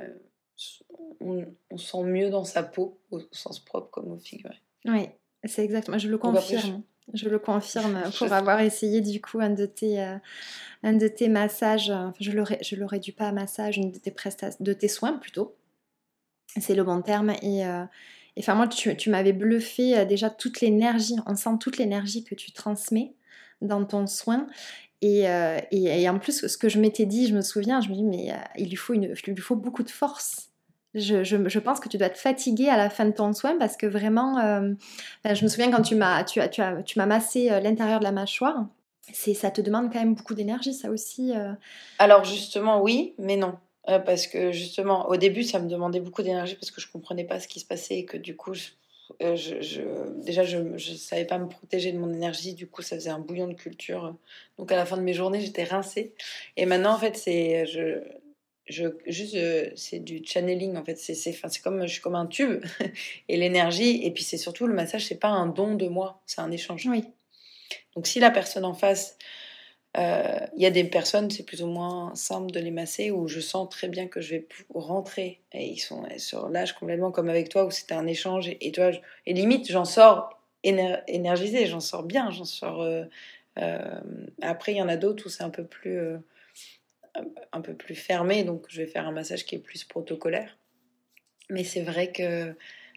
on, 1.21 1.47
sent 1.77 2.03
mieux 2.05 2.31
dans 2.31 2.45
sa 2.45 2.63
peau, 2.63 3.01
au 3.11 3.21
sens 3.33 3.59
propre 3.59 3.91
comme 3.91 4.13
au 4.13 4.19
figuré. 4.19 4.57
Oui, 4.85 5.09
c'est 5.45 5.65
exactement, 5.65 5.99
je 5.99 6.09
le 6.09 6.19
confirme. 6.19 6.83
Je... 7.13 7.29
le 7.29 7.39
confirme 7.39 8.03
pour 8.17 8.33
avoir 8.33 8.61
essayé 8.61 9.03
du 9.03 9.21
coup 9.21 9.39
un 9.39 9.51
de 9.51 9.67
tes, 9.67 10.01
euh, 10.01 10.17
un 10.83 10.95
de 10.95 11.07
tes 11.07 11.29
massages, 11.29 11.93
je 12.19 12.31
l'aurais, 12.31 12.59
je 12.63 12.77
l'aurais 12.77 12.99
dû 12.99 13.13
pas 13.13 13.31
massage, 13.31 13.77
une 13.77 13.91
de 13.91 13.99
tes 13.99 14.11
prestations, 14.11 14.57
de 14.65 14.73
tes 14.73 14.89
soins 14.89 15.19
plutôt. 15.19 15.55
C'est 16.59 16.75
le 16.75 16.83
bon 16.83 17.03
terme 17.03 17.35
et, 17.43 17.67
euh, 17.67 17.85
enfin 18.39 18.55
moi 18.55 18.69
tu, 18.69 18.97
tu 18.97 19.11
m'avais 19.11 19.35
bluffé 19.35 20.07
déjà 20.07 20.31
toute 20.31 20.63
l'énergie, 20.63 21.17
on 21.27 21.37
sent 21.37 21.59
toute 21.61 21.77
l'énergie 21.77 22.25
que 22.25 22.35
tu 22.35 22.53
transmets 22.53 23.13
dans 23.61 23.85
ton 23.85 24.07
soin 24.07 24.47
euh, 25.05 25.61
et, 25.71 26.09
en 26.09 26.19
plus, 26.19 26.47
ce 26.47 26.57
que 26.57 26.69
je 26.69 26.79
m'étais 26.79 27.07
dit, 27.07 27.27
je 27.27 27.35
me 27.35 27.43
souviens, 27.43 27.81
je 27.81 27.89
me 27.89 27.95
dis, 27.95 28.05
mais 28.05 28.33
euh, 28.33 28.37
il, 28.57 28.69
lui 28.69 28.77
faut 28.77 28.95
il 28.95 29.03
lui 29.03 29.43
faut 29.43 29.57
beaucoup 29.57 29.83
de 29.83 29.91
force. 29.91 30.51
Je, 30.95 31.25
je, 31.25 31.59
pense 31.59 31.81
que 31.81 31.89
tu 31.89 31.99
dois 31.99 32.07
être 32.07 32.19
fatiguée 32.19 32.69
à 32.69 32.77
la 32.77 32.89
fin 32.89 33.05
de 33.05 33.11
ton 33.11 33.33
soin 33.33 33.57
parce 33.59 33.77
que 33.77 33.87
vraiment, 33.87 34.39
euh, 34.39 34.73
je 35.25 35.43
me 35.43 35.49
souviens 35.49 35.73
quand 35.73 35.83
tu 35.83 35.97
m'as 35.97 36.23
tu 36.23 36.41
tu 36.51 36.63
as, 36.63 36.83
tu 36.83 36.99
m'as 37.01 37.07
massé 37.07 37.49
l'intérieur 37.49 37.99
de 37.99 38.05
la 38.05 38.13
mâchoire, 38.13 38.65
c'est 39.13 39.35
ça 39.35 39.51
te 39.51 39.61
demande 39.61 39.93
quand 39.93 39.99
même 39.99 40.15
beaucoup 40.15 40.35
d'énergie, 40.35 40.73
ça 40.73 40.91
aussi. 40.91 41.33
Alors 41.99 42.23
justement, 42.23 42.81
oui, 42.81 43.15
mais 43.19 43.35
non. 43.35 43.59
parce 44.07 44.29
que 44.29 44.53
justement, 44.53 45.09
au 45.09 45.17
début, 45.17 45.43
ça 45.43 45.59
me 45.59 45.69
demandait 45.69 45.99
beaucoup 45.99 46.23
d'énergie 46.23 46.55
parce 46.55 46.71
que 46.71 46.81
je 46.81 46.89
comprenais 46.89 47.25
pas 47.25 47.41
ce 47.41 47.49
qui 47.49 47.59
se 47.59 47.67
passait 47.67 47.99
et 47.99 48.05
que 48.05 48.17
du 48.17 48.37
coup, 48.37 48.55
je 48.55 48.69
euh, 49.23 49.37
je, 49.37 50.23
déjà, 50.25 50.45
je 50.45 50.59
ne 50.59 50.79
savais 50.79 51.25
pas 51.25 51.39
me 51.39 51.49
protéger 51.49 51.93
de 51.93 51.99
mon 51.99 52.13
énergie, 52.13 52.55
du 52.55 52.67
coup, 52.67 52.83
ça 52.83 52.97
faisait 52.97 53.11
un 53.11 53.19
bouillon 53.19 53.49
de 53.49 53.55
culture. 53.55 54.15
Donc, 54.59 54.73
à 54.73 54.77
la 54.77 54.87
fin 54.87 54.97
de 54.97 55.03
mes 55.03 55.15
journées, 55.15 55.41
j'étais 55.41 55.65
rincée. 55.65 56.15
Et 56.57 56.67
maintenant, 56.67 56.95
en 56.95 56.99
fait, 56.99 57.17
c'est 57.17 57.67
je, 57.67 58.01
je, 58.67 58.87
juste, 59.07 59.35
euh, 59.35 59.71
c'est 59.77 60.01
du 60.01 60.23
channeling, 60.25 60.77
en 60.77 60.85
fait. 60.85 60.97
C'est, 60.97 61.15
c'est, 61.15 61.33
c'est 61.33 61.63
comme, 61.63 61.87
je 61.87 61.93
suis 61.93 62.01
comme 62.01 62.15
un 62.15 62.27
tube. 62.27 62.65
et 63.29 63.37
l'énergie, 63.37 64.05
et 64.05 64.11
puis 64.11 64.25
c'est 64.25 64.39
surtout 64.39 64.67
le 64.67 64.75
massage, 64.75 65.07
c'est 65.07 65.21
pas 65.21 65.29
un 65.29 65.47
don 65.47 65.75
de 65.75 65.87
moi, 65.87 66.23
c'est 66.27 66.41
un 66.41 66.51
échange. 66.51 66.87
Oui. 66.87 67.05
Donc, 67.95 68.07
si 68.07 68.21
la 68.21 68.31
personne 68.31 68.65
en 68.65 68.75
face 68.75 69.19
il 69.97 70.01
euh, 70.01 70.47
y 70.57 70.67
a 70.67 70.71
des 70.71 70.83
personnes, 70.83 71.31
c'est 71.31 71.45
plus 71.45 71.63
ou 71.63 71.69
moins 71.69 72.13
simple 72.17 72.51
de 72.51 72.59
les 72.59 72.73
masser, 72.73 73.13
où 73.13 73.29
je 73.29 73.39
sens 73.39 73.69
très 73.69 73.87
bien 73.87 74.09
que 74.09 74.21
je 74.21 74.31
vais 74.31 74.49
rentrer. 74.75 75.41
Et 75.53 75.67
ils 75.67 75.79
sont 75.79 76.05
sur 76.19 76.49
l'âge 76.49 76.73
complètement 76.73 77.13
comme 77.13 77.29
avec 77.29 77.49
toi, 77.49 77.65
où 77.65 77.71
c'était 77.71 77.95
un 77.95 78.07
échange. 78.09 78.49
Et, 78.49 78.73
et 79.27 79.33
limite, 79.33 79.71
j'en 79.71 79.85
sors 79.85 80.43
énergisée, 80.65 81.67
j'en 81.67 81.81
sors 81.81 82.03
bien, 82.03 82.31
j'en 82.31 82.45
sors. 82.45 82.83
Euh, 82.83 83.05
euh, 83.59 84.01
après, 84.43 84.73
il 84.73 84.79
y 84.79 84.83
en 84.83 84.89
a 84.89 84.97
d'autres 84.97 85.27
où 85.27 85.29
c'est 85.29 85.45
un 85.45 85.51
peu 85.51 85.65
plus 85.65 86.01
un 87.53 87.61
peu 87.61 87.75
plus 87.75 87.95
fermé, 87.95 88.43
donc 88.43 88.67
je 88.69 88.83
vais 88.83 88.89
faire 88.89 89.07
un 89.07 89.13
massage 89.13 89.45
qui 89.45 89.55
est 89.55 89.61
plus 89.61 89.85
protocolaire. 89.85 90.59
Mais 91.51 91.63
c'est 91.63 91.83
vrai 91.83 92.11
que 92.11 92.57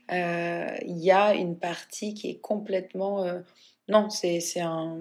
il 0.10 0.98
y 0.98 1.12
a 1.12 1.36
une 1.36 1.60
partie 1.60 2.16
qui 2.16 2.32
est 2.32 2.40
complètement 2.40 3.24
non, 3.88 4.10
c'est 4.10 4.60
un 4.60 5.00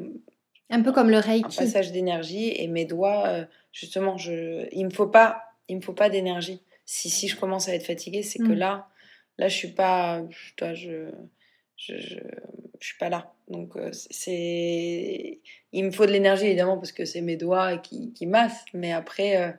un 0.71 0.83
peu 0.83 0.93
comme 0.93 1.11
le 1.11 1.19
reiki. 1.19 1.45
Un 1.45 1.65
passage 1.65 1.93
d'énergie 1.93 2.53
et 2.57 2.67
mes 2.67 2.85
doigts, 2.85 3.27
euh, 3.27 3.45
justement, 3.73 4.17
je, 4.17 4.67
il 4.73 4.85
me 4.85 4.91
faut 4.91 5.07
pas, 5.07 5.43
il 5.69 5.77
me 5.77 5.81
faut 5.81 5.93
pas 5.93 6.11
d'énergie. 6.11 6.61
Si, 6.85 7.11
si 7.11 7.29
je 7.29 7.37
commence 7.37 7.69
à 7.69 7.75
être 7.75 7.87
fatiguée, 7.87 8.23
c'est 8.23 8.39
que 8.39 8.53
mm. 8.53 8.59
là, 8.59 8.89
là, 9.39 9.49
je 9.49 9.57
suis 9.57 9.73
pas, 9.73 10.23
je, 10.31 10.75
je, 10.75 11.11
je, 11.77 11.97
je, 11.97 12.19
suis 12.81 12.99
pas 12.99 13.09
là. 13.09 13.33
Donc 13.49 13.77
euh, 13.77 13.91
c'est, 13.93 15.41
il 15.73 15.85
me 15.85 15.91
faut 15.91 16.07
de 16.07 16.13
l'énergie 16.13 16.47
évidemment 16.47 16.77
parce 16.77 16.93
que 16.93 17.05
c'est 17.05 17.21
mes 17.21 17.37
doigts 17.37 17.79
qui, 17.79 18.13
qui 18.13 18.27
massent, 18.27 18.65
mais 18.75 18.93
après. 18.93 19.59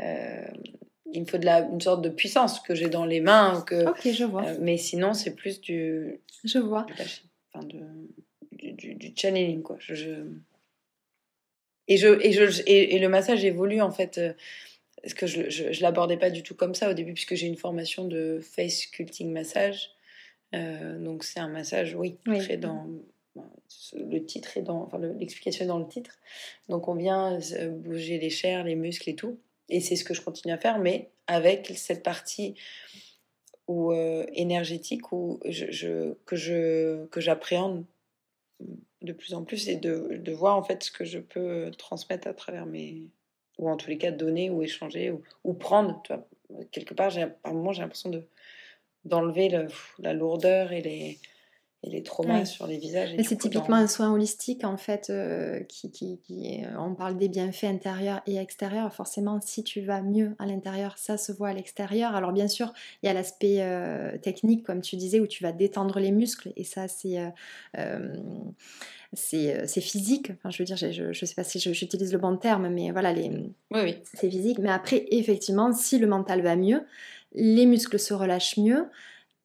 Euh, 0.00 0.44
il 1.12 1.22
me 1.22 1.26
faut 1.26 1.38
de 1.38 1.46
la, 1.46 1.60
une 1.60 1.80
sorte 1.80 2.02
de 2.02 2.10
puissance 2.10 2.60
que 2.60 2.74
j'ai 2.74 2.88
dans 2.88 3.04
les 3.04 3.20
mains. 3.20 3.62
Que, 3.66 3.88
ok, 3.88 4.12
je 4.12 4.24
vois. 4.24 4.44
mais 4.60 4.76
sinon, 4.76 5.14
c'est 5.14 5.34
plus 5.34 5.60
du. 5.60 6.20
Je 6.44 6.58
vois. 6.58 6.86
enfin, 7.52 7.66
de, 7.66 7.80
du, 8.52 8.72
du, 8.72 8.94
du, 8.94 9.12
channeling, 9.16 9.62
quoi. 9.62 9.76
je, 9.78 10.26
et, 11.88 11.96
je, 11.96 12.08
et, 12.20 12.32
je, 12.32 12.62
et, 12.66 12.98
le 12.98 13.08
massage 13.08 13.44
évolue 13.44 13.80
en 13.80 13.90
fait. 13.90 14.18
Euh, 14.18 14.32
parce 15.02 15.14
que 15.14 15.26
je 15.26 15.62
ne 15.62 15.82
l'abordais 15.82 16.16
pas 16.16 16.28
du 16.28 16.42
tout 16.42 16.54
comme 16.54 16.74
ça 16.74 16.90
au 16.90 16.92
début, 16.92 17.14
puisque 17.14 17.34
j'ai 17.34 17.46
une 17.46 17.56
formation 17.56 18.04
de 18.04 18.40
face 18.42 18.80
sculpting 18.80 19.30
massage. 19.30 19.90
Euh, 20.54 20.98
donc 20.98 21.24
c'est 21.24 21.40
un 21.40 21.48
massage, 21.48 21.94
oui, 21.94 22.16
très 22.24 22.56
dans. 22.56 22.86
Le 23.94 24.18
titre 24.24 24.56
est 24.56 24.62
dans. 24.62 24.82
Enfin, 24.82 24.98
l'explication 24.98 25.64
est 25.64 25.68
dans 25.68 25.78
le 25.78 25.86
titre. 25.86 26.18
Donc 26.68 26.88
on 26.88 26.94
vient 26.94 27.38
euh, 27.38 27.68
bouger 27.68 28.18
les 28.18 28.30
chairs, 28.30 28.64
les 28.64 28.74
muscles 28.74 29.08
et 29.08 29.14
tout. 29.14 29.38
Et 29.68 29.80
c'est 29.80 29.96
ce 29.96 30.04
que 30.04 30.14
je 30.14 30.20
continue 30.20 30.52
à 30.52 30.58
faire, 30.58 30.78
mais 30.78 31.10
avec 31.26 31.72
cette 31.76 32.02
partie 32.02 32.54
ou 33.68 33.92
énergétique 33.92 35.12
où 35.12 35.40
je, 35.44 35.70
je, 35.70 36.14
que 36.24 36.36
je 36.36 37.04
que 37.06 37.20
j'appréhende 37.20 37.84
de 39.02 39.12
plus 39.12 39.34
en 39.34 39.44
plus 39.44 39.68
et 39.68 39.76
de, 39.76 40.32
voir 40.32 40.56
en 40.56 40.62
fait 40.62 40.82
ce 40.82 40.90
que 40.90 41.04
je 41.04 41.18
peux 41.18 41.70
transmettre 41.76 42.28
à 42.28 42.34
travers 42.34 42.66
mes 42.66 43.04
ou 43.58 43.68
en 43.68 43.76
tous 43.76 43.90
les 43.90 43.98
cas 43.98 44.10
donner 44.10 44.50
ou 44.50 44.62
échanger 44.62 45.12
ou, 45.44 45.54
prendre 45.54 46.02
quelque 46.70 46.94
part 46.94 47.10
j'ai 47.10 47.26
par 47.26 47.54
moment 47.54 47.72
j'ai 47.72 47.82
l'impression 47.82 48.10
de 48.10 48.26
d'enlever 49.04 49.48
la 49.98 50.12
lourdeur 50.12 50.72
et 50.72 50.82
les 50.82 51.18
et 51.84 51.90
les 51.90 52.02
traumas 52.02 52.44
sur 52.44 52.66
les 52.66 52.76
visages. 52.76 53.10
C'est 53.24 53.38
typiquement 53.38 53.76
un 53.76 53.86
soin 53.86 54.12
holistique 54.12 54.64
en 54.64 54.76
fait, 54.76 55.10
euh, 55.10 55.60
qui, 55.60 55.90
qui, 55.90 56.18
qui, 56.18 56.64
euh, 56.64 56.78
on 56.78 56.94
parle 56.94 57.16
des 57.16 57.28
bienfaits 57.28 57.64
intérieurs 57.64 58.20
et 58.26 58.36
extérieurs. 58.36 58.92
Forcément, 58.92 59.40
si 59.40 59.62
tu 59.62 59.80
vas 59.80 60.02
mieux 60.02 60.34
à 60.38 60.46
l'intérieur, 60.46 60.98
ça 60.98 61.16
se 61.16 61.30
voit 61.30 61.48
à 61.48 61.52
l'extérieur. 61.54 62.16
Alors 62.16 62.32
bien 62.32 62.48
sûr, 62.48 62.72
il 63.02 63.06
y 63.06 63.08
a 63.08 63.12
l'aspect 63.12 63.58
euh, 63.60 64.18
technique, 64.18 64.64
comme 64.64 64.80
tu 64.80 64.96
disais, 64.96 65.20
où 65.20 65.26
tu 65.26 65.44
vas 65.44 65.52
détendre 65.52 66.00
les 66.00 66.10
muscles, 66.10 66.52
et 66.56 66.64
ça 66.64 66.88
c'est 66.88 67.18
c'est 69.14 69.80
physique. 69.80 70.32
Enfin, 70.32 70.50
je 70.50 70.58
veux 70.58 70.64
dire, 70.64 70.76
je 70.76 71.04
ne 71.04 71.12
sais 71.12 71.34
pas 71.34 71.44
si 71.44 71.58
j'utilise 71.60 72.12
le 72.12 72.18
bon 72.18 72.36
terme, 72.36 72.68
mais 72.68 72.90
voilà, 72.90 73.12
les... 73.12 73.30
oui, 73.30 73.50
oui. 73.70 73.96
c'est 74.02 74.28
physique. 74.28 74.58
Mais 74.58 74.70
après, 74.70 75.06
effectivement, 75.10 75.72
si 75.72 75.98
le 75.98 76.06
mental 76.06 76.42
va 76.42 76.56
mieux, 76.56 76.82
les 77.34 77.66
muscles 77.66 77.98
se 77.98 78.12
relâchent 78.12 78.58
mieux 78.58 78.86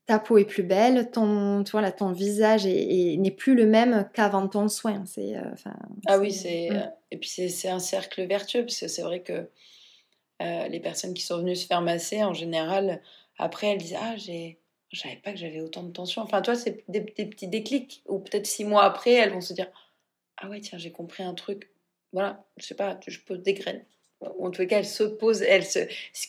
ta 0.05 0.19
peau 0.19 0.37
est 0.37 0.45
plus 0.45 0.63
belle, 0.63 1.09
ton, 1.11 1.63
tu 1.63 1.77
ton 1.97 2.11
visage 2.11 2.65
n'est 2.65 3.31
plus 3.31 3.55
le 3.55 3.65
même 3.65 4.09
qu'avant 4.13 4.47
ton 4.47 4.67
soin. 4.67 5.03
C'est, 5.05 5.37
euh, 5.37 5.41
ah 6.07 6.17
oui, 6.17 6.31
c'est, 6.31 6.71
euh, 6.71 6.85
et 7.11 7.17
puis 7.17 7.29
c'est, 7.29 7.69
un 7.69 7.79
cercle 7.79 8.25
vertueux, 8.25 8.61
parce 8.65 8.79
que 8.79 8.87
c'est 8.87 9.01
vrai 9.01 9.21
que 9.21 9.49
euh, 10.41 10.67
les 10.67 10.79
personnes 10.79 11.13
qui 11.13 11.23
sont 11.23 11.37
venues 11.37 11.55
se 11.55 11.65
faire 11.65 11.81
masser, 11.81 12.23
en 12.23 12.33
général, 12.33 13.01
après, 13.37 13.67
elles 13.67 13.77
disent 13.77 13.97
Ah, 13.99 14.15
j'ai, 14.17 14.59
je 14.91 14.99
savais 14.99 15.15
pas 15.23 15.31
que 15.31 15.37
j'avais 15.37 15.61
autant 15.61 15.83
de 15.83 15.91
tension. 15.91 16.21
Enfin, 16.21 16.41
toi, 16.41 16.55
c'est 16.55 16.83
des, 16.89 17.01
petits 17.01 17.47
déclics, 17.47 18.03
ou 18.07 18.19
peut-être 18.19 18.45
six 18.45 18.65
mois 18.65 18.83
après, 18.83 19.13
elles 19.13 19.31
vont 19.31 19.41
se 19.41 19.53
dire 19.53 19.67
Ah 20.37 20.49
ouais, 20.49 20.59
tiens, 20.59 20.77
j'ai 20.77 20.91
compris 20.91 21.23
un 21.23 21.33
truc. 21.33 21.71
Voilà, 22.11 22.45
je 22.57 22.65
sais 22.65 22.75
pas, 22.75 22.99
je 23.07 23.19
pose 23.21 23.41
des 23.41 23.53
graines. 23.53 23.83
En 24.39 24.51
tout 24.51 24.65
cas, 24.67 24.79
elles 24.79 24.85
se 24.85 25.03
posent, 25.03 25.41
elles 25.41 25.65
se... 25.65 25.79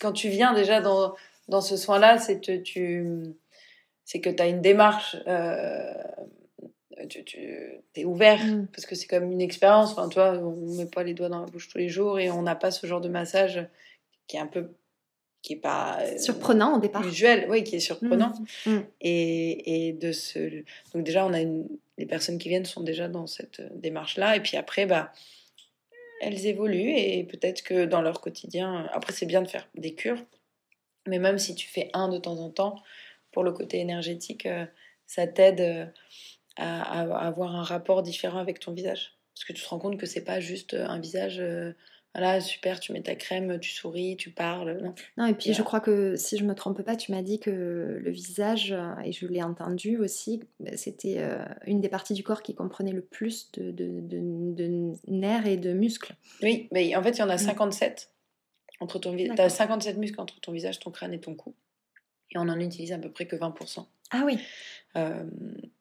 Quand 0.00 0.12
tu 0.12 0.28
viens 0.28 0.54
déjà 0.54 0.80
dans, 0.80 1.14
dans 1.48 1.60
ce 1.60 1.76
soin-là, 1.76 2.18
c'est 2.18 2.40
que 2.40 2.56
tu 2.56 3.36
c'est 4.04 4.20
que 4.20 4.30
tu 4.30 4.42
as 4.42 4.48
une 4.48 4.60
démarche, 4.60 5.16
euh, 5.26 5.92
tu, 7.08 7.82
es 7.94 8.04
ouvert, 8.04 8.44
mm. 8.44 8.68
parce 8.72 8.86
que 8.86 8.94
c'est 8.94 9.06
comme 9.06 9.30
une 9.32 9.40
expérience. 9.40 9.92
Enfin, 9.92 10.08
toi, 10.08 10.32
on 10.32 10.56
ne 10.56 10.76
met 10.76 10.86
pas 10.86 11.02
les 11.02 11.14
doigts 11.14 11.28
dans 11.28 11.40
la 11.40 11.46
bouche 11.46 11.68
tous 11.68 11.78
les 11.78 11.88
jours 11.88 12.18
et 12.18 12.30
on 12.30 12.42
n'a 12.42 12.54
pas 12.54 12.70
ce 12.70 12.86
genre 12.86 13.00
de 13.00 13.08
massage 13.08 13.66
qui 14.26 14.36
est 14.36 14.40
un 14.40 14.46
peu 14.46 14.70
qui 15.42 15.52
est 15.52 15.56
pas 15.56 15.98
euh, 16.00 16.16
surprenant 16.16 16.78
au 16.78 16.80
départ 16.80 17.06
usuel 17.06 17.46
oui 17.50 17.64
qui 17.64 17.76
est 17.76 17.80
surprenant 17.80 18.32
mm. 18.64 18.70
Mm. 18.70 18.86
Et, 19.02 19.88
et, 19.88 19.92
de 19.92 20.10
ce 20.10 20.64
donc 20.94 21.04
déjà 21.04 21.26
on 21.26 21.34
a 21.34 21.40
une... 21.40 21.68
les 21.98 22.06
personnes 22.06 22.38
qui 22.38 22.48
viennent 22.48 22.64
sont 22.64 22.82
déjà 22.82 23.08
dans 23.08 23.26
cette 23.26 23.60
démarche 23.78 24.16
là 24.16 24.36
et 24.36 24.40
puis 24.40 24.56
après 24.56 24.86
bah 24.86 25.12
elles 26.22 26.46
évoluent 26.46 26.94
et 26.96 27.24
peut-être 27.24 27.62
que 27.62 27.84
dans 27.84 28.00
leur 28.00 28.22
quotidien 28.22 28.88
après 28.94 29.12
c'est 29.12 29.26
bien 29.26 29.42
de 29.42 29.48
faire 29.48 29.68
des 29.74 29.92
cures 29.92 30.24
mais 31.06 31.18
même 31.18 31.38
si 31.38 31.54
tu 31.54 31.68
fais 31.68 31.90
un 31.92 32.08
de 32.08 32.16
temps 32.16 32.38
en 32.38 32.48
temps 32.48 32.82
pour 33.34 33.44
le 33.44 33.52
côté 33.52 33.80
énergétique, 33.80 34.46
euh, 34.46 34.64
ça 35.06 35.26
t'aide 35.26 35.60
euh, 35.60 35.84
à, 36.56 37.00
avoir 37.26 37.54
un 37.54 37.64
rapport 37.64 38.02
différent 38.02 38.38
avec 38.38 38.60
ton 38.60 38.72
visage. 38.72 39.18
Parce 39.34 39.44
que 39.44 39.52
tu 39.52 39.62
te 39.62 39.68
rends 39.68 39.80
compte 39.80 39.98
que 39.98 40.06
c'est 40.06 40.24
pas 40.24 40.40
juste 40.40 40.74
un 40.74 41.00
visage 41.00 41.40
euh, 41.40 41.72
voilà, 42.14 42.40
super, 42.40 42.78
tu 42.78 42.92
mets 42.92 43.02
ta 43.02 43.16
crème, 43.16 43.58
tu 43.58 43.72
souris, 43.72 44.16
tu 44.16 44.30
parles. 44.30 44.78
Non, 44.80 44.94
non 45.16 45.26
et 45.26 45.34
puis 45.34 45.52
je 45.52 45.62
crois 45.62 45.80
que 45.80 46.14
si 46.14 46.38
je 46.38 46.44
me 46.44 46.54
trompe 46.54 46.80
pas, 46.82 46.94
tu 46.94 47.10
m'as 47.10 47.22
dit 47.22 47.40
que 47.40 47.50
le 48.00 48.10
visage, 48.12 48.72
et 49.04 49.10
je 49.10 49.26
l'ai 49.26 49.42
entendu 49.42 49.96
aussi, 49.98 50.40
c'était 50.76 51.20
une 51.66 51.80
des 51.80 51.88
parties 51.88 52.14
du 52.14 52.22
corps 52.22 52.44
qui 52.44 52.54
comprenait 52.54 52.92
le 52.92 53.00
plus 53.00 53.50
de, 53.54 53.72
de, 53.72 54.92
nerfs 55.08 55.46
et 55.48 55.56
de 55.56 55.72
muscles. 55.72 56.14
Oui, 56.40 56.68
mais 56.70 56.94
en 56.94 57.02
fait, 57.02 57.16
il 57.16 57.18
y 57.18 57.22
en 57.22 57.30
a 57.30 57.36
57. 57.36 58.08
Mm. 58.08 58.84
Entre 58.84 59.00
ton 59.00 59.16
Tu 59.16 59.28
as 59.36 59.48
57 59.48 59.96
muscles 59.96 60.20
entre 60.20 60.40
ton 60.40 60.52
visage, 60.52 60.78
ton 60.78 60.92
crâne 60.92 61.14
et 61.14 61.20
ton 61.20 61.34
cou 61.34 61.56
et 62.34 62.38
on 62.38 62.48
en 62.48 62.58
utilise 62.60 62.92
à 62.92 62.98
peu 62.98 63.10
près 63.10 63.26
que 63.26 63.36
20%. 63.36 63.86
Ah 64.10 64.22
oui 64.24 64.38
euh, 64.96 65.24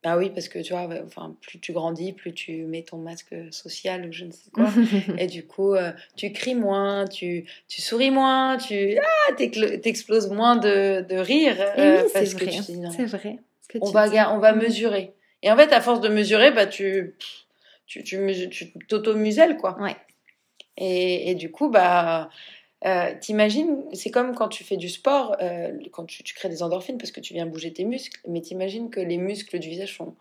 Ah 0.04 0.18
oui, 0.18 0.30
parce 0.30 0.48
que 0.48 0.60
tu 0.60 0.74
vois, 0.74 0.88
enfin, 1.06 1.36
plus 1.42 1.60
tu 1.60 1.74
grandis, 1.74 2.14
plus 2.14 2.34
tu 2.34 2.64
mets 2.64 2.84
ton 2.84 2.98
masque 2.98 3.36
social 3.52 4.08
ou 4.08 4.12
je 4.12 4.26
ne 4.26 4.32
sais 4.32 4.50
quoi. 4.52 4.70
et 5.18 5.28
du 5.28 5.46
coup, 5.46 5.74
euh, 5.74 5.92
tu 6.16 6.32
cries 6.32 6.56
moins, 6.56 7.06
tu, 7.06 7.46
tu 7.68 7.82
souris 7.82 8.12
moins, 8.12 8.58
tu 8.58 8.98
ah, 8.98 9.34
t'exploses 9.36 10.30
moins 10.30 10.56
de, 10.56 11.02
de 11.02 11.16
rire. 11.18 11.56
Euh, 11.78 12.08
parce 12.14 12.34
que 12.34 12.50
C'est 12.50 13.06
vrai. 13.06 13.40
on, 13.82 13.92
va, 13.92 14.34
on 14.34 14.40
va 14.40 14.54
mesurer. 14.54 15.14
Et 15.42 15.52
en 15.52 15.58
fait, 15.58 15.74
à 15.74 15.82
force 15.82 16.02
de 16.02 16.10
mesurer, 16.10 16.52
bah, 16.52 16.66
tu 16.66 17.16
tu, 17.86 18.04
tu, 18.04 18.50
tu 18.50 18.74
t'auto-muselles, 18.88 19.58
quoi. 19.58 19.80
Ouais. 19.80 19.96
Et, 20.78 21.30
et, 21.30 21.36
du 21.36 21.52
coup, 21.52 21.70
bah, 21.70 22.30
euh, 22.86 23.14
t'imagines, 23.20 23.86
c'est 23.94 24.12
comme 24.12 24.36
quand 24.36 24.50
tu 24.50 24.64
fais 24.64 24.76
du 24.76 24.90
sport, 24.90 25.38
euh, 25.42 25.72
quand 25.92 26.06
tu, 26.06 26.22
crées 26.34 26.50
des 26.50 26.64
endorphines 26.64 26.98
parce 26.98 27.12
que 27.12 27.22
tu 27.22 27.34
viens 27.34 27.46
bouger 27.46 27.72
tes 27.72 27.86
muscles, 27.86 28.20
mais 28.28 28.42
t'imagines 28.42 28.90
que 28.90 29.00
les 29.00 29.18
muscles 29.18 29.58
du 29.60 29.70
visage 29.70 29.96
sont 29.96 30.16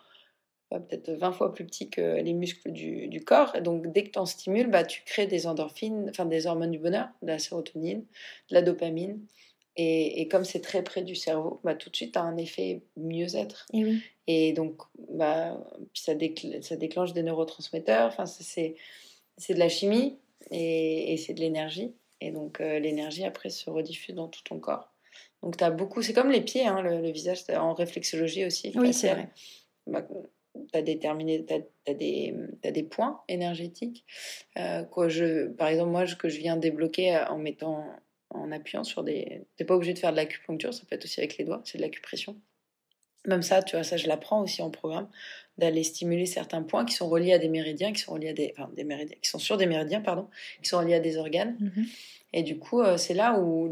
euh, 0.72 0.78
peut-être 0.78 1.10
20 1.10 1.32
fois 1.32 1.52
plus 1.52 1.64
petits 1.64 1.90
que 1.90 2.20
les 2.20 2.32
muscles 2.34 2.70
du, 2.70 3.20
corps. 3.24 3.56
Et 3.56 3.62
donc, 3.62 3.92
dès 3.92 4.04
que 4.04 4.10
tu 4.10 4.18
en 4.20 4.26
stimules, 4.26 4.70
bah, 4.70 4.84
tu 4.84 5.02
crées 5.04 5.26
des 5.26 5.48
endorphines, 5.48 6.06
enfin 6.10 6.24
des 6.24 6.46
hormones 6.46 6.70
du 6.70 6.78
bonheur, 6.78 7.08
de 7.22 7.28
la 7.28 7.40
sérotonine, 7.40 8.04
de 8.50 8.54
la 8.54 8.62
dopamine. 8.62 9.20
Et, 9.76 10.28
comme 10.28 10.44
c'est 10.44 10.60
très 10.60 10.84
près 10.84 11.02
du 11.02 11.16
cerveau, 11.16 11.58
bah, 11.64 11.74
tout 11.74 11.90
de 11.90 11.96
suite, 11.96 12.12
tu 12.12 12.18
as 12.18 12.22
un 12.22 12.36
effet 12.36 12.82
mieux-être. 12.96 13.66
Et, 14.28 14.52
donc, 14.52 14.82
bah, 15.10 15.58
ça, 15.94 16.12
ça 16.60 16.76
déclenche 16.76 17.12
des 17.12 17.22
neurotransmetteurs. 17.22 18.06
Enfin, 18.06 18.26
c'est 18.26 18.76
de 19.48 19.58
la 19.58 19.68
chimie 19.68 20.18
et 20.50 21.16
c'est 21.16 21.32
de 21.34 21.40
l'énergie. 21.40 21.94
Et 22.22 22.30
donc 22.30 22.60
euh, 22.60 22.78
l'énergie 22.78 23.24
après 23.24 23.50
se 23.50 23.68
rediffuse 23.68 24.14
dans 24.14 24.28
tout 24.28 24.42
ton 24.44 24.60
corps. 24.60 24.92
Donc 25.42 25.56
tu 25.56 25.64
as 25.64 25.70
beaucoup, 25.70 26.02
c'est 26.02 26.12
comme 26.12 26.30
les 26.30 26.40
pieds, 26.40 26.66
hein, 26.66 26.82
le, 26.82 27.10
visage, 27.10 27.42
en 27.50 27.74
réflexologie 27.74 28.44
aussi. 28.44 28.72
Oui, 28.76 28.94
c'est 28.94 29.12
vrai. 29.12 29.28
Bah, 29.88 30.06
tu 30.72 30.78
as, 30.78 30.82
déterminé, 30.82 31.44
as, 31.88 31.94
des, 31.94 32.34
as 32.64 32.70
des 32.70 32.82
points 32.84 33.20
énergétiques. 33.26 34.04
Euh, 34.56 34.84
quoi, 34.84 35.08
je, 35.08 35.48
par 35.48 35.66
exemple, 35.66 35.90
moi, 35.90 36.06
que 36.06 36.28
je 36.28 36.38
viens 36.38 36.56
débloquer 36.56 37.16
en 37.28 37.38
mettant, 37.38 37.84
en 38.30 38.52
appuyant 38.52 38.84
sur 38.84 39.02
des. 39.02 39.42
Tu 39.56 39.64
pas 39.64 39.74
obligé 39.74 39.94
de 39.94 39.98
faire 39.98 40.12
de 40.12 40.16
l'acupuncture, 40.16 40.72
ça 40.72 40.84
peut 40.88 40.94
être 40.94 41.04
aussi 41.04 41.18
avec 41.18 41.36
les 41.38 41.44
doigts, 41.44 41.62
c'est 41.64 41.78
de 41.78 41.82
l'acupression. 41.82 42.40
Même 43.26 43.42
ça, 43.42 43.62
tu 43.62 43.76
vois, 43.76 43.84
ça 43.84 43.96
je 43.96 44.08
l'apprends 44.08 44.42
aussi 44.42 44.62
en 44.62 44.70
programme, 44.70 45.08
d'aller 45.58 45.84
stimuler 45.84 46.26
certains 46.26 46.62
points 46.62 46.84
qui 46.84 46.94
sont 46.94 47.08
reliés 47.08 47.32
à 47.32 47.38
des 47.38 47.48
méridiens, 47.48 47.92
qui 47.92 48.00
sont 48.00 48.14
reliés 48.14 48.30
à 48.30 48.32
des, 48.32 48.52
enfin, 48.56 48.70
des 48.74 48.82
méridiens, 48.84 49.16
qui 49.22 49.28
sont 49.28 49.38
sur 49.38 49.56
des 49.56 49.66
méridiens, 49.66 50.00
pardon, 50.00 50.28
qui 50.62 50.68
sont 50.68 50.78
reliés 50.78 50.94
à 50.94 51.00
des 51.00 51.16
organes. 51.16 51.56
Mhm. 51.60 51.86
Et 52.32 52.42
du 52.42 52.58
coup, 52.58 52.80
euh, 52.80 52.96
c'est 52.96 53.14
là 53.14 53.38
où 53.38 53.68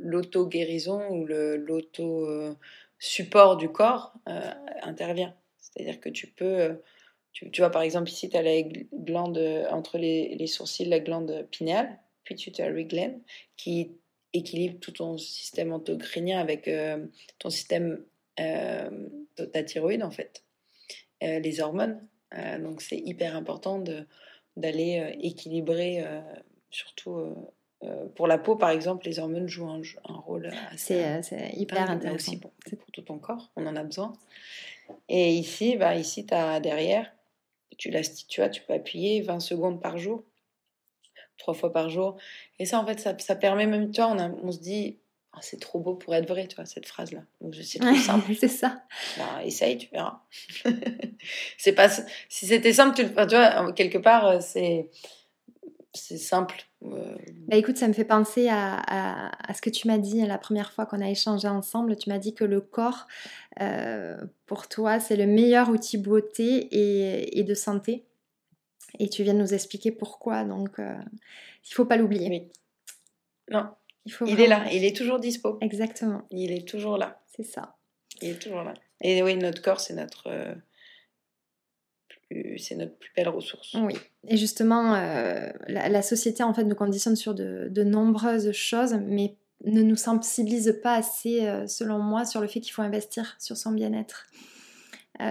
l'auto-guérison 0.00 1.08
ou 1.10 1.24
l'auto-support 1.26 3.56
du 3.56 3.68
corps 3.68 4.14
euh, 4.28 4.50
intervient. 4.82 5.34
C'est-à-dire 5.60 6.00
que 6.00 6.08
tu 6.08 6.26
peux, 6.26 6.80
tu, 7.32 7.50
vois, 7.58 7.70
par 7.70 7.82
exemple, 7.82 8.10
ici, 8.10 8.28
tu 8.28 8.36
as 8.36 8.42
la 8.42 8.62
glande 8.62 9.38
entre 9.70 9.98
les, 9.98 10.34
les, 10.34 10.46
sourcils, 10.46 10.84
la 10.84 11.00
glande 11.00 11.46
pinéale, 11.50 11.98
pituitary 12.24 12.86
gland, 12.86 13.20
qui 13.56 13.92
équilibre 14.34 14.78
tout 14.80 14.92
ton 14.92 15.16
système 15.16 15.72
endocrinien 15.72 16.40
avec 16.40 16.68
euh, 16.68 17.06
ton 17.38 17.50
système 17.50 17.92
euh, 17.92 18.10
ta 18.36 19.62
thyroïde 19.62 20.02
en 20.02 20.10
fait, 20.10 20.44
euh, 21.22 21.38
les 21.38 21.60
hormones. 21.60 22.06
Euh, 22.36 22.58
donc 22.58 22.82
c'est 22.82 22.98
hyper 22.98 23.36
important 23.36 23.82
d'aller 24.56 25.16
équilibrer, 25.20 26.04
surtout 26.70 27.52
pour 28.14 28.26
la 28.26 28.38
peau 28.38 28.56
par 28.56 28.70
exemple, 28.70 29.06
les 29.06 29.18
hormones 29.18 29.48
jouent 29.48 29.68
un, 29.68 29.82
rôle 30.16 30.50
assez 30.70 31.04
c'est 31.22 31.52
hyper 31.54 31.90
intéressant. 31.90 32.32
Aussi 32.32 32.36
pour, 32.38 32.50
pour, 32.50 32.90
tout 32.92 33.02
ton 33.02 33.18
corps, 33.18 33.50
on 33.56 33.66
en 33.66 33.76
a 33.76 33.84
besoin. 33.84 34.12
Et 35.08 35.32
ici, 35.32 35.76
bah, 35.76 35.96
ici 35.96 36.26
tu 36.26 36.34
as 36.34 36.60
derrière, 36.60 37.12
tu, 37.78 37.90
la, 37.90 38.02
tu, 38.02 38.40
vois, 38.40 38.48
tu 38.48 38.62
peux 38.62 38.72
appuyer 38.72 39.20
20 39.22 39.40
secondes 39.40 39.80
par 39.80 39.98
jour, 39.98 40.24
trois 41.38 41.54
fois 41.54 41.72
par 41.72 41.90
jour. 41.90 42.16
Et 42.58 42.66
ça, 42.66 42.80
en 42.80 42.86
fait, 42.86 43.00
ça, 43.00 43.16
ça 43.18 43.36
permet 43.36 43.66
même, 43.66 43.90
toi, 43.90 44.08
on, 44.08 44.46
on 44.46 44.52
se 44.52 44.60
dit, 44.60 44.98
ah, 45.36 45.40
c'est 45.40 45.58
trop 45.58 45.80
beau 45.80 45.94
pour 45.94 46.14
être 46.14 46.28
vrai, 46.28 46.46
tu 46.46 46.54
vois, 46.54 46.64
cette 46.64 46.86
phrase-là. 46.86 47.20
Donc, 47.40 47.54
c'est 47.56 47.80
trop 47.80 47.94
simple. 47.96 48.32
c'est 48.38 48.48
ça. 48.48 48.84
Bah, 49.18 49.44
essaye, 49.44 49.78
tu 49.78 49.88
verras. 49.90 50.20
c'est 51.58 51.72
pas, 51.72 51.88
si 51.88 52.46
c'était 52.46 52.72
simple, 52.72 52.94
tu, 52.94 53.04
tu, 53.04 53.12
vois, 53.12 53.72
quelque 53.72 53.98
part, 53.98 54.26
euh, 54.26 54.38
c'est, 54.40 54.90
c'est 55.92 56.18
simple. 56.18 56.66
Euh. 56.84 57.16
Bah, 57.48 57.56
écoute, 57.56 57.76
ça 57.76 57.88
me 57.88 57.92
fait 57.92 58.04
penser 58.04 58.48
à, 58.48 58.78
à, 58.86 59.54
ce 59.54 59.60
que 59.60 59.70
tu 59.70 59.88
m'as 59.88 59.98
dit 59.98 60.24
la 60.24 60.38
première 60.38 60.72
fois 60.72 60.86
qu'on 60.86 61.00
a 61.00 61.10
échangé 61.10 61.48
ensemble. 61.48 61.96
Tu 61.96 62.10
m'as 62.10 62.18
dit 62.18 62.34
que 62.34 62.44
le 62.44 62.60
corps, 62.60 63.08
euh, 63.60 64.16
pour 64.46 64.68
toi, 64.68 65.00
c'est 65.00 65.16
le 65.16 65.26
meilleur 65.26 65.68
outil 65.68 65.98
beauté 65.98 66.68
et, 66.70 67.40
et, 67.40 67.42
de 67.42 67.54
santé. 67.54 68.04
Et 69.00 69.08
tu 69.08 69.24
viens 69.24 69.34
de 69.34 69.40
nous 69.40 69.52
expliquer 69.52 69.90
pourquoi. 69.90 70.44
Donc, 70.44 70.78
il 70.78 71.74
faut 71.74 71.86
pas 71.86 71.96
l'oublier. 71.96 72.28
Oui. 72.28 72.48
Non, 73.50 73.68
il, 74.26 74.40
est 74.40 74.46
là, 74.46 74.64
il 74.72 74.84
est 74.84 74.96
toujours 74.96 75.18
dispo. 75.18 75.58
Exactement. 75.60 76.22
Il 76.30 76.52
est 76.52 76.66
toujours 76.68 76.98
là. 76.98 77.22
C'est 77.34 77.44
ça. 77.44 77.76
Il 78.22 78.30
est 78.30 78.38
toujours 78.38 78.62
là. 78.62 78.74
Et 79.00 79.22
oui, 79.22 79.36
notre 79.36 79.62
corps, 79.62 79.80
c'est 79.80 79.94
notre 79.94 80.28
euh, 80.28 80.54
plus, 82.28 82.58
c'est 82.58 82.74
notre 82.74 82.96
plus 82.96 83.10
belle 83.16 83.28
ressource. 83.28 83.74
Oui. 83.80 83.94
Et 84.28 84.36
justement, 84.36 84.94
euh, 84.94 85.50
la, 85.66 86.02
société 86.02 86.42
en 86.42 86.54
fait 86.54 86.64
nous 86.64 86.74
conditionne 86.74 87.16
sur 87.16 87.34
de, 87.34 87.68
de 87.70 87.84
nombreuses 87.84 88.52
choses, 88.52 88.94
mais 88.94 89.36
ne 89.64 89.82
nous 89.82 89.96
sensibilise 89.96 90.78
pas 90.82 90.94
assez, 90.94 91.46
euh, 91.46 91.66
selon 91.66 91.98
moi, 91.98 92.24
sur 92.24 92.40
le 92.40 92.46
fait 92.46 92.60
qu'il 92.60 92.72
faut 92.72 92.82
investir 92.82 93.36
sur 93.38 93.56
son 93.56 93.72
bien-être. 93.72 94.26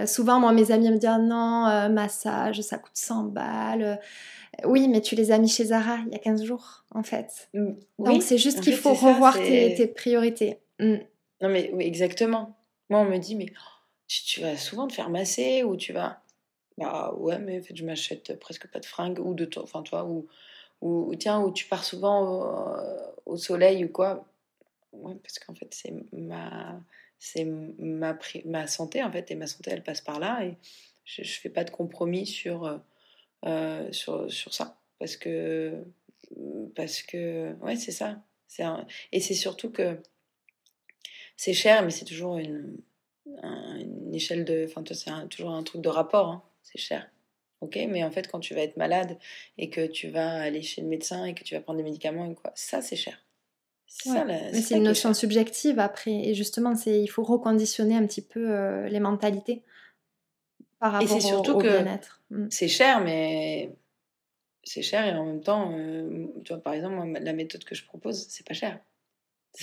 Souvent, 0.06 0.40
moi, 0.40 0.54
mes 0.54 0.72
amis 0.72 0.90
me 0.90 0.98
disent 0.98 1.10
ah 1.10 1.18
non, 1.18 1.94
massage, 1.94 2.62
ça 2.62 2.78
coûte 2.78 2.94
100 2.96 3.24
balles. 3.26 4.00
Oui, 4.66 4.88
mais 4.88 5.02
tu 5.02 5.16
les 5.16 5.32
as 5.32 5.38
mis 5.38 5.50
chez 5.50 5.66
Zara 5.66 5.98
il 6.06 6.14
y 6.14 6.16
a 6.16 6.20
15 6.20 6.44
jours, 6.44 6.86
en 6.92 7.04
fait. 7.04 7.50
Mm, 7.54 7.74
Donc, 8.00 8.24
c'est 8.24 8.38
juste 8.38 8.62
qu'il 8.62 8.76
faut 8.76 8.94
revoir 8.94 9.36
tes, 9.36 9.88
priorités. 9.88 10.60
Mm. 10.80 10.98
Non, 11.42 11.50
mais 11.50 11.72
oui, 11.74 11.86
exactement. 11.86 12.58
Moi, 12.90 13.00
on 13.00 13.06
me 13.06 13.18
dit, 13.18 13.36
mais 13.36 13.48
tu, 14.08 14.42
vas 14.42 14.56
souvent 14.58 14.88
te 14.88 14.94
faire 14.94 15.10
masser 15.10 15.64
ou 15.64 15.76
tu 15.76 15.94
vas. 15.94 16.22
Bah 16.78 17.14
ouais, 17.18 17.38
mais 17.40 17.60
en 17.60 17.64
fait, 17.64 17.76
je 17.76 17.86
m'achète 17.86 18.40
presque 18.40 18.68
pas 18.68 18.80
de 18.80 18.86
fringues 18.86 19.20
ou 19.20 19.34
de. 19.34 19.48
Enfin, 19.58 19.84
toi, 19.84 20.06
ou, 20.06 20.28
ou 20.82 21.14
tiens, 21.16 21.42
ou 21.42 21.52
tu 21.52 21.66
pars 21.66 21.84
souvent 21.84 22.76
au, 23.26 23.38
soleil 23.38 23.86
ou 23.86 23.90
quoi. 23.90 24.26
Ouais, 24.92 25.16
parce 25.22 25.40
qu'en 25.40 25.54
fait, 25.54 25.74
c'est 25.74 25.94
ma. 26.14 26.80
C'est 27.20 27.46
ma, 27.46 28.18
ma 28.44 28.68
santé, 28.68 29.02
en 29.02 29.10
fait, 29.10 29.32
et 29.32 29.36
ma 29.36 29.48
santé, 29.48 29.72
elle 29.72 29.84
passe 29.84 30.02
par 30.02 30.20
là, 30.20 30.44
et 30.44 30.58
je, 31.06 31.22
ne 31.22 31.26
fais 31.26 31.48
pas 31.48 31.64
de 31.64 31.70
compromis 31.70 32.26
sur, 32.26 32.82
euh, 33.46 33.92
sur, 33.92 34.32
sur 34.32 34.54
ça. 34.54 34.78
Parce 35.00 35.18
que. 35.18 35.84
Parce 36.76 37.02
que. 37.02 37.54
Ouais, 37.62 37.76
c'est 37.76 37.92
ça. 37.92 38.22
Un, 38.60 38.86
et 39.12 39.20
c'est 39.20 39.34
surtout 39.34 39.72
que 39.72 39.98
c'est 41.36 41.54
cher, 41.54 41.84
mais 41.84 41.90
c'est 41.90 42.06
toujours 42.06 42.38
une, 42.38 42.78
une 43.26 44.14
échelle 44.14 44.46
de. 44.46 44.66
Enfin, 44.70 44.84
c'est 44.92 45.30
toujours 45.30 45.52
un 45.52 45.64
truc 45.64 45.82
de 45.82 45.90
rapport. 45.90 46.30
Hein. 46.30 46.44
C'est 46.62 46.80
cher. 46.80 47.10
Ok, 47.62 47.80
mais 47.90 48.04
en 48.04 48.12
fait, 48.12 48.28
quand 48.28 48.42
tu 48.42 48.54
vas 48.54 48.62
être 48.62 48.76
malade 48.76 49.18
et 49.58 49.70
que 49.70 49.88
tu 49.88 50.10
vas 50.10 50.42
aller 50.42 50.62
chez 50.62 50.82
le 50.82 50.88
médecin 50.88 51.24
et 51.24 51.34
que 51.34 51.44
tu 51.44 51.56
vas 51.56 51.62
prendre 51.62 51.78
des 51.78 51.84
médicaments 51.84 52.30
et 52.30 52.36
quoi, 52.36 52.52
ça, 52.56 52.82
c'est 52.82 52.98
cher. 52.98 53.18
C'est 53.88 54.26
mais 54.26 54.62
c'est 54.62 54.76
une 54.76 54.84
notion 54.84 55.14
subjective 55.14 55.80
après. 55.80 56.28
Et 56.28 56.34
justement, 56.34 56.76
c'est 56.76 57.00
il 57.00 57.08
faut 57.08 57.24
reconditionner 57.24 57.96
un 57.96 58.06
petit 58.06 58.24
peu 58.24 58.52
euh, 58.52 58.90
les 58.90 59.00
mentalités 59.00 59.64
par 60.84 60.92
rapport 60.92 61.18
et 61.18 61.22
c'est 61.22 61.26
surtout 61.26 61.58
que 61.58 61.82
mm. 62.30 62.48
C'est 62.50 62.68
cher, 62.68 63.00
mais 63.00 63.72
c'est 64.66 64.82
cher 64.82 65.06
et 65.06 65.18
en 65.18 65.26
même 65.26 65.42
temps, 65.42 65.72
euh, 65.74 66.26
tu 66.44 66.52
vois, 66.52 66.62
par 66.62 66.74
exemple, 66.74 67.08
la 67.22 67.32
méthode 67.32 67.64
que 67.64 67.74
je 67.74 67.86
propose, 67.86 68.28
c'est 68.28 68.46
pas 68.46 68.54
cher. 68.54 68.80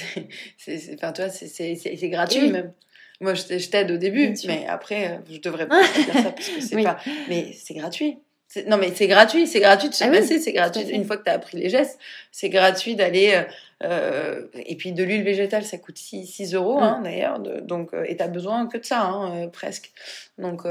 C'est, 0.57 0.95
enfin, 0.95 1.13
toi, 1.13 1.29
c'est 1.29 2.09
gratuit 2.09 2.49
même. 2.49 2.73
Moi, 3.21 3.35
je 3.35 3.69
t'aide 3.69 3.91
au 3.91 3.97
début, 3.97 4.33
mais 4.47 4.65
après, 4.67 5.11
euh, 5.11 5.19
je 5.29 5.41
devrais 5.41 5.67
pas 5.67 5.83
dire 5.83 6.15
ça 6.15 6.31
parce 6.33 6.49
que 6.49 6.61
c'est 6.61 6.83
pas. 6.83 6.99
Mais 7.29 7.53
c'est 7.53 7.75
gratuit. 7.75 8.19
Non, 8.67 8.79
mais 8.79 8.93
c'est 8.95 9.07
gratuit, 9.07 9.47
c'est 9.47 9.61
gratuit 9.61 9.89
de 9.89 9.95
se 9.95 10.05
ah 10.05 10.09
passer, 10.09 10.41
c'est 10.41 10.53
gratuit. 10.53 10.83
Une 10.91 11.05
fois 11.05 11.17
que 11.17 11.25
tu 11.25 11.31
as 11.31 11.35
appris 11.35 11.57
les 11.57 11.69
gestes, 11.69 11.99
c'est 12.33 12.49
gratuit 12.49 12.97
d'aller. 12.97 13.33
Euh, 13.35 13.45
euh, 13.83 14.47
et 14.55 14.77
puis 14.77 14.93
de 14.93 15.05
l'huile 15.05 15.23
végétale, 15.23 15.65
ça 15.65 15.79
coûte 15.79 15.97
6, 15.97 16.27
6 16.27 16.55
euros 16.55 16.81
hein, 16.81 17.01
d'ailleurs. 17.03 17.39
Donc, 17.39 17.93
et 18.07 18.17
tu 18.17 18.29
besoin 18.29 18.67
que 18.67 18.77
de 18.77 18.85
ça, 18.85 19.03
hein, 19.03 19.49
presque. 19.49 19.93
Donc, 20.39 20.65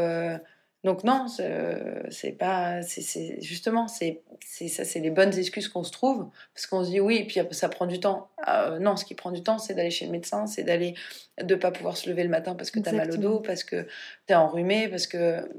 donc 0.86 1.04
non, 1.04 1.28
c'est 1.28 2.32
pas, 2.32 2.82
c'est 2.84 3.42
justement, 3.42 3.90
c'est 3.90 4.22
ça, 4.70 4.86
c'est 4.86 5.00
les 5.00 5.10
bonnes 5.10 5.38
excuses 5.38 5.68
qu'on 5.68 5.84
se 5.84 5.92
trouve 5.92 6.30
parce 6.54 6.68
qu'on 6.68 6.86
se 6.86 6.90
dit 6.90 7.02
oui, 7.02 7.18
et 7.18 7.28
puis 7.28 7.42
ça 7.52 7.68
prend 7.68 7.86
du 7.86 8.00
temps. 8.00 8.30
Euh, 8.48 8.80
non, 8.80 8.96
ce 8.96 9.04
qui 9.04 9.14
prend 9.14 9.32
du 9.32 9.44
temps, 9.44 9.58
c'est 9.58 9.74
d'aller 9.74 9.92
chez 9.92 10.06
le 10.06 10.12
médecin, 10.12 10.48
c'est 10.48 10.64
d'aller 10.64 10.94
de 11.42 11.56
pas 11.56 11.72
pouvoir 11.72 11.98
se 11.98 12.10
lever 12.10 12.24
le 12.24 12.30
matin 12.30 12.56
parce 12.56 12.72
que 12.72 12.80
tu 12.80 12.88
as 12.88 12.94
mal 12.94 13.12
au 13.12 13.18
dos, 13.18 13.40
parce 13.42 13.66
que 13.66 13.84
tu 14.28 14.34
es 14.34 14.36
enrhumé, 14.36 14.88
parce 14.88 15.06
que 15.06 15.50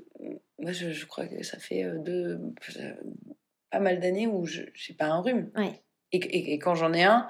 moi 0.59 0.73
je, 0.73 1.05
crois 1.05 1.27
que 1.27 1.43
ça 1.43 1.59
fait 1.59 1.85
euh, 1.85 1.99
deux, 1.99 2.41
pas 3.71 3.81
mal 3.81 4.01
d'années 4.01 4.27
où 4.27 4.47
je 4.47 4.63
n'ai 4.63 4.97
pas 4.97 5.07
un 5.07 5.21
rhume. 5.21 5.51
et, 6.13 6.59
quand 6.59 6.75
j'en 6.75 6.95
ai 6.95 7.05
un, 7.05 7.29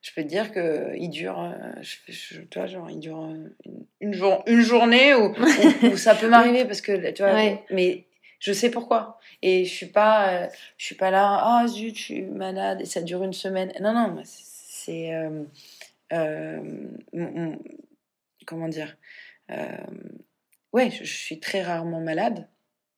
je 0.00 0.12
peux 0.14 0.22
te 0.22 0.28
dire 0.28 0.52
que 0.52 0.94
il 0.96 1.10
dure, 1.10 1.40
euh, 1.40 1.82
je, 1.82 2.40
tu 2.42 2.58
vois, 2.58 2.66
genre, 2.66 2.90
il 2.90 3.00
dure 3.00 3.24
euh, 3.24 3.72
une, 4.00 4.14
jour, 4.14 4.42
une 4.46 4.60
journée 4.60 5.14
où, 5.14 5.34
ça 5.96 6.14
peut 6.14 6.28
m'arriver 6.28 6.64
parce 6.64 6.80
que, 6.80 7.10
tu 7.10 7.22
vois, 7.22 7.58
mais 7.70 8.04
je 8.38 8.52
sais 8.52 8.70
pourquoi. 8.70 9.18
Et 9.42 9.64
je 9.64 9.74
suis 9.74 9.86
pas, 9.86 10.44
euh, 10.44 10.48
je 10.76 10.84
suis 10.84 10.94
pas 10.94 11.10
là, 11.10 11.38
ah 11.40 11.62
oh, 11.64 11.68
zut, 11.68 11.96
je 11.96 12.02
suis 12.02 12.22
malade 12.22 12.80
et 12.80 12.84
ça 12.84 13.02
dure 13.02 13.24
une 13.24 13.32
semaine. 13.32 13.72
Non, 13.80 13.92
non, 13.92 14.22
c'est, 14.24 15.10
comment 18.46 18.68
dire, 18.68 18.96
ouais, 20.72 20.90
je, 20.90 21.04
suis 21.04 21.40
très 21.40 21.62
rarement 21.62 22.00
malade. 22.00 22.48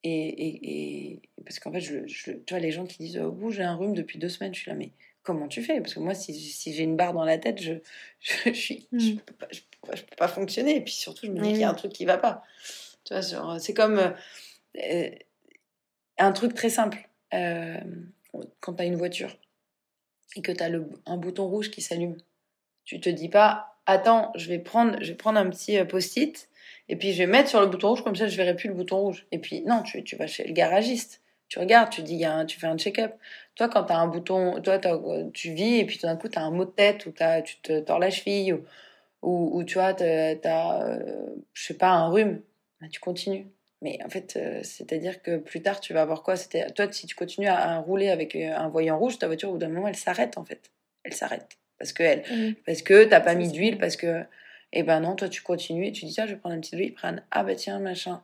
Et, 0.03 0.29
et, 0.29 1.11
et 1.13 1.23
parce 1.45 1.59
qu'en 1.61 1.73
fait, 1.73 1.81
je, 1.81 2.07
je, 2.07 2.33
tu 2.33 2.55
vois, 2.55 2.59
les 2.59 2.73
gens 2.73 2.87
qui 2.87 2.99
disent, 2.99 3.19
oh, 3.19 3.51
j'ai 3.51 3.63
un 3.63 3.77
rhume 3.77 3.95
depuis 3.95 4.19
deux 4.19 4.31
semaines, 4.31 4.55
je 4.55 4.61
suis 4.61 4.71
là, 4.71 4.77
mais 4.77 4.93
comment 5.23 5.49
tu 5.49 5.63
fais? 5.63 5.81
Parce 5.81 5.95
que 5.95 6.01
moi, 6.01 6.15
si, 6.15 6.35
si 6.35 6.73
j'ai 6.73 6.83
une 6.83 6.97
barre 6.97 7.13
dans 7.13 7.25
la 7.25 7.39
tête, 7.39 7.61
je, 7.61 7.75
je, 8.21 8.51
suis, 8.53 8.89
je, 8.93 9.15
peux 9.15 9.35
pas, 9.35 9.49
je, 9.51 10.03
peux 10.03 10.17
pas, 10.17 10.29
fonctionner. 10.29 10.77
Et 10.77 10.81
puis 10.81 10.95
surtout, 10.95 11.27
je 11.27 11.33
me 11.33 11.41
dis 11.41 11.51
qu'il 11.51 11.61
y 11.61 11.65
a 11.65 11.71
un 11.71 11.75
truc 11.75 11.93
qui 11.93 12.05
va 12.05 12.19
pas. 12.19 12.43
Tu 13.05 13.15
vois, 13.15 13.59
c'est 13.59 13.75
comme 13.75 13.99
euh, 13.99 14.11
euh, 14.77 15.11
un 16.19 16.33
truc 16.33 16.55
très 16.55 16.71
simple. 16.71 17.09
Euh, 17.35 17.81
quand 18.61 18.75
tu 18.75 18.83
as 18.83 18.87
une 18.87 18.97
voiture 18.97 19.37
et 20.37 20.43
que 20.43 20.53
tu 20.53 20.63
as 20.63 20.71
un 21.07 21.17
bouton 21.17 21.49
rouge 21.49 21.71
qui 21.71 21.81
s'allume, 21.81 22.17
tu 22.85 23.01
te 23.01 23.09
dis 23.09 23.29
pas, 23.29 23.77
attends, 23.87 24.33
je 24.37 24.49
vais 24.49 24.59
prendre, 24.59 24.97
je 25.01 25.11
vais 25.11 25.17
prendre 25.17 25.39
un 25.39 25.51
petit 25.51 25.83
post-it 25.85 26.49
et 26.89 26.97
puis 26.97 27.13
je 27.13 27.19
vais 27.19 27.27
mettre 27.27 27.49
sur 27.49 27.61
le 27.61 27.67
bouton 27.67 27.91
rouge, 27.91 28.05
comme 28.05 28.17
ça 28.17 28.29
je 28.29 28.37
verrai 28.37 28.55
plus 28.55 28.69
le 28.69 28.75
bouton 28.75 29.01
rouge. 29.01 29.27
Et 29.33 29.39
puis 29.39 29.63
non, 29.63 29.83
tu, 29.83 30.03
tu 30.05 30.17
vas 30.17 30.27
chez 30.27 30.45
le 30.45 30.53
garagiste 30.53 31.20
tu 31.51 31.59
regardes, 31.59 31.91
tu 31.91 32.03
dis, 32.03 32.15
y 32.15 32.25
a 32.25 32.45
tu 32.45 32.59
fais 32.59 32.69
un 32.69 32.79
check-up. 32.79 33.13
Toi, 33.57 33.69
quand 33.69 33.85
tu 33.85 33.93
as 33.93 33.99
un 33.99 34.07
bouton, 34.07 34.63
toi, 34.63 34.79
tu 35.35 35.53
vis 35.53 35.81
et 35.81 35.85
puis 35.85 35.99
tout 35.99 36.07
d'un 36.07 36.17
coup, 36.17 36.29
tu 36.29 36.39
as 36.39 36.43
un 36.43 36.53
mot 36.53 36.65
de 36.65 36.71
tête 36.71 37.07
ou 37.07 37.13
as, 37.19 37.43
tu 37.43 37.57
te 37.61 37.81
tords 37.81 37.99
la 37.99 38.11
cheville 38.11 38.53
ou, 39.23 39.59
ou, 39.59 39.65
tu 39.65 39.75
vois, 39.75 39.93
tu 39.93 40.05
as, 40.05 40.83
euh, 40.83 41.27
je 41.53 41.67
sais 41.67 41.75
pas, 41.75 41.91
un 41.91 42.09
rhume, 42.09 42.41
bah, 42.81 42.87
tu 42.91 43.01
continues. 43.01 43.47
Mais 43.83 43.99
en 44.05 44.09
fait, 44.09 44.37
euh, 44.37 44.61
c'est-à-dire 44.63 45.23
que 45.23 45.39
plus 45.39 45.61
tard, 45.61 45.81
tu 45.81 45.93
vas 45.93 46.03
avoir 46.03 46.23
quoi? 46.23 46.37
Toi, 46.37 46.93
si 46.93 47.07
tu 47.07 47.17
continues 47.17 47.49
à, 47.49 47.79
rouler 47.79 48.11
avec 48.11 48.37
euh, 48.37 48.55
un 48.57 48.69
voyant 48.69 48.99
rouge, 48.99 49.19
ta 49.19 49.27
voiture, 49.27 49.49
au 49.49 49.53
bout 49.55 49.59
d'un 49.59 49.71
moment, 49.71 49.89
elle 49.89 49.97
s'arrête 49.97 50.39
en 50.39 50.45
fait. 50.45 50.71
Elle 51.03 51.15
s'arrête. 51.15 51.59
Parce 51.79 51.93
que, 51.93 52.05
elle, 52.05 52.21
mmh. 52.31 52.55
parce 52.65 52.83
que 52.83 53.05
t'as 53.05 53.21
pas 53.21 53.35
mis 53.35 53.51
d'huile, 53.51 53.79
parce 53.79 53.97
que. 53.97 54.23
Eh 54.73 54.85
ben 54.85 55.01
non, 55.01 55.17
toi, 55.17 55.29
tu 55.29 55.43
continues 55.43 55.89
et 55.89 55.93
tu 55.93 56.05
dis, 56.05 56.13
tiens, 56.13 56.27
je 56.27 56.35
vais 56.35 56.39
prendre 56.39 56.55
un 56.55 56.61
petit 56.61 56.77
huile, 56.77 56.95
prendre, 56.95 57.21
ah 57.33 57.43
bah 57.43 57.57
tiens, 57.57 57.81
machin. 57.81 58.23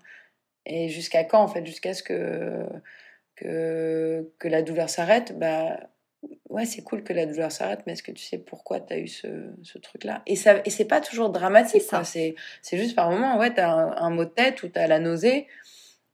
Et 0.65 0.89
jusqu'à 0.89 1.25
quand, 1.25 1.41
en 1.41 1.49
fait? 1.49 1.67
Jusqu'à 1.67 1.93
ce 1.93 2.05
que 2.05 2.65
que, 3.37 4.31
que 4.39 4.49
la 4.49 4.63
douleur 4.63 4.91
s'arrête, 4.91 5.39
bah 5.39 5.79
ouais, 6.49 6.65
c'est 6.65 6.83
cool 6.83 7.03
que 7.03 7.13
la 7.13 7.27
douleur 7.27 7.53
s'arrête, 7.53 7.81
mais 7.87 7.93
est-ce 7.93 8.03
que 8.03 8.13
tu 8.13 8.25
sais 8.25 8.39
pourquoi 8.39 8.81
tu 8.81 8.95
as 8.95 8.99
eu 8.99 9.09
ce, 9.09 9.29
ce 9.63 9.79
truc-là? 9.79 10.23
Et, 10.27 10.37
ça, 10.37 10.61
et 10.65 10.71
c'est 10.71 10.87
pas 10.87 11.01
toujours 11.01 11.31
dramatique, 11.31 11.83
c'est 12.05 12.35
C'est 12.63 12.79
juste 12.79 12.97
par 12.97 13.11
moment, 13.11 13.39
ouais, 13.39 13.53
tu 13.55 13.61
as 13.61 13.71
un, 13.71 14.11
mot 14.11 14.25
de 14.25 14.31
tête 14.31 14.63
ou 14.63 14.69
tu 14.69 14.79
as 14.79 14.87
la 14.87 14.99
nausée, 14.99 15.47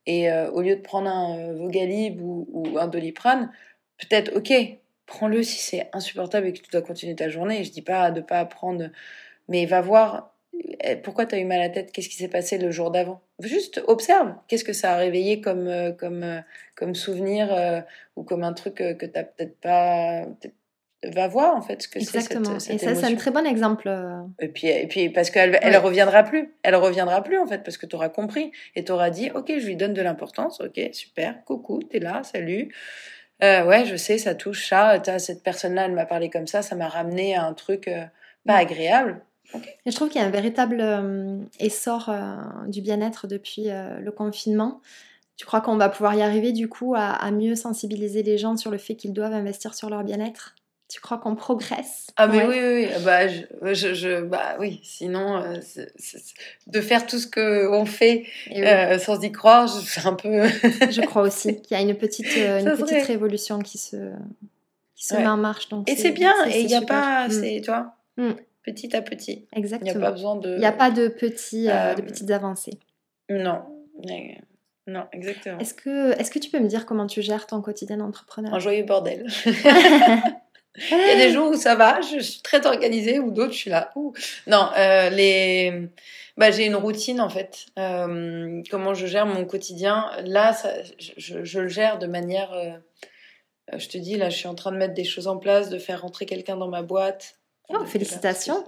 et 0.06 0.30
euh, 0.30 0.50
au 0.50 0.62
lieu 0.62 0.76
de 0.76 0.80
prendre 0.80 1.08
un 1.08 1.38
euh, 1.38 1.54
Vogalib 1.54 2.20
ou, 2.20 2.48
ou, 2.52 2.78
un 2.78 2.88
Doliprane, 2.88 3.52
peut-être, 3.98 4.36
ok, 4.36 4.52
prends-le 5.06 5.42
si 5.42 5.58
c'est 5.58 5.88
insupportable 5.92 6.48
et 6.48 6.52
que 6.52 6.60
tu 6.60 6.70
dois 6.70 6.82
continuer 6.82 7.14
ta 7.14 7.28
journée. 7.28 7.64
Je 7.64 7.70
dis 7.70 7.82
pas 7.82 8.10
de 8.10 8.20
pas 8.20 8.44
prendre, 8.44 8.90
mais 9.48 9.66
va 9.66 9.80
voir 9.80 10.31
pourquoi 11.02 11.26
tu 11.26 11.34
as 11.34 11.38
eu 11.38 11.44
mal 11.44 11.60
à 11.60 11.64
la 11.64 11.68
tête? 11.70 11.92
Qu'est-ce 11.92 12.08
qui 12.08 12.16
s'est 12.16 12.28
passé 12.28 12.58
le 12.58 12.70
jour 12.70 12.90
d'avant? 12.90 13.20
Juste 13.40 13.82
observe. 13.86 14.34
Qu'est-ce 14.48 14.64
que 14.64 14.72
ça 14.72 14.92
a 14.92 14.96
réveillé 14.96 15.40
comme, 15.40 15.66
euh, 15.66 15.92
comme, 15.92 16.22
euh, 16.22 16.40
comme 16.74 16.94
souvenir 16.94 17.52
euh, 17.52 17.80
ou 18.16 18.24
comme 18.24 18.42
un 18.44 18.52
truc 18.52 18.74
que 18.74 19.06
tu 19.06 19.12
n'as 19.14 19.24
peut-être 19.24 19.58
pas. 19.60 20.26
Va 21.04 21.26
voir 21.26 21.56
en 21.56 21.62
fait 21.62 21.82
ce 21.82 21.88
que 21.88 21.98
c'est 21.98 22.16
Exactement. 22.16 22.58
et 22.58 22.78
ça, 22.78 22.94
c'est 22.94 23.06
un 23.06 23.16
très 23.16 23.32
bon 23.32 23.44
exemple. 23.44 23.92
Et 24.38 24.46
puis, 24.46 24.68
et 24.68 24.86
puis 24.86 25.08
parce 25.10 25.30
qu'elle 25.30 25.58
elle 25.60 25.76
reviendra 25.76 26.22
plus. 26.22 26.54
Elle 26.62 26.76
reviendra 26.76 27.24
plus 27.24 27.38
en 27.38 27.46
fait 27.46 27.64
parce 27.64 27.76
que 27.76 27.86
tu 27.86 27.96
auras 27.96 28.08
compris 28.08 28.52
et 28.76 28.84
tu 28.84 28.92
auras 28.92 29.10
dit 29.10 29.32
Ok, 29.34 29.52
je 29.58 29.66
lui 29.66 29.74
donne 29.74 29.94
de 29.94 30.02
l'importance. 30.02 30.60
Ok, 30.60 30.80
super, 30.92 31.44
coucou, 31.44 31.82
t'es 31.82 31.98
là, 31.98 32.22
salut. 32.22 32.72
ouais, 33.40 33.84
je 33.84 33.96
sais, 33.96 34.16
ça 34.18 34.36
touche 34.36 34.68
ça. 34.68 35.02
Cette 35.18 35.42
personne-là, 35.42 35.86
elle 35.86 35.92
m'a 35.92 36.06
parlé 36.06 36.30
comme 36.30 36.46
ça, 36.46 36.62
ça 36.62 36.76
m'a 36.76 36.86
ramené 36.86 37.34
à 37.34 37.46
un 37.46 37.54
truc 37.54 37.90
pas 38.46 38.54
agréable 38.54 39.20
je 39.86 39.94
trouve 39.94 40.08
qu'il 40.08 40.20
y 40.20 40.24
a 40.24 40.26
un 40.26 40.30
véritable 40.30 40.78
euh, 40.80 41.38
essor 41.60 42.08
euh, 42.08 42.36
du 42.68 42.80
bien-être 42.80 43.26
depuis 43.26 43.70
euh, 43.70 43.98
le 43.98 44.12
confinement. 44.12 44.80
Tu 45.36 45.46
crois 45.46 45.60
qu'on 45.60 45.76
va 45.76 45.88
pouvoir 45.88 46.14
y 46.14 46.22
arriver 46.22 46.52
du 46.52 46.68
coup 46.68 46.94
à, 46.96 47.30
mieux 47.30 47.54
sensibiliser 47.56 48.22
les 48.22 48.38
gens 48.38 48.56
sur 48.56 48.70
le 48.70 48.78
fait 48.78 48.94
qu'ils 48.94 49.12
doivent 49.12 49.32
investir 49.32 49.74
sur 49.74 49.90
leur 49.90 50.04
bien-être? 50.04 50.54
Tu 50.88 51.00
crois 51.00 51.16
qu'on 51.16 51.34
progresse? 51.34 52.08
Ah 52.16 52.26
mais 52.26 52.46
oui, 52.46 52.56
oui, 52.60 52.86
oui. 52.86 53.02
Bah, 53.02 53.26
je, 53.26 54.20
bah 54.20 54.56
oui, 54.60 54.80
sinon, 54.84 55.42
de 56.66 56.80
faire 56.82 57.06
tout 57.06 57.18
ce 57.18 57.26
qu'on 57.26 57.86
fait 57.86 58.26
sans 58.98 59.20
y 59.22 59.32
croire, 59.32 59.68
c'est 59.68 60.06
un 60.06 60.12
peu... 60.12 60.46
je 60.46 61.00
crois 61.00 61.22
aussi 61.22 61.62
qu'il 61.62 61.76
y 61.76 61.80
a 61.80 61.82
une 61.82 61.96
petite, 61.96 62.26
une 62.36 62.76
petite 62.76 63.06
révolution 63.06 63.58
qui 63.60 63.78
se, 63.78 64.12
qui 64.94 65.06
se 65.06 65.14
met 65.14 65.26
en 65.26 65.38
marche. 65.38 65.70
Donc 65.70 65.88
et 65.88 65.96
c'est 65.96 66.12
bien, 66.12 66.34
et 66.46 66.60
il 66.60 66.66
n'y 66.66 66.74
a 66.74 66.82
pas... 66.82 67.26
Mm. 67.28 67.62
Tu 67.62 67.70
vois. 67.70 67.96
Mm 68.18 68.32
petit 68.62 68.94
à 68.96 69.02
petit. 69.02 69.46
Exactement. 69.54 69.90
Il 69.90 69.98
n'y 69.98 70.04
a 70.04 70.06
pas 70.06 70.12
besoin 70.12 70.36
de. 70.36 70.54
Il 70.54 70.58
n'y 70.58 70.66
a 70.66 70.72
pas 70.72 70.90
de, 70.90 71.08
petits, 71.08 71.68
euh, 71.68 71.94
de 71.94 72.02
euh, 72.02 72.04
petites 72.04 72.30
avancées. 72.30 72.78
Non. 73.28 73.62
Non, 74.86 75.06
exactement. 75.12 75.58
Est-ce 75.58 75.74
que, 75.74 76.18
est 76.18 76.32
que 76.32 76.38
tu 76.38 76.50
peux 76.50 76.58
me 76.58 76.66
dire 76.66 76.86
comment 76.86 77.06
tu 77.06 77.22
gères 77.22 77.46
ton 77.46 77.62
quotidien 77.62 77.98
d'entrepreneur? 77.98 78.52
Un 78.52 78.58
joyeux 78.58 78.82
bordel. 78.82 79.26
Il 80.76 80.96
y 80.96 81.10
a 81.10 81.16
des 81.16 81.30
jours 81.30 81.50
où 81.50 81.56
ça 81.56 81.74
va, 81.74 82.00
je 82.00 82.18
suis 82.18 82.40
très 82.40 82.66
organisée, 82.66 83.18
ou 83.18 83.30
d'autres, 83.30 83.52
je 83.52 83.58
suis 83.58 83.70
là. 83.70 83.90
Ouh. 83.94 84.14
Non, 84.46 84.70
euh, 84.76 85.10
les... 85.10 85.88
bah, 86.38 86.50
j'ai 86.50 86.64
une 86.64 86.76
routine 86.76 87.20
en 87.20 87.28
fait. 87.28 87.66
Euh, 87.78 88.62
comment 88.70 88.94
je 88.94 89.06
gère 89.06 89.26
mon 89.26 89.44
quotidien? 89.44 90.10
Là, 90.24 90.54
ça, 90.54 90.72
je, 90.98 91.44
je, 91.44 91.60
le 91.60 91.68
gère 91.68 91.98
de 91.98 92.06
manière. 92.06 92.52
Euh, 92.54 93.78
je 93.78 93.86
te 93.88 93.98
dis, 93.98 94.16
là, 94.16 94.30
je 94.30 94.38
suis 94.38 94.48
en 94.48 94.54
train 94.54 94.72
de 94.72 94.78
mettre 94.78 94.94
des 94.94 95.04
choses 95.04 95.28
en 95.28 95.36
place, 95.36 95.68
de 95.68 95.78
faire 95.78 96.02
rentrer 96.02 96.24
quelqu'un 96.24 96.56
dans 96.56 96.68
ma 96.68 96.82
boîte. 96.82 97.36
Oh, 97.74 97.84
félicitations 97.86 98.64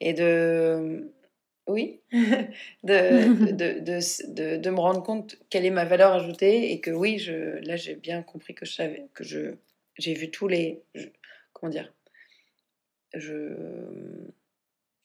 Et 0.00 0.12
de. 0.12 1.12
Oui, 1.66 2.00
de, 2.12 3.52
de, 3.52 3.80
de, 3.82 4.56
de, 4.58 4.70
me 4.70 4.80
rendre 4.80 5.02
compte 5.02 5.36
quelle 5.48 5.64
est 5.64 5.70
ma 5.70 5.86
valeur 5.86 6.12
ajoutée 6.12 6.72
et 6.72 6.80
que 6.80 6.90
oui, 6.90 7.18
je, 7.18 7.58
là 7.66 7.76
j'ai 7.76 7.94
bien 7.94 8.22
compris 8.22 8.54
que 8.54 8.66
je 8.66 8.72
savais, 8.74 9.06
que 9.14 9.24
je, 9.24 9.54
j'ai 9.98 10.12
vu 10.12 10.30
tous 10.30 10.46
les, 10.46 10.82
comment 11.54 11.70
dire, 11.70 11.90
je, 13.14 13.54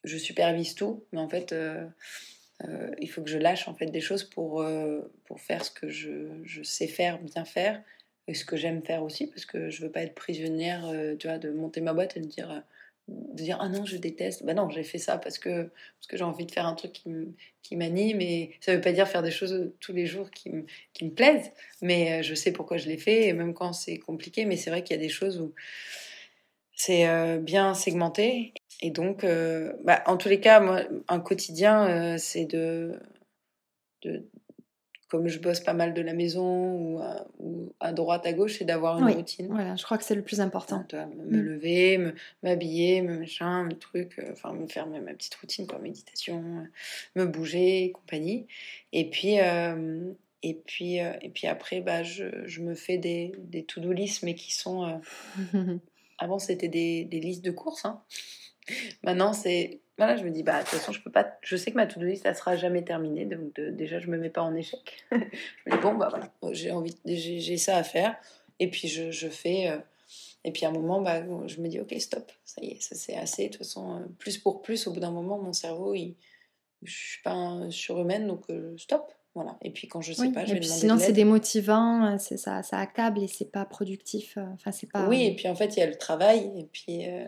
je 0.03 0.17
supervise 0.17 0.75
tout, 0.75 1.05
mais 1.11 1.19
en 1.19 1.29
fait, 1.29 1.53
euh, 1.53 1.85
euh, 2.65 2.91
il 2.99 3.09
faut 3.09 3.21
que 3.21 3.29
je 3.29 3.37
lâche 3.37 3.67
en 3.67 3.75
fait 3.75 3.87
des 3.87 4.01
choses 4.01 4.23
pour, 4.23 4.61
euh, 4.61 5.01
pour 5.25 5.39
faire 5.39 5.63
ce 5.63 5.71
que 5.71 5.89
je, 5.89 6.27
je, 6.43 6.63
sais 6.63 6.87
faire, 6.87 7.19
bien 7.19 7.45
faire, 7.45 7.81
et 8.27 8.33
ce 8.33 8.45
que 8.45 8.57
j'aime 8.57 8.83
faire 8.83 9.03
aussi, 9.03 9.27
parce 9.27 9.45
que 9.45 9.69
je 9.69 9.81
veux 9.81 9.91
pas 9.91 10.01
être 10.01 10.13
prisonnière, 10.13 10.91
tu 11.17 11.27
vois, 11.27 11.37
de 11.37 11.49
monter 11.51 11.81
ma 11.81 11.93
boîte 11.93 12.15
et 12.15 12.19
de 12.19 12.27
dire, 12.27 12.63
de 13.34 13.43
dire 13.43 13.57
ah 13.60 13.70
non 13.70 13.86
je 13.86 13.97
déteste 13.97 14.45
bah 14.45 14.53
non 14.53 14.70
j'ai 14.70 14.84
fait 14.84 14.97
ça 14.97 15.18
parce 15.18 15.38
que 15.38 15.64
parce 15.64 16.07
que 16.07 16.18
j'ai 16.18 16.24
envie 16.24 16.45
de 16.45 16.51
faire 16.51 16.66
un 16.66 16.76
truc 16.76 17.01
qui 17.64 17.76
m'anime 17.76 18.22
et 18.22 18.51
ça 18.62 18.76
veut 18.76 18.82
pas 18.82 18.91
dire 18.91 19.07
faire 19.07 19.24
des 19.24 19.32
choses 19.32 19.72
tous 19.80 19.93
les 19.93 20.05
jours 20.05 20.30
qui, 20.32 20.51
qui 20.93 21.05
me 21.05 21.12
plaisent 21.12 21.51
mais 21.82 22.24
je 22.24 22.36
sais 22.36 22.51
pourquoi 22.51 22.78
je 22.78 22.88
l'ai 22.88 22.97
fait 22.97 23.28
et 23.28 23.34
même 23.34 23.53
quand 23.53 23.74
c'est 23.74 23.97
compliqué 23.97 24.45
mais 24.45 24.57
c'est 24.57 24.70
vrai 24.70 24.84
qu'il 24.84 24.95
y 24.95 24.99
a 24.99 25.01
des 25.01 25.10
choses 25.10 25.39
où 25.39 25.53
c'est 26.80 27.10
euh, 27.10 27.39
bien 27.39 27.74
segmenté. 27.74 28.53
Et 28.82 28.89
donc, 28.89 29.26
euh, 29.26 29.74
bah, 29.84 30.01
en 30.05 30.16
tous 30.16 30.30
les 30.30 30.39
cas, 30.39 30.62
moi, 30.62 30.84
un 31.10 31.20
quotidien, 31.20 31.88
euh, 31.89 32.18
c'est 32.18 32.45
de, 32.45 32.97
de, 34.03 34.26
comme 35.10 35.28
je 35.28 35.39
bosse 35.39 35.60
pas 35.60 35.74
mal 35.74 35.93
de 35.93 36.01
la 36.01 36.14
maison 36.14 36.74
ou 36.74 36.99
à, 36.99 37.28
ou 37.39 37.74
à 37.80 37.91
droite, 37.93 38.26
à 38.26 38.34
gauche, 38.34 38.57
c'est 38.60 38.66
d'avoir 38.66 38.99
une 38.99 39.14
routine. 39.14 39.47
Voilà, 39.49 39.76
je 39.76 39.84
crois 39.84 39.97
que 39.97 40.03
c'est 40.03 40.16
le 40.16 40.22
plus 40.22 40.39
important. 40.41 40.86
me, 40.93 41.38
mm. 41.38 41.41
lever, 41.41 42.14
m'habiller, 42.43 43.01
me, 43.01 43.20
machin, 43.20 43.64
me 43.64 43.74
truc, 43.74 44.22
enfin 44.32 44.53
me 44.53 44.68
faire 44.68 44.88
ma, 44.88 44.99
petite 45.14 45.36
routine, 45.36 45.68
quoi, 45.68 45.80
méditation, 45.80 46.68
me 47.16 47.26
bouger, 47.26 47.91
compagnie. 47.93 48.47
Et 48.93 49.10
puis, 49.10 49.36
et 50.41 50.53
puis, 50.53 50.95
et 50.97 51.30
puis 51.34 51.47
après, 51.47 51.82
bah, 51.82 52.03
je, 52.03 52.45
je 52.45 52.62
me 52.62 52.76
fais 52.76 52.97
des, 52.97 53.34
des 53.39 53.64
to-do 53.64 53.91
list, 53.91 54.24
mais 54.24 54.36
qui 54.36 54.53
sont 54.53 55.01
Avant, 56.20 56.38
c'était 56.38 56.68
des, 56.68 57.05
listes 57.12 57.43
de 57.43 57.51
courses. 57.51 57.86
Hein. 57.86 58.01
Maintenant, 59.03 59.34
c'est. 59.34 59.82
Voilà, 59.97 60.15
je 60.15 60.24
me 60.24 60.30
dis, 60.30 60.43
bah, 60.43 60.59
de 60.59 60.70
toute 60.70 60.80
façon, 60.80 60.91
je 60.93 61.01
peux 61.01 61.11
pas. 61.11 61.38
Je 61.41 61.57
sais 61.57 61.72
que 61.72 61.76
ma 61.76 61.86
to-do 61.86 62.05
list, 62.05 62.26
elle 62.26 62.36
sera 62.36 62.55
jamais 62.55 62.84
terminée. 62.84 63.26
Donc, 63.26 63.59
déjà, 63.59 63.99
je 63.99 64.07
me 64.07 64.17
mets 64.17 64.30
pas 64.30 64.41
en 64.41 64.55
échec. 64.55 65.05
je 65.11 65.17
me 65.17 65.72
dis, 65.72 65.82
bon, 65.82 65.95
bah 65.95 66.07
voilà, 66.09 66.32
j'ai 66.53 66.72
envie, 66.72 66.95
j'ai 67.05 67.57
ça 67.57 67.78
à 67.78 67.84
faire. 67.84 68.15
Et 68.59 68.70
puis, 68.70 68.88
je, 68.88 69.11
je 69.11 69.28
fais. 69.28 69.70
Euh, 69.70 69.78
et 70.45 70.51
puis, 70.51 70.65
à 70.65 70.70
un 70.70 70.72
moment, 70.72 71.01
bah, 71.01 71.22
je 71.47 71.61
me 71.61 71.67
dis, 71.67 71.80
ok, 71.80 71.93
stop, 71.99 72.32
ça 72.45 72.61
y 72.63 72.72
est, 72.72 72.82
ça 72.82 72.95
c'est 72.95 73.15
assez. 73.15 73.45
De 73.45 73.49
toute 73.49 73.57
façon, 73.57 73.95
euh, 73.95 74.05
plus 74.17 74.38
pour 74.38 74.61
plus, 74.61 74.88
au 74.88 74.93
bout 74.93 75.01
d'un 75.01 75.11
moment, 75.11 75.38
mon 75.38 75.53
cerveau, 75.53 75.93
il, 75.93 76.15
je 76.84 76.91
suis 76.91 77.22
pas 77.22 77.70
surhumaine, 77.70 78.28
donc 78.28 78.49
euh, 78.49 78.76
stop. 78.78 79.13
Voilà. 79.36 79.57
Et 79.61 79.70
puis 79.70 79.88
quand 79.88 80.01
je 80.01 80.11
sais 80.11 80.32
pas, 80.32 80.45
je 80.45 80.53
vais 80.53 80.61
Sinon, 80.61 80.97
c'est 80.97 81.13
démotivant, 81.13 82.13
euh, 82.13 82.17
ça, 82.17 82.63
ça 82.63 82.78
accable 82.78 83.22
et 83.22 83.28
c'est 83.28 83.51
pas 83.51 83.63
productif. 83.63 84.38
Enfin, 84.53 84.72
c'est 84.72 84.91
pas. 84.91 85.07
Oui, 85.07 85.24
et 85.24 85.36
puis 85.36 85.47
en 85.47 85.55
fait, 85.55 85.78
il 85.78 85.80
y 85.80 85.84
a 85.84 85.88
le 85.88 85.95
travail 85.95 86.51
et 86.57 86.63
puis 86.72 87.07
euh, 87.07 87.26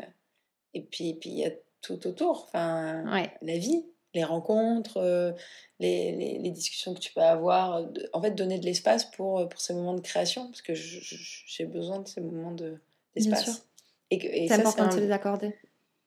et 0.73 0.81
puis 0.81 1.13
puis 1.15 1.29
il 1.29 1.37
y 1.39 1.45
a 1.45 1.51
tout 1.81 2.05
autour. 2.07 2.45
Enfin, 2.47 3.03
la 3.41 3.57
vie, 3.57 3.85
les 4.13 4.23
rencontres, 4.23 5.35
les, 5.79 6.39
les, 6.39 6.51
discussions 6.51 6.93
que 6.93 6.99
tu 6.99 7.13
peux 7.13 7.21
avoir. 7.21 7.85
en 8.13 8.21
fait, 8.21 8.31
donner 8.31 8.59
de 8.59 8.65
l'espace 8.65 9.05
pour 9.05 9.47
pour 9.49 9.61
ces 9.61 9.73
moments 9.73 9.95
de 9.95 10.01
création 10.01 10.47
parce 10.47 10.61
que 10.61 10.73
j'ai 10.75 11.65
besoin 11.65 11.99
de 11.99 12.07
ces 12.07 12.21
moments 12.21 12.51
de 12.51 12.79
d'espace. 13.15 13.67
Et, 14.11 14.43
et 14.43 14.47
c'est 14.47 14.53
important 14.55 14.95
de 14.95 15.01
les 15.01 15.11
accorder. 15.11 15.55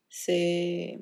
C'est 0.09 1.01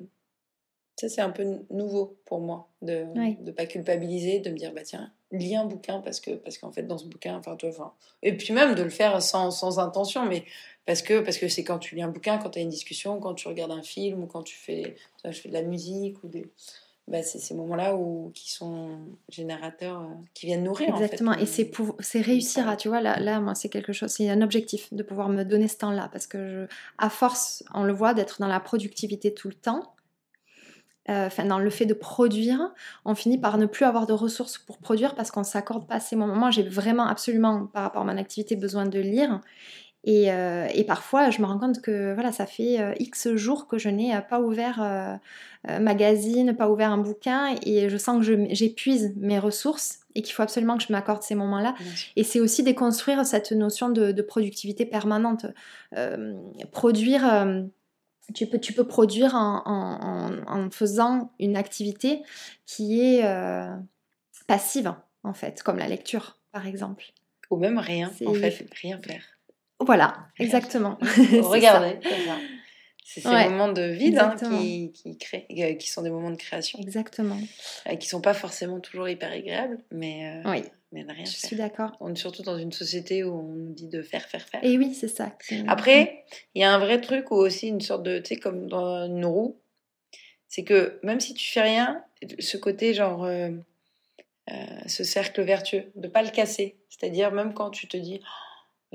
ça, 0.99 1.09
c'est 1.09 1.21
un 1.21 1.31
peu 1.31 1.65
nouveau 1.71 2.17
pour 2.25 2.39
moi 2.39 2.69
de 2.81 3.05
ne 3.15 3.51
pas 3.51 3.65
culpabiliser, 3.65 4.39
de 4.39 4.51
me 4.51 4.57
dire, 4.57 4.73
bah 4.73 4.83
tiens, 4.83 5.11
lis 5.31 5.55
un 5.55 5.65
bouquin 5.65 5.99
parce 5.99 6.19
que 6.19 6.31
parce 6.31 6.59
qu'en 6.59 6.71
fait, 6.71 6.83
dans 6.83 6.99
ce 6.99 7.05
bouquin, 7.05 7.35
enfin, 7.35 7.55
toi, 7.55 7.69
enfin, 7.69 7.93
et 8.21 8.37
puis 8.37 8.53
même 8.53 8.75
de 8.75 8.83
le 8.83 8.89
faire 8.89 9.19
sans, 9.21 9.49
sans 9.49 9.79
intention, 9.79 10.25
mais 10.25 10.45
parce 10.85 11.01
que 11.01 11.19
parce 11.21 11.37
que 11.37 11.47
c'est 11.47 11.63
quand 11.63 11.79
tu 11.79 11.95
lis 11.95 12.01
un 12.01 12.09
bouquin, 12.09 12.37
quand 12.37 12.51
tu 12.51 12.59
as 12.59 12.61
une 12.61 12.69
discussion, 12.69 13.19
quand 13.19 13.33
tu 13.33 13.47
regardes 13.47 13.71
un 13.71 13.83
film 13.83 14.23
ou 14.23 14.27
quand 14.27 14.43
tu 14.43 14.55
fais, 14.55 14.95
je 15.23 15.31
fais 15.31 15.49
de 15.49 15.53
la 15.53 15.61
musique 15.61 16.23
ou 16.23 16.27
des. 16.27 16.45
Bah, 17.05 17.21
c'est 17.21 17.39
ces 17.39 17.53
moments-là 17.53 17.95
où 17.97 18.31
qui 18.33 18.49
sont 18.49 18.99
générateurs, 19.27 19.99
euh, 19.99 20.13
qui 20.33 20.45
viennent 20.45 20.63
nourrir. 20.63 20.87
Exactement, 20.87 21.31
en 21.31 21.33
fait, 21.33 21.43
et 21.43 21.45
c'est 21.45 21.65
pour, 21.65 21.97
c'est 21.99 22.21
réussir 22.21 22.69
à, 22.69 22.77
tu 22.77 22.87
vois, 22.87 23.01
là, 23.01 23.19
là 23.19 23.41
moi, 23.41 23.55
c'est 23.55 23.67
quelque 23.67 23.91
chose, 23.91 24.09
c'est 24.09 24.29
un 24.29 24.41
objectif 24.41 24.93
de 24.93 25.03
pouvoir 25.03 25.27
me 25.27 25.43
donner 25.43 25.67
ce 25.67 25.75
temps-là, 25.79 26.07
parce 26.13 26.27
que 26.27 26.47
je, 26.47 26.65
à 26.97 27.09
force, 27.09 27.65
on 27.73 27.83
le 27.83 27.91
voit, 27.91 28.13
d'être 28.13 28.39
dans 28.39 28.47
la 28.47 28.61
productivité 28.61 29.33
tout 29.33 29.49
le 29.49 29.53
temps, 29.53 29.93
euh, 31.09 31.27
enfin 31.27 31.43
dans 31.43 31.59
le 31.59 31.69
fait 31.69 31.85
de 31.85 31.93
produire, 31.93 32.71
on 33.03 33.13
finit 33.13 33.37
par 33.37 33.57
ne 33.57 33.65
plus 33.65 33.83
avoir 33.83 34.07
de 34.07 34.13
ressources 34.13 34.57
pour 34.57 34.77
produire 34.77 35.15
parce 35.15 35.31
qu'on 35.31 35.43
s'accorde 35.43 35.85
pas 35.85 35.99
ces 35.99 36.15
moments. 36.15 36.35
Moi, 36.35 36.49
j'ai 36.49 36.63
vraiment 36.63 37.05
absolument, 37.05 37.65
par 37.65 37.83
rapport 37.83 38.03
à 38.03 38.05
mon 38.05 38.17
activité, 38.17 38.55
besoin 38.55 38.85
de 38.85 38.99
lire. 38.99 39.41
Et, 40.05 40.31
euh, 40.31 40.67
et, 40.73 40.83
parfois, 40.83 41.29
je 41.29 41.41
me 41.41 41.45
rends 41.45 41.59
compte 41.59 41.81
que 41.81 42.13
voilà, 42.13 42.31
ça 42.31 42.45
fait 42.45 42.79
euh, 42.79 42.93
X 42.99 43.35
jours 43.35 43.67
que 43.67 43.77
je 43.77 43.89
n'ai 43.89 44.13
pas 44.29 44.41
ouvert 44.41 44.81
euh, 44.81 45.79
magazine, 45.79 46.55
pas 46.55 46.69
ouvert 46.69 46.91
un 46.91 46.97
bouquin, 46.97 47.55
et 47.65 47.89
je 47.89 47.97
sens 47.97 48.25
que 48.25 48.47
j'épuise 48.53 49.13
mes 49.15 49.39
ressources 49.39 49.99
et 50.15 50.21
qu'il 50.21 50.33
faut 50.33 50.43
absolument 50.43 50.77
que 50.77 50.83
je 50.83 50.91
m'accorde 50.91 51.23
ces 51.23 51.35
moments-là. 51.35 51.73
Et 52.17 52.23
c'est 52.23 52.41
aussi 52.41 52.63
déconstruire 52.63 53.25
cette 53.25 53.53
notion 53.53 53.89
de, 53.89 54.11
de 54.11 54.21
productivité 54.21 54.85
permanente. 54.85 55.45
produire 56.71 57.23
tu 58.33 58.47
peux, 58.47 58.59
tu 58.59 58.73
peux 58.73 58.87
produire 58.87 59.35
en, 59.35 60.69
faisant 60.71 61.31
une 61.39 61.57
activité 61.57 62.21
qui 62.65 63.01
est 63.01 63.25
euh, 63.25 63.75
passive, 64.47 64.93
en 65.23 65.33
fait, 65.33 65.61
comme 65.63 65.77
la 65.77 65.87
lecture, 65.87 66.39
par 66.51 66.65
exemple. 66.65 67.05
Ou 67.49 67.57
même 67.57 67.77
rien, 67.77 68.11
en 68.25 68.33
fait, 68.33 68.65
rien 68.81 68.99
faire. 69.01 69.23
Voilà, 69.85 70.27
exactement. 70.39 70.97
Regardez, 71.01 71.99
c'est 73.13 73.21
ces 73.21 73.49
moments 73.49 73.71
de 73.71 73.83
vide 73.83 74.17
hein, 74.17 74.35
qui, 74.35 74.91
qui, 74.93 75.17
créent, 75.17 75.45
euh, 75.51 75.73
qui 75.75 75.87
sont 75.87 76.01
des 76.01 76.09
moments 76.09 76.31
de 76.31 76.37
création. 76.37 76.79
Exactement. 76.79 77.37
Euh, 77.87 77.95
qui 77.95 78.07
sont 78.07 78.21
pas 78.21 78.33
forcément 78.33 78.79
toujours 78.79 79.07
hyper 79.07 79.31
agréables, 79.31 79.77
mais, 79.91 80.41
euh, 80.43 80.49
oui. 80.49 80.63
mais 80.91 81.03
rien 81.03 81.25
Je 81.25 81.31
suis 81.31 81.55
d'accord. 81.55 81.95
On 81.99 82.11
est 82.13 82.17
surtout 82.17 82.41
dans 82.41 82.57
une 82.57 82.71
société 82.71 83.23
où 83.23 83.33
on 83.33 83.43
nous 83.43 83.73
dit 83.73 83.87
de 83.87 84.01
faire, 84.01 84.23
faire, 84.23 84.41
faire. 84.41 84.63
Et 84.63 84.77
oui, 84.77 84.95
c'est 84.95 85.09
ça. 85.09 85.35
Après, 85.67 86.25
il 86.55 86.61
y 86.61 86.63
a 86.65 86.73
un 86.73 86.79
vrai 86.79 87.01
truc 87.01 87.29
ou 87.29 87.35
aussi 87.35 87.67
une 87.67 87.81
sorte 87.81 88.03
de, 88.03 88.17
tu 88.17 88.29
sais, 88.29 88.35
comme 88.37 88.67
dans 88.67 89.05
une 89.05 89.25
roue, 89.25 89.59
c'est 90.47 90.63
que 90.63 90.99
même 91.03 91.19
si 91.19 91.33
tu 91.33 91.51
fais 91.51 91.61
rien, 91.61 92.03
ce 92.39 92.57
côté 92.57 92.93
genre, 92.93 93.27
ce 94.87 95.03
cercle 95.03 95.41
vertueux, 95.41 95.91
de 95.95 96.07
pas 96.07 96.23
le 96.23 96.29
casser. 96.29 96.77
C'est-à-dire 96.89 97.31
même 97.31 97.53
quand 97.53 97.69
tu 97.69 97.87
te 97.87 97.97
dis, 97.97 98.21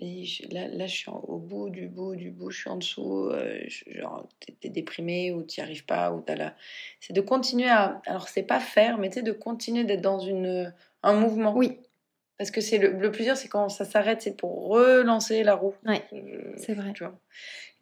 là, 0.00 0.68
là, 0.68 0.86
je 0.86 0.96
suis 0.96 1.10
au 1.10 1.38
bout 1.38 1.70
du 1.70 1.88
bout 1.88 2.14
du 2.14 2.30
bout, 2.30 2.50
je 2.50 2.60
suis 2.60 2.70
en 2.70 2.76
dessous, 2.76 3.28
euh, 3.30 3.58
genre, 3.86 4.28
t'es, 4.60 4.68
déprimé 4.68 5.32
ou 5.32 5.42
t'y 5.42 5.60
arrives 5.60 5.84
pas, 5.84 6.12
ou 6.12 6.20
t'as 6.20 6.36
là. 6.36 6.54
C'est 7.00 7.12
de 7.12 7.20
continuer 7.20 7.68
à. 7.68 8.00
Alors, 8.06 8.28
c'est 8.28 8.42
pas 8.44 8.60
faire, 8.60 8.98
mais 8.98 9.10
tu 9.10 9.22
de 9.22 9.32
continuer 9.32 9.84
d'être 9.84 10.02
dans 10.02 10.20
une, 10.20 10.72
un 11.02 11.14
mouvement. 11.14 11.54
Oui. 11.56 11.80
Parce 12.38 12.50
que 12.50 12.60
c'est 12.60 12.78
le, 12.78 12.92
le 12.92 13.10
plus 13.10 13.24
dur, 13.24 13.36
c'est 13.36 13.48
quand 13.48 13.68
ça 13.68 13.84
s'arrête, 13.84 14.22
c'est 14.22 14.36
pour 14.36 14.68
relancer 14.68 15.42
la 15.42 15.54
roue. 15.54 15.74
Oui, 15.84 16.00
c'est 16.56 16.74
vrai. 16.74 16.92
Tu 16.94 17.04
vois 17.04 17.18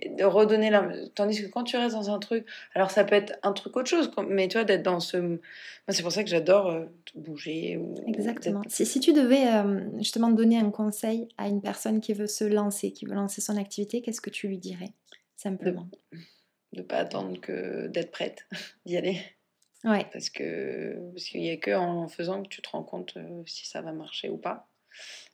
de 0.04 0.24
redonner 0.24 0.70
la. 0.70 0.88
Tandis 1.14 1.42
que 1.42 1.46
quand 1.46 1.64
tu 1.64 1.76
restes 1.76 1.94
dans 1.94 2.11
un 2.11 2.18
truc, 2.18 2.46
alors 2.74 2.90
ça 2.90 3.04
peut 3.04 3.14
être 3.14 3.38
un 3.42 3.52
truc 3.52 3.76
autre 3.76 3.88
chose, 3.88 4.11
mais 4.28 4.46
tu 4.48 4.59
vois, 4.59 4.64
d'être 4.64 4.82
dans 4.82 5.00
ce. 5.00 5.38
c'est 5.88 6.02
pour 6.02 6.12
ça 6.12 6.22
que 6.22 6.28
j'adore 6.28 6.66
euh, 6.68 6.84
bouger. 7.14 7.78
Ou... 7.78 7.94
Exactement. 8.07 8.62
Si, 8.68 8.84
si, 8.84 9.00
tu 9.00 9.12
devais 9.14 9.46
euh, 9.48 9.88
justement 9.98 10.30
donner 10.30 10.59
un 10.59 10.70
conseil 10.70 11.28
à 11.38 11.48
une 11.48 11.62
personne 11.62 12.00
qui 12.00 12.12
veut 12.12 12.26
se 12.26 12.44
lancer, 12.44 12.92
qui 12.92 13.07
veut 13.07 13.14
lancer 13.14 13.40
son 13.40 13.57
activité, 13.57 14.02
qu'est-ce 14.02 14.20
que 14.20 14.30
tu 14.30 14.48
lui 14.48 14.59
dirais 14.59 14.92
Simplement? 15.36 15.88
De 16.72 16.80
ne 16.80 16.82
pas 16.82 16.98
attendre 16.98 17.40
que 17.40 17.86
d'être 17.86 18.11
prête 18.11 18.46
d'y 18.84 18.98
aller. 18.98 19.18
Ouais. 19.84 20.06
Parce 20.12 20.30
que 20.30 21.10
parce 21.12 21.24
qu'il 21.24 21.40
n'y 21.40 21.50
a 21.50 21.56
que 21.56 21.72
en 21.72 22.08
faisant 22.08 22.42
que 22.42 22.48
tu 22.48 22.62
te 22.62 22.68
rends 22.68 22.82
compte 22.82 23.16
euh, 23.16 23.42
si 23.46 23.66
ça 23.66 23.82
va 23.82 23.92
marcher 23.92 24.28
ou 24.28 24.38
pas. 24.38 24.68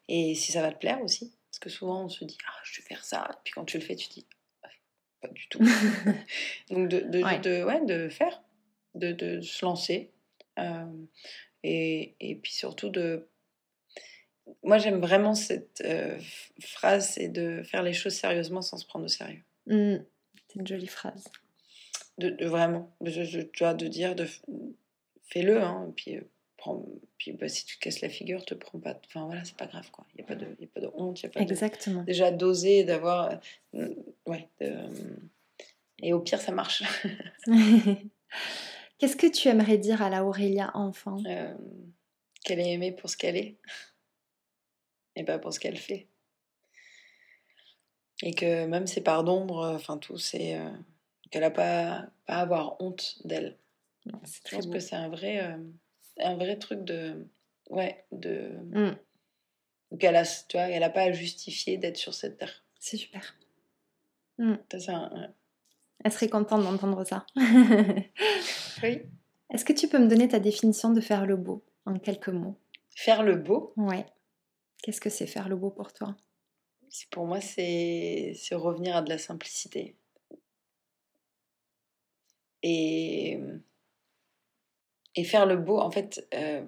Et 0.08 0.34
si 0.34 0.52
ça 0.52 0.62
va 0.62 0.72
te 0.72 0.78
plaire 0.78 1.00
aussi. 1.02 1.34
Parce 1.50 1.58
que 1.58 1.70
souvent 1.70 2.04
on 2.04 2.08
se 2.08 2.24
dit, 2.24 2.38
ah, 2.46 2.60
je 2.64 2.80
vais 2.80 2.86
faire 2.86 3.04
ça. 3.04 3.40
Puis 3.44 3.52
quand 3.52 3.64
tu 3.64 3.78
le 3.78 3.84
fais, 3.84 3.96
tu 3.96 4.08
te 4.08 4.14
dis, 4.14 4.26
pas 5.22 5.28
du 5.28 5.48
tout. 5.48 5.60
Donc 6.70 6.88
de, 6.88 7.00
de, 7.00 7.22
ouais. 7.22 7.38
de, 7.38 7.64
ouais, 7.64 7.84
de 7.86 8.08
faire, 8.08 8.42
de, 8.94 9.12
de 9.12 9.40
se 9.40 9.64
lancer. 9.64 10.10
Euh, 10.58 11.06
et, 11.62 12.14
et, 12.20 12.34
puis 12.34 12.52
surtout 12.52 12.90
de... 12.90 13.28
moi, 14.62 14.76
j'aime 14.76 15.00
vraiment 15.00 15.34
cette 15.34 15.80
euh, 15.84 16.18
phrase, 16.60 17.10
c'est 17.14 17.28
de 17.28 17.62
faire 17.62 17.82
les 17.82 17.94
choses 17.94 18.14
sérieusement 18.14 18.60
sans 18.60 18.76
se 18.76 18.84
prendre 18.84 19.06
au 19.06 19.08
sérieux. 19.08 19.42
Mmh. 19.66 19.96
C'est 20.48 20.58
une 20.58 20.66
jolie 20.66 20.88
phrase. 20.88 21.24
De, 22.18 22.44
vraiment, 22.44 22.94
de, 23.00 23.42
tu 23.42 23.64
vois, 23.64 23.74
de 23.74 23.86
dire, 23.86 24.14
de 24.14 24.26
fais-le, 25.24 25.62
hein, 25.62 25.92
puis, 25.96 26.18
puis 27.18 27.32
bah, 27.32 27.48
si 27.48 27.64
tu 27.64 27.76
te 27.76 27.80
casses 27.80 28.00
la 28.00 28.08
figure, 28.08 28.44
te 28.44 28.54
prends 28.54 28.78
pas, 28.78 29.00
enfin 29.06 29.24
voilà, 29.24 29.44
c'est 29.44 29.56
pas 29.56 29.66
grave, 29.66 29.90
quoi. 29.90 30.06
Il 30.14 30.18
n'y 30.18 30.24
a, 30.24 30.26
pas 30.26 30.34
de, 30.34 30.46
y 30.60 30.64
a 30.64 30.68
pas 30.68 30.80
de 30.80 30.90
honte, 30.94 31.22
il 31.22 31.26
a 31.26 31.28
pas 31.30 31.40
Exactement. 31.40 32.02
déjà 32.02 32.30
d'oser, 32.30 32.84
d'avoir, 32.84 33.40
ouais, 34.26 34.48
et 36.02 36.12
au 36.12 36.20
pire, 36.20 36.40
ça 36.40 36.52
marche. 36.52 36.82
Qu'est-ce 38.98 39.16
que 39.16 39.26
tu 39.26 39.48
aimerais 39.48 39.78
dire 39.78 40.02
à 40.02 40.10
la 40.10 40.24
Aurélia 40.24 40.70
enfant 40.74 41.16
Qu'elle 42.44 42.60
est 42.60 42.72
aimée 42.72 42.92
pour 42.92 43.08
ce 43.08 43.16
qu'elle 43.16 43.36
est 43.36 43.56
et 45.16 45.24
pas 45.24 45.38
pour 45.38 45.52
ce 45.52 45.60
qu'elle 45.60 45.76
fait. 45.76 46.06
Et 48.22 48.34
que 48.34 48.66
même 48.66 48.86
ses 48.86 49.00
parts 49.00 49.24
d'ombre, 49.24 49.72
enfin 49.74 49.98
tout, 49.98 50.18
c'est 50.18 50.56
qu'elle 51.32 51.42
n'a 51.42 51.50
pas, 51.50 52.06
à 52.28 52.40
avoir 52.40 52.80
honte 52.80 53.16
d'elle. 53.24 53.58
Je 54.06 54.12
pense 54.54 54.66
que 54.66 54.78
c'est 54.78 54.96
un 54.96 55.08
vrai, 55.08 55.56
un 56.18 56.36
vrai 56.36 56.56
truc 56.58 56.84
de. 56.84 57.26
Ouais, 57.70 58.04
de. 58.12 58.50
Mmh. 58.70 59.96
qu'elle 59.98 60.16
a, 60.16 60.24
tu 60.24 60.56
vois, 60.56 60.68
elle 60.68 60.80
n'a 60.80 60.90
pas 60.90 61.02
à 61.02 61.12
justifier 61.12 61.78
d'être 61.78 61.96
sur 61.96 62.12
cette 62.14 62.36
terre. 62.36 62.64
C'est 62.78 62.96
super. 62.96 63.34
Mmh. 64.38 64.54
Ça, 64.78 65.10
Elle 66.04 66.12
serait 66.12 66.28
contente 66.28 66.62
d'entendre 66.62 67.04
ça. 67.04 67.26
oui. 68.82 69.02
Est-ce 69.50 69.64
que 69.64 69.72
tu 69.72 69.88
peux 69.88 69.98
me 69.98 70.08
donner 70.08 70.28
ta 70.28 70.38
définition 70.38 70.90
de 70.90 71.00
faire 71.00 71.26
le 71.26 71.36
beau 71.36 71.62
en 71.84 71.98
quelques 71.98 72.28
mots? 72.28 72.58
Faire 72.94 73.22
le 73.22 73.36
beau? 73.36 73.72
Ouais. 73.76 74.06
Qu'est-ce 74.82 75.00
que 75.00 75.10
c'est 75.10 75.26
faire 75.26 75.48
le 75.48 75.56
beau 75.56 75.70
pour 75.70 75.92
toi? 75.92 76.16
Pour 77.10 77.26
moi, 77.26 77.40
c'est 77.40 78.34
revenir 78.52 78.96
à 78.96 79.02
de 79.02 79.10
la 79.10 79.18
simplicité. 79.18 79.96
Et, 82.62 83.38
et 85.14 85.24
faire 85.24 85.46
le 85.46 85.56
beau, 85.56 85.78
en 85.78 85.90
fait, 85.90 86.26
euh, 86.34 86.64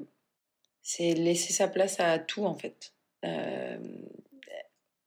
c'est 0.82 1.14
laisser 1.14 1.52
sa 1.52 1.68
place 1.68 2.00
à 2.00 2.18
tout, 2.18 2.44
en 2.44 2.54
fait. 2.54 2.94
Euh, 3.24 3.78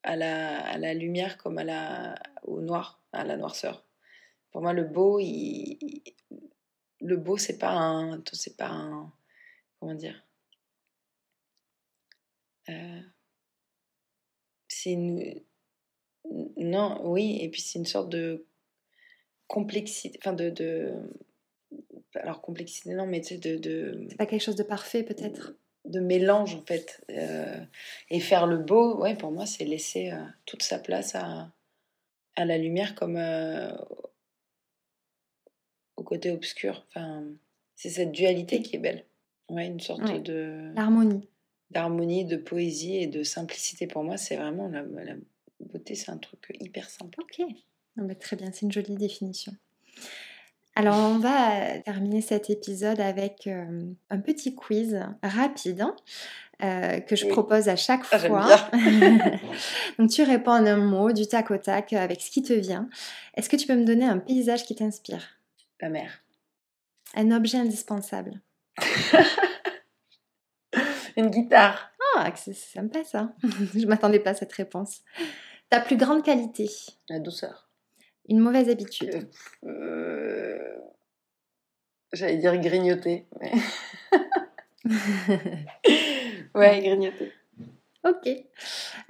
à, 0.03 0.15
la, 0.15 0.65
à 0.65 0.77
la 0.77 0.93
lumière 0.93 1.37
comme 1.37 1.57
à 1.57 1.63
la, 1.63 2.15
au 2.43 2.61
noir, 2.61 3.01
à 3.11 3.23
la 3.23 3.37
noirceur. 3.37 3.85
Pour 4.51 4.61
moi, 4.61 4.73
le 4.73 4.85
beau, 4.85 5.19
il, 5.19 5.77
le 7.01 7.17
beau, 7.17 7.37
c'est 7.37 7.57
pas 7.57 7.71
un. 7.71 8.23
C'est 8.31 8.57
pas 8.57 8.69
un. 8.69 9.11
Comment 9.79 9.95
dire 9.95 10.23
euh, 12.69 13.01
C'est 14.67 14.93
une. 14.93 15.41
Non, 16.57 17.01
oui, 17.05 17.39
et 17.41 17.49
puis 17.49 17.61
c'est 17.61 17.79
une 17.79 17.85
sorte 17.85 18.09
de 18.09 18.45
complexité. 19.47 20.17
Enfin, 20.21 20.33
de. 20.33 20.49
de 20.49 20.93
alors, 22.15 22.41
complexité, 22.41 22.93
non, 22.93 23.05
mais 23.05 23.21
tu 23.21 23.35
sais, 23.35 23.37
de. 23.37 23.57
de 23.57 24.07
c'est 24.09 24.17
pas 24.17 24.25
quelque 24.25 24.43
chose 24.43 24.55
de 24.55 24.63
parfait, 24.63 25.03
peut-être? 25.03 25.53
de 25.85 26.01
mélange 26.01 26.55
en 26.55 26.65
fait. 26.65 27.01
Euh, 27.11 27.63
et 28.09 28.19
faire 28.19 28.45
le 28.45 28.57
beau, 28.57 28.97
ouais, 28.97 29.15
pour 29.15 29.31
moi, 29.31 29.45
c'est 29.45 29.63
laisser 29.63 30.11
euh, 30.11 30.21
toute 30.45 30.61
sa 30.61 30.79
place 30.79 31.15
à, 31.15 31.49
à 32.35 32.43
la 32.43 32.57
lumière 32.57 32.93
comme 32.93 33.17
au 35.95 36.03
côté 36.03 36.31
obscur. 36.31 36.85
Enfin, 36.87 37.23
c'est 37.75 37.89
cette 37.89 38.11
dualité 38.11 38.61
qui 38.61 38.75
est 38.75 38.79
belle. 38.79 39.05
Ouais, 39.49 39.67
une 39.67 39.79
sorte 39.79 40.21
de. 40.23 40.71
L'harmonie. 40.75 41.27
D'harmonie, 41.69 42.25
de 42.25 42.37
poésie 42.37 42.97
et 42.97 43.07
de 43.07 43.23
simplicité. 43.23 43.87
Pour 43.87 44.03
moi, 44.03 44.17
c'est 44.17 44.37
vraiment 44.37 44.69
la, 44.69 44.83
beauté, 45.59 45.95
c'est 45.95 46.11
un 46.11 46.17
truc 46.17 46.55
hyper 46.59 46.89
simple. 46.89 47.19
Ok. 47.21 47.41
Très 48.19 48.35
bien, 48.35 48.49
c'est 48.53 48.65
une 48.65 48.71
jolie 48.71 48.95
définition. 48.95 49.53
Alors, 50.75 50.95
on 50.95 51.17
va 51.17 51.79
terminer 51.79 52.21
cet 52.21 52.51
épisode 52.51 52.99
avec 52.99 53.47
euh, 53.47 53.91
un 54.11 54.19
petit 54.19 54.53
quiz 54.53 54.99
rapide. 55.23 55.81
Hein, 55.81 55.95
euh, 56.63 56.99
que 57.01 57.15
je 57.15 57.27
propose 57.27 57.69
à 57.69 57.75
chaque 57.75 58.01
ah, 58.11 58.17
fois. 58.17 58.47
Donc 59.99 60.09
tu 60.09 60.23
réponds 60.23 60.53
en 60.53 60.65
un 60.65 60.77
mot, 60.77 61.11
du 61.11 61.27
tac 61.27 61.51
au 61.51 61.57
tac, 61.57 61.93
avec 61.93 62.19
ce 62.19 62.31
qui 62.31 62.41
te 62.41 62.53
vient. 62.53 62.89
Est-ce 63.35 63.47
que 63.47 63.55
tu 63.55 63.67
peux 63.67 63.75
me 63.75 63.85
donner 63.85 64.05
un 64.05 64.17
paysage 64.17 64.65
qui 64.65 64.73
t'inspire? 64.73 65.37
La 65.81 65.89
mer. 65.89 66.23
Un 67.13 67.29
objet 67.29 67.59
indispensable. 67.59 68.41
Une 71.15 71.29
guitare. 71.29 71.91
Ah, 72.15 72.31
c'est 72.35 72.55
sympa 72.55 73.03
ça. 73.03 73.33
Je 73.75 73.85
m'attendais 73.85 74.19
pas 74.19 74.31
à 74.31 74.35
cette 74.35 74.53
réponse. 74.53 75.03
Ta 75.69 75.79
plus 75.79 75.97
grande 75.97 76.23
qualité? 76.23 76.67
La 77.07 77.19
douceur. 77.19 77.66
Une 78.29 78.39
mauvaise 78.39 78.69
habitude 78.69 79.27
euh, 79.65 79.69
euh, 79.69 80.77
J'allais 82.13 82.37
dire 82.37 82.57
grignoter. 82.57 83.25
Mais... 83.39 83.51
ouais, 86.55 86.81
grignoter. 86.81 87.31
Ok. 88.03 88.29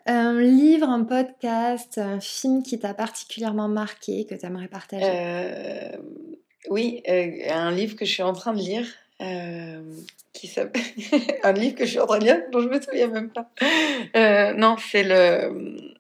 Un 0.06 0.40
livre, 0.42 0.90
un 0.90 1.04
podcast, 1.04 1.98
un 1.98 2.20
film 2.20 2.64
qui 2.64 2.80
t'a 2.80 2.94
particulièrement 2.94 3.68
marqué, 3.68 4.26
que 4.26 4.36
tu 4.36 4.46
aimerais 4.46 4.68
partager? 4.68 5.06
Euh, 5.06 5.98
oui, 6.70 7.04
euh, 7.08 7.32
un 7.52 7.72
livre 7.72 7.96
que 7.96 8.06
je 8.06 8.12
suis 8.12 8.24
en 8.24 8.34
train 8.34 8.54
de 8.54 8.60
lire. 8.60 8.88
Euh, 9.20 9.82
qui 10.34 10.46
s'appelle 10.46 10.82
un 11.44 11.52
livre 11.54 11.76
que 11.76 11.86
je 11.86 11.90
suis 11.92 12.00
en 12.00 12.06
train 12.06 12.20
de 12.20 12.26
lire 12.26 12.40
dont 12.52 12.62
je 12.62 12.68
me 12.68 12.80
souviens 12.80 13.08
même 13.08 13.32
pas. 13.32 13.50
Euh, 14.16 14.54
non, 14.54 14.78
c'est 14.78 15.04
le 15.04 15.94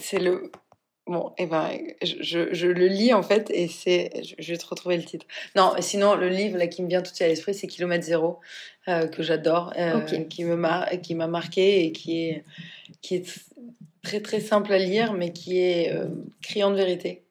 c'est 0.00 0.18
le 0.18 0.50
bon 1.06 1.32
et 1.38 1.42
eh 1.42 1.46
ben 1.46 1.70
je, 2.02 2.52
je, 2.52 2.66
le 2.66 2.86
lis 2.86 3.12
en 3.12 3.22
fait 3.22 3.50
et 3.50 3.68
c'est 3.68 4.10
je, 4.38 4.52
vais 4.52 4.58
te 4.58 4.66
retrouver 4.66 4.96
le 4.96 5.04
titre. 5.04 5.26
Non, 5.56 5.72
sinon 5.80 6.14
le 6.14 6.28
livre 6.28 6.58
là 6.58 6.66
qui 6.66 6.82
me 6.82 6.88
vient 6.88 7.02
tout 7.02 7.10
de 7.10 7.16
suite 7.16 7.22
à 7.22 7.28
l'esprit 7.28 7.54
c'est 7.54 7.66
Kilomètre 7.66 8.04
zéro 8.04 8.40
que 8.86 9.22
j'adore 9.22 9.72
qui 10.30 10.44
me 10.44 10.56
mar 10.56 10.88
qui 11.02 11.14
m'a 11.14 11.26
marqué 11.26 11.84
et 11.84 11.92
qui 11.92 12.24
est 12.24 12.44
qui 13.02 13.16
est 13.16 13.26
très 14.02 14.20
très 14.20 14.40
simple 14.40 14.72
à 14.72 14.78
lire 14.78 15.12
mais 15.12 15.32
qui 15.32 15.58
est 15.58 15.92
criant 16.42 16.70
de 16.70 16.76
vérité. 16.76 17.22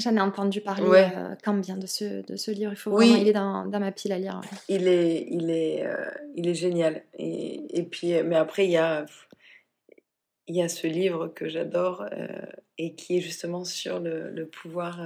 J'en 0.00 0.16
ai 0.16 0.20
entendu 0.20 0.60
parler 0.60 1.08
quand 1.44 1.56
euh, 1.56 1.60
bien 1.60 1.76
de 1.76 1.86
ce, 1.86 2.24
de 2.24 2.36
ce 2.36 2.50
livre. 2.50 2.72
Il 2.72 2.76
faut 2.76 2.90
vraiment, 2.90 3.16
il 3.16 3.28
est 3.28 3.32
dans, 3.32 3.66
dans, 3.66 3.80
ma 3.80 3.92
pile 3.92 4.12
à 4.12 4.18
lire. 4.18 4.40
Il 4.68 4.88
est, 4.88 5.26
il 5.30 5.50
est, 5.50 5.84
euh, 5.84 6.10
il 6.36 6.48
est 6.48 6.54
génial. 6.54 7.02
Et, 7.18 7.78
et, 7.78 7.82
puis, 7.82 8.14
mais 8.22 8.36
après, 8.36 8.66
il 8.66 8.70
y 8.70 8.76
a, 8.76 9.04
il 10.46 10.56
y 10.56 10.62
a 10.62 10.68
ce 10.68 10.86
livre 10.86 11.28
que 11.28 11.48
j'adore 11.48 12.06
euh, 12.12 12.28
et 12.78 12.94
qui 12.94 13.18
est 13.18 13.20
justement 13.20 13.64
sur 13.64 14.00
le, 14.00 14.30
le 14.30 14.46
pouvoir 14.46 15.00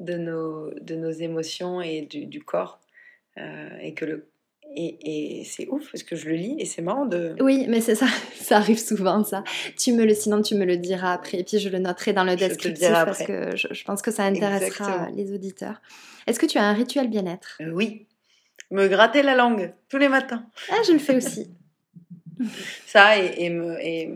de, 0.00 0.14
nos, 0.14 0.72
de 0.80 0.94
nos 0.94 1.10
émotions 1.10 1.82
et 1.82 2.02
du, 2.02 2.26
du 2.26 2.42
corps. 2.42 2.80
et 3.36 3.94
que 3.94 4.04
le, 4.04 4.32
et, 4.74 5.42
c'est 5.44 5.68
ouf 5.68 5.90
parce 5.90 6.02
que 6.02 6.16
je 6.16 6.28
le 6.28 6.34
lis 6.34 6.56
et 6.58 6.64
c'est 6.64 6.82
marrant 6.82 7.06
de. 7.06 7.34
Oui, 7.40 7.66
mais 7.68 7.80
c'est 7.80 7.94
ça, 7.94 8.06
ça 8.34 8.56
arrive 8.56 8.78
souvent 8.78 9.22
ça. 9.24 9.44
Tu 9.76 9.92
me 9.92 10.04
le, 10.04 10.14
sinon 10.14 10.42
tu 10.42 10.54
me 10.54 10.64
le 10.64 10.76
diras 10.76 11.12
après 11.12 11.38
et 11.40 11.44
puis 11.44 11.58
je 11.58 11.68
le 11.68 11.78
noterai 11.78 12.12
dans 12.12 12.24
le 12.24 12.36
descriptif 12.36 12.88
parce 12.90 13.22
que 13.22 13.56
je, 13.56 13.84
pense 13.84 14.02
que 14.02 14.10
ça 14.10 14.24
intéressera 14.24 15.08
les 15.14 15.32
auditeurs. 15.32 15.80
Est-ce 16.26 16.38
que 16.38 16.46
tu 16.46 16.58
as 16.58 16.64
un 16.64 16.72
rituel 16.72 17.08
bien-être? 17.08 17.58
Euh, 17.60 17.70
Oui, 17.70 18.06
me 18.70 18.86
gratter 18.88 19.22
la 19.22 19.34
langue 19.34 19.72
tous 19.88 19.98
les 19.98 20.08
matins. 20.08 20.44
Ah, 20.70 20.80
je 20.86 20.92
le 20.92 20.98
fais 20.98 21.16
aussi. 21.16 21.50
ça 22.86 23.18
et, 23.18 23.50
me, 23.50 23.76
et, 23.80 24.10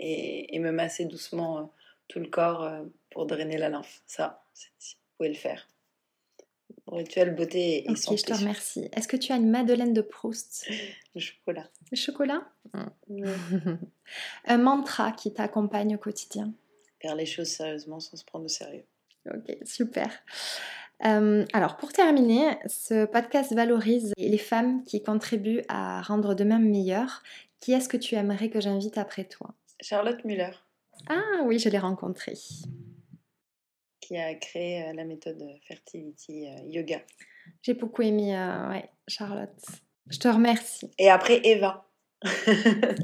me 0.00 0.70
masser 0.70 1.04
doucement 1.04 1.58
euh, 1.58 1.62
tout 2.08 2.20
le 2.20 2.28
corps 2.28 2.62
euh, 2.62 2.82
pour 3.10 3.26
drainer 3.26 3.58
la 3.58 3.68
lymphe. 3.68 4.02
Ça, 4.06 4.44
vous 4.54 4.96
pouvez 5.16 5.28
le 5.28 5.34
faire. 5.34 5.68
Rituel 6.86 7.34
beauté 7.34 7.84
et 7.84 7.90
Ok, 7.90 7.98
je 8.16 8.24
te 8.24 8.32
remercie. 8.32 8.88
Est-ce 8.92 9.06
que 9.06 9.16
tu 9.16 9.32
as 9.32 9.36
une 9.36 9.50
Madeleine 9.50 9.92
de 9.92 10.00
Proust? 10.00 10.68
Le 11.14 11.20
chocolat. 11.20 11.68
Le 11.90 11.96
chocolat? 11.96 12.48
Un 14.44 14.58
mantra 14.58 15.12
qui 15.12 15.32
t'accompagne 15.32 15.96
au 15.96 15.98
quotidien? 15.98 16.52
Faire 17.00 17.14
les 17.14 17.26
choses 17.26 17.48
sérieusement 17.48 18.00
sans 18.00 18.16
se 18.16 18.24
prendre 18.24 18.44
au 18.44 18.48
sérieux. 18.48 18.84
Ok, 19.26 19.56
super. 19.64 20.10
Euh, 21.04 21.44
alors, 21.52 21.76
pour 21.76 21.92
terminer, 21.92 22.58
ce 22.66 23.06
podcast 23.06 23.52
valorise 23.54 24.12
les 24.16 24.38
femmes 24.38 24.84
qui 24.84 25.02
contribuent 25.02 25.62
à 25.68 26.02
rendre 26.02 26.34
demain 26.34 26.58
meilleur. 26.58 27.22
Qui 27.60 27.72
est-ce 27.72 27.88
que 27.88 27.96
tu 27.96 28.14
aimerais 28.14 28.50
que 28.50 28.60
j'invite 28.60 28.98
après 28.98 29.24
toi? 29.24 29.54
Charlotte 29.80 30.24
Muller. 30.24 30.50
Ah 31.08 31.42
oui, 31.44 31.58
je 31.58 31.68
l'ai 31.68 31.78
rencontrée 31.78 32.34
qui 34.10 34.16
a 34.16 34.34
créé 34.34 34.82
euh, 34.82 34.92
la 34.92 35.04
méthode 35.04 35.40
Fertility 35.68 36.48
euh, 36.48 36.66
Yoga. 36.66 37.00
J'ai 37.62 37.74
beaucoup 37.74 38.02
aimé 38.02 38.36
euh, 38.36 38.68
ouais, 38.68 38.90
Charlotte. 39.06 39.64
Je 40.08 40.18
te 40.18 40.26
remercie. 40.26 40.90
Et 40.98 41.08
après 41.08 41.40
Eva. 41.44 41.88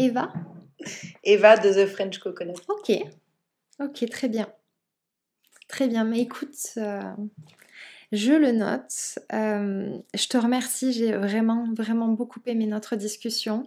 Eva? 0.00 0.32
Eva 1.22 1.56
de 1.58 1.72
The 1.72 1.86
French 1.86 2.18
Coconut. 2.18 2.56
Ok. 2.68 2.90
Ok, 3.78 4.10
très 4.10 4.28
bien. 4.28 4.52
Très 5.68 5.86
bien. 5.86 6.02
Mais 6.02 6.18
écoute, 6.18 6.56
Je 8.12 8.32
le 8.32 8.50
note. 8.50 9.18
Euh, 9.32 9.96
je 10.14 10.26
te 10.26 10.36
remercie, 10.36 10.92
j'ai 10.92 11.12
vraiment, 11.12 11.72
vraiment 11.72 12.08
beaucoup 12.08 12.40
aimé 12.46 12.66
notre 12.66 12.96
discussion. 12.96 13.64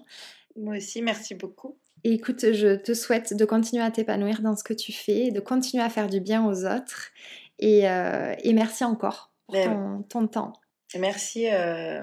Moi 0.58 0.78
aussi, 0.78 1.02
merci 1.02 1.36
beaucoup. 1.36 1.78
Et 2.04 2.14
écoute, 2.14 2.54
je 2.54 2.76
te 2.76 2.94
souhaite 2.94 3.36
de 3.36 3.46
continuer 3.46 3.84
à 3.84 3.92
t'épanouir 3.92 4.42
dans 4.42 4.56
ce 4.56 4.64
que 4.64 4.74
tu 4.74 4.92
fais, 4.92 5.32
de 5.32 5.40
continuer 5.40 5.84
à 5.84 5.90
faire 5.90 6.08
du 6.08 6.20
bien 6.20 6.46
aux 6.46 6.66
autres. 6.66 7.12
Et, 7.60 7.90
euh, 7.90 8.34
merci 8.54 8.84
encore 8.84 9.32
pour 9.48 9.56
ben, 9.56 10.04
ton, 10.10 10.28
temps. 10.28 10.54
Merci 10.98 11.48
euh, 11.52 12.02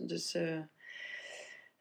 de 0.00 0.16
ce 0.16 0.60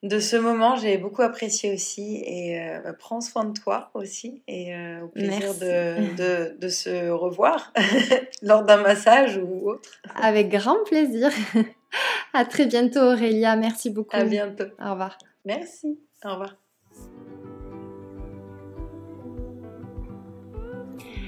de 0.03 0.19
ce 0.19 0.35
moment. 0.35 0.75
J'ai 0.75 0.97
beaucoup 0.97 1.23
apprécié 1.23 1.73
aussi. 1.73 2.23
Et 2.25 2.61
euh, 2.61 2.79
bah, 2.81 2.93
prends 2.93 3.19
soin 3.19 3.45
de 3.45 3.59
toi 3.59 3.89
aussi. 3.93 4.43
Et 4.47 4.73
au 5.01 5.07
plaisir 5.07 5.53
de, 5.55 6.57
de, 6.57 6.69
se 6.69 7.09
revoir 7.09 7.73
lors 8.41 8.63
d'un 8.63 8.77
massage 8.77 9.37
ou 9.37 9.69
autre. 9.69 10.01
Avec 10.15 10.49
grand 10.49 10.83
plaisir. 10.85 11.29
à 12.33 12.45
très 12.45 12.65
bientôt, 12.65 12.99
Aurélia. 12.99 13.55
Merci 13.55 13.89
beaucoup. 13.89 14.15
À 14.15 14.23
bientôt. 14.23 14.65
Au 14.79 14.91
revoir. 14.91 15.17
Merci. 15.45 15.99
Au 16.23 16.31
revoir. 16.31 16.66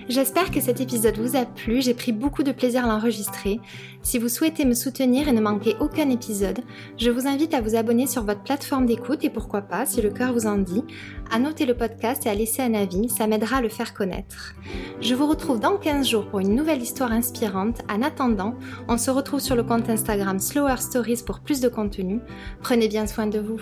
J'espère 0.09 0.49
que 0.49 0.59
cet 0.59 0.81
épisode 0.81 1.19
vous 1.19 1.35
a 1.35 1.45
plu, 1.45 1.83
j'ai 1.83 1.93
pris 1.93 2.11
beaucoup 2.11 2.41
de 2.41 2.51
plaisir 2.51 2.83
à 2.83 2.87
l'enregistrer. 2.87 3.59
Si 4.01 4.17
vous 4.17 4.27
souhaitez 4.27 4.65
me 4.65 4.73
soutenir 4.73 5.27
et 5.27 5.31
ne 5.31 5.39
manquer 5.39 5.75
aucun 5.79 6.09
épisode, 6.09 6.61
je 6.97 7.11
vous 7.11 7.27
invite 7.27 7.53
à 7.53 7.61
vous 7.61 7.75
abonner 7.75 8.07
sur 8.07 8.23
votre 8.23 8.41
plateforme 8.41 8.87
d'écoute 8.87 9.23
et 9.23 9.29
pourquoi 9.29 9.61
pas, 9.61 9.85
si 9.85 10.01
le 10.01 10.09
cœur 10.09 10.33
vous 10.33 10.47
en 10.47 10.57
dit, 10.57 10.83
à 11.29 11.37
noter 11.37 11.67
le 11.67 11.77
podcast 11.77 12.25
et 12.25 12.29
à 12.29 12.33
laisser 12.33 12.63
un 12.63 12.73
avis, 12.73 13.07
ça 13.07 13.27
m'aidera 13.27 13.57
à 13.57 13.61
le 13.61 13.69
faire 13.69 13.93
connaître. 13.93 14.55
Je 14.99 15.13
vous 15.13 15.27
retrouve 15.27 15.59
dans 15.59 15.77
15 15.77 16.09
jours 16.09 16.27
pour 16.27 16.39
une 16.39 16.55
nouvelle 16.55 16.81
histoire 16.81 17.11
inspirante. 17.11 17.83
En 17.87 18.01
attendant, 18.01 18.55
on 18.87 18.97
se 18.97 19.11
retrouve 19.11 19.41
sur 19.41 19.55
le 19.55 19.61
compte 19.61 19.91
Instagram 19.91 20.39
Slower 20.39 20.77
Stories 20.77 21.21
pour 21.23 21.41
plus 21.41 21.61
de 21.61 21.69
contenu. 21.69 22.19
Prenez 22.63 22.87
bien 22.87 23.05
soin 23.05 23.27
de 23.27 23.37
vous. 23.37 23.61